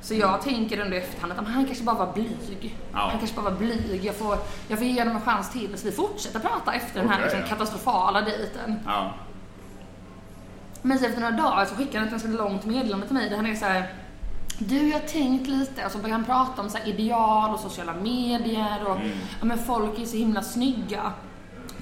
Så 0.00 0.14
jag 0.14 0.42
tänker 0.42 0.78
ändå 0.80 0.96
i 0.96 0.98
efterhand 0.98 1.32
att 1.32 1.42
"Men 1.44 1.52
han 1.52 1.64
kanske 1.66 1.84
bara 1.84 1.96
var 2.06 2.12
blyg. 2.12 2.76
Ja. 2.92 2.98
Han 2.98 3.18
kanske 3.18 3.36
bara 3.36 3.50
var 3.50 3.58
blyg. 3.58 4.00
Jag 4.04 4.14
får, 4.14 4.36
jag 4.68 4.78
får 4.78 4.86
ge 4.86 5.00
honom 5.00 5.16
en 5.16 5.22
chans 5.22 5.52
till. 5.52 5.78
Så 5.78 5.86
vi 5.86 5.92
fortsätter 5.92 6.38
prata 6.40 6.72
efter 6.72 7.00
den 7.00 7.10
här 7.10 7.22
liksom, 7.22 7.40
ja. 7.40 7.46
katastrofala 7.46 8.20
dejten. 8.20 8.78
Ja. 8.86 9.12
Men 10.82 10.96
efter 11.04 11.20
några 11.20 11.36
dagar 11.36 11.64
så 11.64 11.74
skickar 11.74 11.98
han 11.98 12.04
ett 12.08 12.10
ganska 12.10 12.28
långt 12.28 12.64
meddelande 12.64 13.06
till 13.06 13.14
mig 13.16 13.28
där 13.30 13.36
han 13.36 13.46
är 13.46 13.54
så 13.54 13.64
här. 13.64 13.92
Du, 14.58 14.88
jag 14.88 15.00
har 15.00 15.06
tänkt 15.06 15.48
lite 15.48 15.86
och 15.86 15.92
så 15.92 15.98
börjar 15.98 16.12
han 16.12 16.24
prata 16.24 16.62
om 16.62 16.70
så 16.70 16.78
här 16.78 16.88
ideal 16.88 17.54
och 17.54 17.60
sociala 17.60 17.94
medier 17.94 18.84
och 18.86 18.96
Mm. 18.96 19.10
ja, 19.40 19.44
men 19.44 19.58
folk 19.58 19.98
är 19.98 20.04
så 20.04 20.16
himla 20.16 20.42
snygga. 20.42 21.12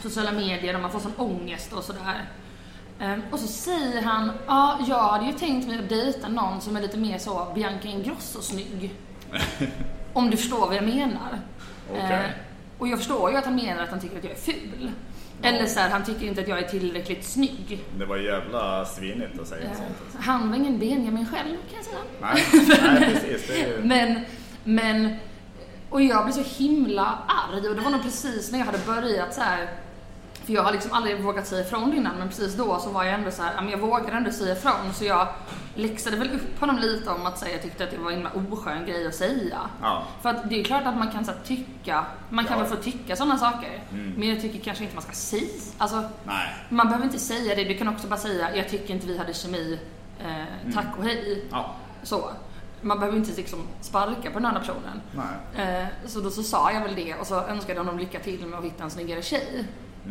Sociala 0.03 0.33
medier 0.33 0.75
och 0.75 0.81
man 0.81 0.91
får 0.91 1.01
sån 1.01 1.13
ångest 1.17 1.73
och 1.73 1.85
sådär. 1.85 2.29
Ehm, 3.01 3.23
och 3.31 3.39
så 3.39 3.47
säger 3.47 4.03
han, 4.03 4.33
ja, 4.47 4.79
jag 4.89 4.99
hade 5.03 5.27
ju 5.27 5.33
tänkt 5.33 5.69
mig 5.69 5.79
att 5.79 5.89
dejta 5.89 6.29
någon 6.29 6.61
som 6.61 6.77
är 6.77 6.81
lite 6.81 6.99
mer 6.99 7.19
så 7.19 7.47
Bianca 7.55 7.89
Ingrosso-snygg. 7.89 8.95
Om 10.13 10.31
du 10.31 10.37
förstår 10.37 10.59
vad 10.67 10.75
jag 10.77 10.85
menar. 10.85 11.39
Okej. 11.91 12.01
Ehm, 12.03 12.31
och 12.79 12.89
jag 12.89 12.99
förstår 12.99 13.31
ju 13.31 13.37
att 13.37 13.45
han 13.45 13.55
menar 13.55 13.83
att 13.83 13.91
han 13.91 14.01
tycker 14.01 14.19
att 14.19 14.25
jag 14.25 14.33
är 14.33 14.37
ful. 14.37 14.91
Eller 15.43 15.67
så 15.67 15.81
här, 15.81 15.91
han 15.91 16.05
tycker 16.05 16.27
inte 16.27 16.41
att 16.41 16.49
jag 16.49 16.59
är 16.59 16.69
tillräckligt 16.69 17.25
snygg. 17.25 17.85
Det 17.99 18.05
var 18.05 18.17
jävla 18.17 18.85
svinigt 18.85 19.41
att 19.41 19.49
säga 19.49 19.69
Ehm, 19.69 19.77
sånt. 19.77 20.25
Han 20.25 20.51
var 20.51 20.57
ingen 20.57 20.79
Benjamin 20.79 21.27
själv 21.27 21.57
kan 21.71 21.77
jag 21.77 21.85
säga. 21.85 21.99
Nej, 22.21 22.45
nej 23.01 23.15
precis. 23.15 23.59
Ju... 23.59 23.81
Men, 23.85 24.21
men, 24.65 25.17
och 25.91 26.03
jag 26.03 26.25
blev 26.25 26.33
så 26.33 26.63
himla 26.63 27.19
arg 27.29 27.69
och 27.69 27.77
det 27.77 27.81
var 27.83 27.91
nog 27.91 28.03
precis 28.03 28.53
när 28.53 28.59
jag 28.59 28.67
hade 28.67 28.79
börjat 28.87 29.35
så 29.35 29.41
här. 29.41 29.69
För 30.53 30.57
jag 30.57 30.63
har 30.65 30.73
liksom 30.73 30.93
aldrig 30.93 31.23
vågat 31.23 31.47
säga 31.47 31.61
ifrån 31.67 31.95
innan 31.95 32.17
men 32.19 32.29
precis 32.29 32.55
då 32.55 32.79
så 32.79 32.91
var 32.91 33.05
jag 33.05 33.15
ändå 33.15 33.31
så 33.31 33.43
här, 33.43 33.69
jag 33.71 33.79
vågade 33.79 34.13
ändå 34.17 34.31
säga 34.31 34.53
ifrån 34.53 34.95
så 34.95 35.05
jag 35.05 35.29
läxade 35.75 36.17
väl 36.17 36.31
upp 36.31 36.61
honom 36.61 36.79
lite 36.79 37.11
om 37.11 37.27
att 37.27 37.39
säga 37.39 37.53
jag 37.53 37.63
tyckte 37.63 37.85
att 37.85 37.91
det 37.91 37.97
var 37.99 38.11
en 38.11 38.17
himla 38.17 38.31
oskön 38.51 38.87
grej 38.87 39.07
att 39.07 39.15
säga. 39.15 39.59
Ja. 39.83 40.03
För 40.23 40.29
att 40.31 40.51
det 40.51 40.61
är 40.61 40.65
klart 40.65 40.87
att 40.87 40.97
man 40.99 41.11
kan 41.11 41.25
så 41.25 41.31
här, 41.33 41.39
tycka, 41.45 42.05
man 42.31 42.45
kan 42.45 42.59
Ja. 42.59 42.65
väl 42.65 42.77
få 42.77 42.83
tycka 42.83 43.17
sådana 43.17 43.39
saker. 43.39 43.83
Mm. 43.93 44.13
Men 44.17 44.29
jag 44.29 44.41
tycker 44.41 44.59
kanske 44.59 44.85
inte 44.85 44.97
man 44.97 45.03
ska 45.03 45.13
säga, 45.13 45.49
alltså 45.79 46.03
Nej. 46.25 46.55
man 46.69 46.87
behöver 46.87 47.05
inte 47.07 47.19
säga 47.19 47.55
det, 47.55 47.65
du 47.65 47.75
kan 47.75 47.89
också 47.89 48.09
bara 48.09 48.21
säga 48.21 48.57
jag 48.57 48.69
tycker 48.69 48.95
inte 48.95 49.07
vi 49.07 49.19
hade 49.19 49.35
kemi, 49.35 49.79
eh, 50.21 50.73
tack 50.75 50.99
och 50.99 51.05
hej. 51.05 51.45
Ja. 51.51 51.75
Så. 52.03 52.31
Man 52.81 52.99
behöver 52.99 53.19
inte 53.19 53.37
liksom 53.37 53.59
sparka 53.81 54.31
på 54.31 54.39
den 54.39 54.47
andra 54.47 54.61
personen. 54.61 55.01
Eh, 55.57 55.87
så 56.07 56.21
då 56.21 56.31
så 56.31 56.43
sa 56.43 56.73
jag 56.73 56.81
väl 56.81 56.95
det 56.95 57.15
och 57.15 57.27
så 57.27 57.41
önskade 57.41 57.73
jag 57.79 57.85
honom 57.85 57.99
lycka 57.99 58.19
till 58.19 58.47
med 58.47 58.59
att 58.59 58.65
hitta 58.65 58.85
en 58.85 58.91
snyggare 58.91 59.23
tjej. 59.23 59.65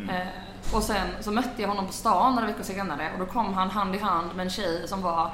Eh, 0.10 0.75
och 0.75 0.84
sen 0.84 1.08
så 1.21 1.32
mötte 1.32 1.62
jag 1.62 1.67
honom 1.67 1.88
på 1.88 1.93
stan 1.93 2.36
några 2.36 2.47
veckor 2.47 2.63
senare 2.63 3.10
och 3.13 3.19
då 3.19 3.25
kom 3.25 3.54
han 3.54 3.69
hand 3.69 3.95
i 3.95 3.97
hand 3.97 4.36
med 4.36 4.43
en 4.43 4.49
tjej 4.49 4.88
som 4.88 5.01
var 5.01 5.32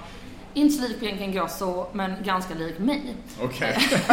inte 0.54 0.76
så 0.76 0.88
lik 0.88 1.00
Bianca 1.00 1.24
Ingrosso, 1.24 1.86
men 1.94 2.24
ganska 2.24 2.54
lik 2.54 2.80
mig. 2.80 3.16
Okej. 3.42 3.78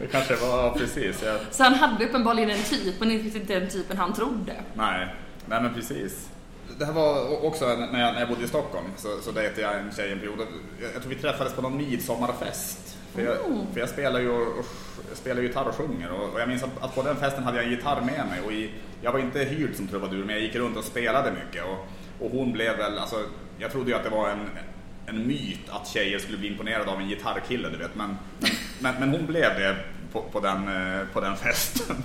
det 0.00 0.06
kanske 0.06 0.36
var, 0.36 0.70
precis. 0.70 1.22
Jag, 1.22 1.40
Så 1.50 1.62
han 1.62 1.74
hade 1.74 2.04
uppenbarligen 2.04 2.50
en 2.50 2.62
typ, 2.62 3.00
men 3.00 3.10
inte 3.10 3.38
den 3.38 3.68
typen 3.70 3.96
han 3.96 4.12
trodde. 4.12 4.54
nej, 4.74 5.14
nej 5.46 5.62
men 5.62 5.74
precis. 5.74 6.28
Det 6.78 6.84
här 6.84 6.92
var 6.92 7.44
också 7.44 7.66
när 7.66 8.00
jag, 8.00 8.12
när 8.12 8.20
jag 8.20 8.28
bodde 8.28 8.44
i 8.44 8.48
Stockholm 8.48 8.86
så, 8.96 9.08
så 9.22 9.30
dejtade 9.30 9.60
jag 9.60 9.78
en 9.78 9.92
tjej 9.92 10.12
en 10.12 10.18
period. 10.18 10.38
Jag, 10.80 10.90
jag 10.94 11.02
tror 11.02 11.14
vi 11.14 11.20
träffades 11.20 11.52
på 11.52 11.62
någon 11.62 11.76
midsommarfest. 11.76 12.96
För 13.14 13.22
jag, 13.22 13.36
för 13.72 13.80
jag 13.80 13.88
spelar 13.88 14.20
ju 14.20 14.30
och, 14.30 14.64
jag 15.08 15.16
spelar 15.16 15.42
gitarr 15.42 15.68
och 15.68 15.74
sjunger 15.74 16.10
och, 16.10 16.32
och 16.32 16.40
jag 16.40 16.48
minns 16.48 16.62
att, 16.62 16.82
att 16.82 16.94
på 16.94 17.02
den 17.02 17.16
festen 17.16 17.44
hade 17.44 17.56
jag 17.56 17.64
en 17.64 17.70
gitarr 17.70 18.00
med 18.00 18.26
mig 18.26 18.40
och 18.46 18.52
i, 18.52 18.70
jag 19.02 19.12
var 19.12 19.18
inte 19.18 19.38
hyrd 19.38 19.74
som 19.74 19.88
trubadur 19.88 20.24
men 20.24 20.34
jag 20.34 20.44
gick 20.44 20.54
runt 20.54 20.76
och 20.76 20.84
spelade 20.84 21.32
mycket 21.32 21.64
och, 21.64 21.86
och 22.24 22.30
hon 22.30 22.52
blev 22.52 22.76
väl, 22.76 22.98
alltså 22.98 23.16
jag 23.58 23.72
trodde 23.72 23.90
ju 23.90 23.96
att 23.96 24.04
det 24.04 24.10
var 24.10 24.28
en, 24.28 24.48
en 25.06 25.26
myt 25.26 25.68
att 25.68 25.88
tjejer 25.88 26.18
skulle 26.18 26.38
bli 26.38 26.48
imponerade 26.48 26.90
av 26.90 27.00
en 27.00 27.08
gitarrkille 27.08 27.68
du 27.68 27.76
vet 27.76 27.94
men, 27.94 28.16
men, 28.40 28.50
men, 28.80 28.94
men 29.00 29.10
hon 29.10 29.26
blev 29.26 29.58
det 29.58 29.76
på, 30.12 30.22
på, 30.22 30.40
den, 30.40 30.68
eh, 30.68 31.06
på 31.12 31.20
den 31.20 31.36
festen. 31.46 31.96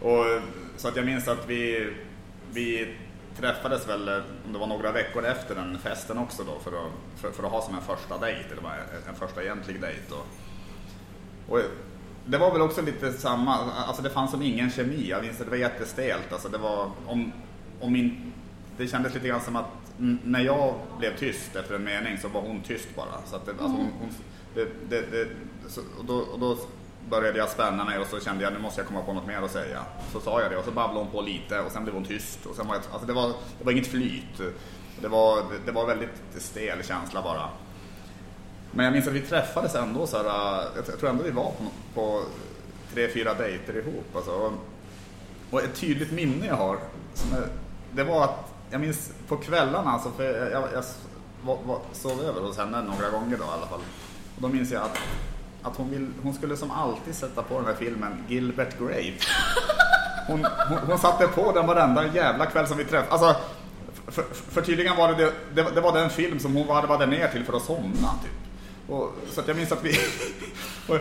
och, 0.00 0.24
så 0.76 0.88
att 0.88 0.96
jag 0.96 1.06
minns 1.06 1.28
att 1.28 1.48
vi, 1.48 1.92
vi 2.52 2.94
träffades 3.36 3.88
väl, 3.88 4.08
om 4.46 4.52
det 4.52 4.58
var 4.58 4.66
några 4.66 4.92
veckor 4.92 5.24
efter 5.24 5.54
den 5.54 5.78
festen 5.78 6.18
också 6.18 6.44
då 6.44 6.58
för 6.58 6.70
att, 6.70 6.92
för, 7.16 7.30
för 7.30 7.44
att 7.44 7.50
ha 7.50 7.62
som 7.62 7.74
en 7.74 7.80
första 7.80 8.18
dejt, 8.18 8.50
eller 8.52 8.62
bara 8.62 8.74
en 9.08 9.14
första 9.14 9.42
egentlig 9.42 9.80
dejt. 9.80 10.14
Och, 10.14 10.26
och 11.48 11.60
det 12.26 12.38
var 12.38 12.52
väl 12.52 12.62
också 12.62 12.82
lite 12.82 13.12
samma, 13.12 13.54
alltså 13.56 14.02
det 14.02 14.10
fanns 14.10 14.30
som 14.30 14.42
ingen 14.42 14.70
kemi, 14.70 15.08
jag 15.08 15.22
minns 15.22 15.40
att 15.40 15.46
det 15.46 15.50
var 15.50 15.58
jättestelt. 15.58 16.32
Alltså 16.32 16.48
det 16.48 16.58
var, 16.58 16.90
om, 17.06 17.32
om 17.80 17.92
min, 17.92 18.32
det 18.76 18.86
kändes 18.86 19.14
lite 19.14 19.28
grann 19.28 19.40
som 19.40 19.56
att 19.56 19.66
när 20.24 20.40
jag 20.40 20.74
blev 20.98 21.16
tyst 21.16 21.56
efter 21.56 21.74
en 21.74 21.84
mening 21.84 22.18
så 22.18 22.28
var 22.28 22.40
hon 22.40 22.60
tyst 22.60 22.88
bara. 22.96 23.22
Så 23.26 23.36
att 23.36 23.46
det, 23.46 23.52
alltså 23.52 23.66
hon, 23.66 23.88
hon, 24.00 24.08
det, 24.54 24.68
det, 24.88 25.00
det, 25.10 25.28
så, 25.68 25.80
och, 25.98 26.04
då, 26.04 26.16
och 26.16 26.40
då 26.40 26.58
började 27.10 27.38
jag 27.38 27.48
spänna 27.48 27.84
mig 27.84 27.98
och 27.98 28.06
så 28.06 28.20
kände 28.20 28.44
jag 28.44 28.52
nu 28.52 28.58
måste 28.58 28.80
jag 28.80 28.88
komma 28.88 29.02
på 29.02 29.12
något 29.12 29.26
mer 29.26 29.42
att 29.42 29.50
säga. 29.50 29.82
Så 30.12 30.20
sa 30.20 30.40
jag 30.42 30.50
det 30.50 30.56
och 30.56 30.64
så 30.64 30.70
babblade 30.70 31.04
hon 31.04 31.12
på 31.12 31.20
lite 31.20 31.60
och 31.60 31.72
sen 31.72 31.82
blev 31.84 31.94
hon 31.94 32.04
tyst. 32.04 32.46
Och 32.46 32.56
sen 32.56 32.66
var 32.68 32.74
jag, 32.74 32.82
alltså 32.92 33.06
det, 33.06 33.12
var, 33.12 33.28
det 33.58 33.64
var 33.64 33.72
inget 33.72 33.86
flyt. 33.86 34.40
Det 35.02 35.08
var, 35.08 35.42
det, 35.66 35.72
var 35.72 35.86
väldigt 35.86 36.10
stel 36.38 36.82
känsla 36.84 37.22
bara. 37.22 37.48
Men 38.70 38.84
jag 38.84 38.92
minns 38.92 39.06
att 39.06 39.12
vi 39.12 39.20
träffades 39.20 39.74
ändå 39.74 40.06
så 40.06 40.16
här, 40.16 40.64
jag 40.76 40.98
tror 41.00 41.10
ändå 41.10 41.24
vi 41.24 41.30
var 41.30 41.50
på, 41.50 41.64
på 41.94 42.22
tre, 42.94 43.08
fyra 43.08 43.34
dejter 43.34 43.76
ihop. 43.76 44.16
Alltså. 44.16 44.30
Och- 44.30 44.52
Och 45.50 45.62
ett 45.62 45.74
tydligt 45.74 46.12
minne 46.12 46.46
jag 46.46 46.54
har, 46.56 46.78
som 47.14 47.32
är, 47.32 47.46
det 47.92 48.04
var 48.04 48.24
att 48.24 48.52
jag 48.70 48.80
minns 48.80 49.12
på 49.28 49.36
kvällarna, 49.36 49.90
alltså, 49.90 50.10
för 50.10 50.24
jag, 50.24 50.50
jag, 50.50 50.62
jag 50.74 50.84
var, 51.44 51.58
var, 51.64 51.78
sov 51.92 52.20
över 52.22 52.40
hos 52.40 52.56
henne 52.58 52.82
några 52.82 53.10
gånger 53.10 53.36
då 53.36 53.44
i 53.44 53.48
alla 53.58 53.66
fall. 53.66 53.80
Och 54.36 54.42
då 54.42 54.48
minns 54.48 54.70
jag 54.72 54.82
att, 54.82 54.98
att 55.64 55.76
hon, 55.76 55.90
vill, 55.90 56.08
hon 56.22 56.34
skulle 56.34 56.56
som 56.56 56.70
alltid 56.70 57.14
sätta 57.14 57.42
på 57.42 57.54
den 57.54 57.66
här 57.66 57.74
filmen 57.74 58.24
Gilbert 58.28 58.78
Grape. 58.78 59.12
Hon, 60.26 60.46
hon, 60.68 60.78
hon 60.86 60.98
satte 60.98 61.26
på 61.26 61.52
den 61.52 61.66
varenda 61.66 62.06
jävla 62.14 62.46
kväll 62.46 62.66
som 62.66 62.76
vi 62.76 62.84
träffades. 62.84 63.22
Alltså, 63.22 63.40
för, 64.08 64.22
för, 64.50 64.62
tydligen 64.62 64.96
var 64.96 65.08
det, 65.08 65.24
det, 65.24 65.32
det, 65.54 65.70
det 65.74 65.80
var 65.80 65.92
den 65.92 66.10
film 66.10 66.38
som 66.38 66.54
hon 66.54 66.66
varvade 66.66 67.06
ner 67.06 67.28
till 67.28 67.44
för 67.44 67.56
att 67.56 67.62
somna 67.62 68.10
typ. 68.22 68.44
Och, 68.88 69.14
så 69.30 69.40
att 69.40 69.48
jag 69.48 69.56
minns 69.56 69.72
att 69.72 69.84
vi... 69.84 69.90
och 70.88 70.98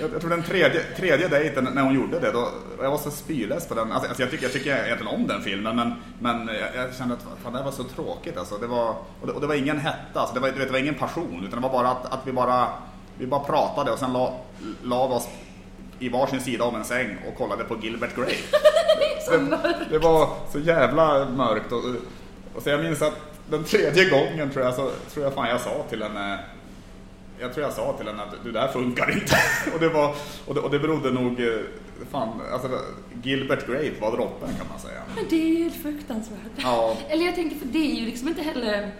jag, 0.00 0.10
jag 0.12 0.20
tror 0.20 0.30
den 0.30 0.42
tredje, 0.42 0.82
tredje 0.96 1.28
dejten 1.28 1.68
när 1.74 1.82
hon 1.82 1.94
gjorde 1.94 2.20
det, 2.20 2.32
då, 2.32 2.48
jag 2.82 2.90
var 2.90 2.98
så 2.98 3.10
spylös 3.10 3.68
på 3.68 3.74
den. 3.74 3.92
Alltså, 3.92 4.08
alltså 4.08 4.22
jag, 4.22 4.30
tycker, 4.30 4.44
jag 4.44 4.52
tycker 4.52 4.84
egentligen 4.84 5.14
om 5.14 5.26
den 5.26 5.42
filmen, 5.42 5.76
men, 5.76 5.94
men 6.18 6.48
jag, 6.48 6.84
jag 6.84 6.94
kände 6.94 7.14
att 7.14 7.22
fan, 7.42 7.52
det 7.52 7.58
här 7.58 7.64
var 7.64 7.72
så 7.72 7.84
tråkigt. 7.84 8.36
Alltså. 8.36 8.58
Det 8.58 8.66
var, 8.66 8.88
och, 9.20 9.26
det, 9.26 9.32
och 9.32 9.40
det 9.40 9.46
var 9.46 9.54
ingen 9.54 9.78
hetta, 9.78 10.20
alltså. 10.20 10.34
det, 10.34 10.40
var, 10.40 10.48
du 10.48 10.58
vet, 10.58 10.68
det 10.68 10.72
var 10.72 10.78
ingen 10.78 10.94
passion, 10.94 11.44
utan 11.46 11.62
det 11.62 11.68
var 11.68 11.82
bara 11.82 11.90
att, 11.90 12.12
att 12.12 12.20
vi, 12.26 12.32
bara, 12.32 12.68
vi 13.18 13.26
bara 13.26 13.40
pratade 13.40 13.90
och 13.90 13.98
sen 13.98 14.12
la, 14.12 14.34
la 14.82 15.04
oss 15.04 15.28
i 15.98 16.08
varsin 16.08 16.40
sida 16.40 16.64
om 16.64 16.74
en 16.74 16.84
säng 16.84 17.16
och 17.28 17.38
kollade 17.38 17.64
på 17.64 17.76
Gilbert 17.82 18.16
Grape. 18.16 18.32
det, 19.50 19.86
det 19.90 19.98
var 19.98 20.28
så 20.52 20.58
jävla 20.58 21.28
mörkt. 21.28 21.72
Och, 21.72 21.82
och 22.54 22.62
så 22.62 22.70
jag 22.70 22.84
minns 22.84 23.02
att 23.02 23.14
den 23.50 23.64
tredje 23.64 24.10
gången 24.10 24.50
tror 24.50 24.64
jag, 24.64 24.74
så, 24.74 24.90
tror 25.14 25.24
jag 25.24 25.34
fan 25.34 25.48
jag 25.48 25.60
sa 25.60 25.84
till 25.90 26.02
henne 26.02 26.38
jag 27.42 27.54
tror 27.54 27.66
jag 27.66 27.72
sa 27.72 27.92
till 27.98 28.06
henne 28.06 28.22
att 28.22 28.44
du, 28.44 28.52
det 28.52 28.60
här 28.60 28.68
funkar 28.68 29.10
inte. 29.10 29.36
och, 29.74 29.80
det 29.80 29.88
var, 29.88 30.14
och, 30.46 30.54
det, 30.54 30.60
och 30.60 30.70
det 30.70 30.78
berodde 30.78 31.10
nog, 31.10 31.40
eh, 31.40 31.60
fan, 32.10 32.40
alltså 32.52 32.68
Gilbert 33.22 33.66
Grape 33.66 34.00
var 34.00 34.16
droppen 34.16 34.48
kan 34.58 34.66
man 34.68 34.78
säga. 34.78 35.02
Men 35.16 35.24
det 35.30 35.36
är 35.36 35.48
ju 35.48 35.62
helt 35.62 35.82
fruktansvärt. 35.82 36.38
Ja. 36.56 36.96
Eller 37.08 37.24
jag 37.24 37.34
tänker, 37.34 37.56
för 37.56 37.66
det 37.66 37.78
är 37.78 38.00
ju 38.00 38.06
liksom 38.06 38.28
inte 38.28 38.42
heller... 38.42 38.90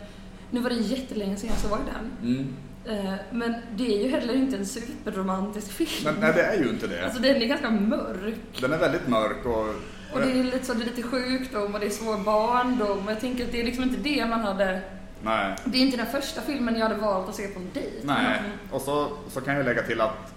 Nu 0.51 0.61
var 0.61 0.71
det 0.71 0.77
jättelänge 0.77 1.37
sedan 1.37 1.51
jag 1.51 1.59
såg 1.59 1.79
den. 1.87 2.31
Mm. 2.31 2.55
Eh, 2.85 3.15
Men 3.31 3.55
det 3.77 3.97
är 3.99 4.05
ju 4.05 4.11
heller 4.11 4.35
inte 4.35 4.57
en 4.57 4.67
superromantisk 4.67 5.73
film. 5.73 5.91
Men 6.05 6.15
nej, 6.21 6.33
det 6.35 6.43
är 6.43 6.57
ju 6.63 6.69
inte 6.69 6.87
det. 6.87 7.05
Alltså 7.05 7.23
den 7.23 7.37
är 7.43 7.47
ganska 7.47 7.71
mörk. 7.71 8.35
Den 8.61 8.73
är 8.73 8.79
väldigt 8.79 9.09
mörk 9.09 9.47
och... 9.47 9.67
Och 10.15 10.21
det 10.21 10.31
är 10.33 10.45
lite 10.45 10.65
så, 10.67 10.75
det 10.75 10.83
är 10.83 10.87
lite 10.87 11.03
sjukdom 11.03 11.75
och 11.75 11.81
det 11.81 11.87
är 11.87 11.91
svår 11.91 12.17
barndom. 12.25 13.05
Jag 13.09 13.21
tänker 13.21 13.45
att 13.45 13.53
det 13.53 13.61
är 13.61 13.65
liksom 13.65 13.85
inte 13.85 13.97
det 14.01 14.27
man 14.27 14.41
hade... 14.41 14.81
Nej. 15.23 15.55
Det 15.65 15.79
är 15.79 15.83
inte 15.83 15.97
den 15.97 16.07
första 16.07 16.41
filmen 16.41 16.77
jag 16.77 16.89
hade 16.89 17.01
valt 17.01 17.29
att 17.29 17.35
se 17.35 17.49
på 17.49 17.61
en 17.61 17.71
dejt. 17.75 17.91
Nej, 18.03 18.39
Mm. 18.39 18.51
och 18.71 18.81
så, 18.83 19.09
så 19.31 19.41
kan 19.41 19.55
jag 19.57 19.65
lägga 19.65 19.83
till 19.83 20.01
att 20.01 20.33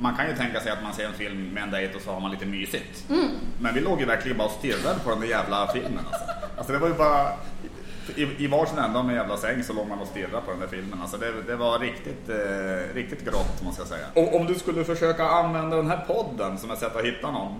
man 0.00 0.16
kan 0.16 0.28
ju 0.28 0.36
tänka 0.36 0.60
sig 0.60 0.72
att 0.72 0.82
man 0.82 0.92
ser 0.94 1.06
en 1.06 1.12
film 1.12 1.48
med 1.54 1.62
en 1.62 1.70
dejt 1.70 1.94
och 1.96 2.02
så 2.02 2.10
har 2.12 2.20
man 2.20 2.30
lite 2.30 2.46
mysigt. 2.46 3.04
Men 3.60 3.74
vi 3.74 3.80
låg 3.80 4.00
ju 4.00 4.06
verkligen 4.06 4.38
bara 4.38 4.48
och 4.48 4.54
stirrade 4.54 4.98
på 5.04 5.10
den 5.10 5.20
där 5.20 5.26
jävla 5.28 5.66
filmen 5.72 5.98
alltså. 6.10 6.24
Alltså 6.56 6.72
det 6.72 6.78
var 6.78 6.88
ju 6.88 6.94
bara... 6.94 7.32
I, 8.16 8.44
i 8.44 8.46
varsin 8.46 8.78
ända 8.78 8.98
av 8.98 9.08
en 9.08 9.14
jävla 9.14 9.36
säng 9.36 9.62
så 9.62 9.72
låg 9.72 9.88
man 9.88 9.98
och 9.98 10.06
stirrade 10.06 10.42
på 10.44 10.50
den 10.50 10.60
där 10.60 10.66
filmen. 10.66 11.00
Alltså 11.00 11.16
det, 11.16 11.42
det 11.46 11.56
var 11.56 11.78
riktigt, 11.78 12.28
eh, 12.28 12.94
riktigt 12.94 13.24
grått 13.24 13.62
måste 13.64 13.80
jag 13.80 13.88
säga. 13.88 14.06
Och 14.14 14.40
om 14.40 14.46
du 14.46 14.54
skulle 14.54 14.84
försöka 14.84 15.24
använda 15.24 15.76
den 15.76 15.90
här 15.90 16.04
podden 16.06 16.58
som 16.58 16.70
ett 16.70 16.78
sätt 16.78 16.96
att 16.96 17.04
hitta 17.04 17.30
någon. 17.30 17.54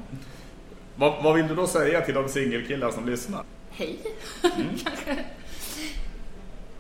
Vad, 0.96 1.22
vad 1.24 1.34
vill 1.34 1.48
du 1.48 1.54
då 1.54 1.66
säga 1.66 2.00
till 2.00 2.14
de 2.14 2.28
singelkillar 2.28 2.90
som 2.90 3.06
lyssnar? 3.06 3.44
Hej, 3.70 3.98
kanske. 4.84 5.16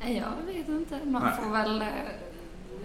Nej, 0.04 0.16
jag 0.16 0.54
vet 0.54 0.68
inte. 0.68 0.98
Man 1.04 1.22
Nej. 1.22 1.32
får 1.42 1.52
väl... 1.52 1.84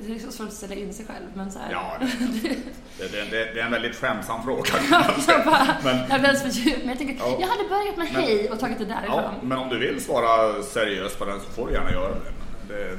Det 0.01 0.15
är 0.15 0.19
så 0.19 0.31
svårt 0.31 0.47
att 0.47 0.53
ställa 0.53 0.75
in 0.75 0.93
sig 0.93 1.05
själv, 1.05 1.25
men 1.33 1.51
så 1.51 1.60
här. 1.60 1.71
Ja, 1.71 1.97
det, 1.99 2.07
det, 3.12 3.29
det, 3.31 3.53
det, 3.53 3.60
är 3.60 3.65
en 3.65 3.71
väldigt 3.71 3.95
skämsam 3.95 4.43
fråga. 4.43 4.69
jag 5.27 5.45
bara, 5.45 5.67
Men- 5.83 6.10
jag 6.10 6.19
blev 6.21 6.51
djup, 6.51 6.77
men 6.79 6.89
jag 6.89 6.97
tänker, 6.97 7.15
Ja. 7.19 7.38
jag 7.39 7.47
hade 7.47 7.69
börjat 7.69 7.97
med 7.97 8.07
Men- 8.13 8.21
hej 8.23 8.49
och 8.51 8.60
tagit 8.60 8.77
det 8.77 8.86
därifrån. 8.86 9.23
Ja, 9.23 9.31
men 9.41 9.57
om 9.57 9.69
du 9.69 9.79
vill 9.79 10.03
svara 10.03 10.63
seriöst 10.63 11.19
på 11.19 11.25
den 11.25 11.39
så 11.39 11.45
får 11.51 11.67
du 11.67 11.73
gärna 11.73 11.91
göra 11.91 12.10
det. 12.10 12.73
det, 12.75 12.97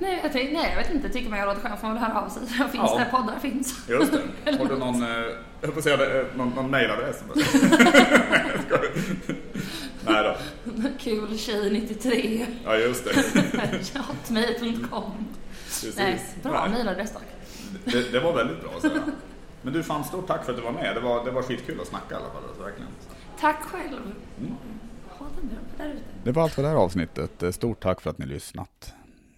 Nej, 0.00 0.20
jag 0.22 0.32
tänkte, 0.32 0.54
nej, 0.56 0.70
jag 0.70 0.82
vet 0.82 0.90
inte. 0.94 1.08
Tycker 1.08 1.30
man 1.30 1.38
jag 1.38 1.46
låter 1.48 1.60
skön 1.60 1.76
får 1.80 1.86
man 1.88 1.96
väl 1.96 2.04
höra 2.04 2.20
av 2.20 2.28
sig. 2.28 2.42
Finns 2.46 2.74
Ja. 2.74 2.98
där 2.98 3.04
poddar 3.10 3.38
finns. 3.42 3.88
just 3.88 4.12
det. 4.44 4.52
Har 4.58 4.64
du 4.66 4.78
någon, 4.78 5.02
eh, 5.02 5.26
jag 5.60 5.74
på 5.74 5.82
säga 5.82 6.20
eh, 6.20 6.26
någon, 6.36 6.48
någon 6.50 6.70
mejladress? 6.70 7.22
Nej 10.06 10.22
då. 10.24 10.34
Kul 10.98 11.38
tjej 11.38 11.70
93. 11.70 12.46
Ja, 12.64 12.76
just 12.76 13.04
det. 13.04 13.12
Hotmail.com. 13.98 15.26
Precis. 15.82 15.96
Nej, 15.98 16.20
bra 16.42 16.60
Nej, 16.60 16.70
mejladress 16.70 17.12
tack. 17.12 17.22
det, 17.84 18.12
det 18.12 18.20
var 18.20 18.32
väldigt 18.32 18.60
bra. 18.60 18.70
Så. 18.80 18.88
Men 19.62 19.72
du, 19.72 19.82
fan 19.82 20.04
stort 20.04 20.26
tack 20.26 20.44
för 20.44 20.52
att 20.52 20.58
du 20.58 20.64
var 20.64 20.72
med. 20.72 20.94
Det 20.94 21.00
var, 21.00 21.24
det 21.24 21.30
var 21.30 21.42
skitkul 21.42 21.80
att 21.80 21.86
snacka 21.86 22.14
i 22.14 22.16
alla 22.16 22.30
fall. 22.30 22.42
Alltså, 22.48 22.62
verkligen. 22.62 22.90
Tack 23.40 23.62
själv. 23.62 24.00
Mm. 24.40 24.54
Ha 25.08 25.26
det 25.40 25.46
bra 25.46 25.56
där 25.78 25.92
ute. 25.92 26.02
Det 26.24 26.32
var 26.32 26.42
allt 26.42 26.52
för 26.52 26.62
det 26.62 26.68
här 26.68 26.76
avsnittet. 26.76 27.54
Stort 27.54 27.80
tack 27.82 28.00
för 28.00 28.10
att 28.10 28.18
ni 28.18 28.26
lyssnat. 28.26 28.94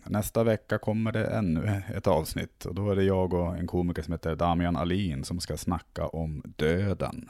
Nästa 0.06 0.44
vecka 0.44 0.78
kommer 0.78 1.12
det 1.12 1.26
ännu 1.26 1.82
ett 1.94 2.06
avsnitt 2.06 2.64
och 2.64 2.74
då 2.74 2.90
är 2.90 2.96
det 2.96 3.04
jag 3.04 3.34
och 3.34 3.56
en 3.56 3.66
komiker 3.66 4.02
som 4.02 4.12
heter 4.12 4.36
Damian 4.36 4.76
Alin 4.76 5.24
som 5.24 5.40
ska 5.40 5.56
snacka 5.56 6.06
om 6.06 6.42
döden. 6.56 7.28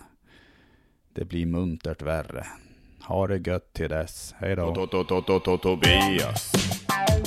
Det 1.13 1.25
blir 1.25 1.47
muntert 1.47 2.03
värre. 2.03 2.47
Ha 3.03 3.27
det 3.27 3.49
gött 3.49 3.73
till 3.73 3.89
dess. 3.89 4.35
Hej 4.39 4.57
då. 4.57 4.87
Tobias. 5.59 6.53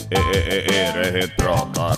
Erhet 0.09 1.35
pratar. 1.37 1.97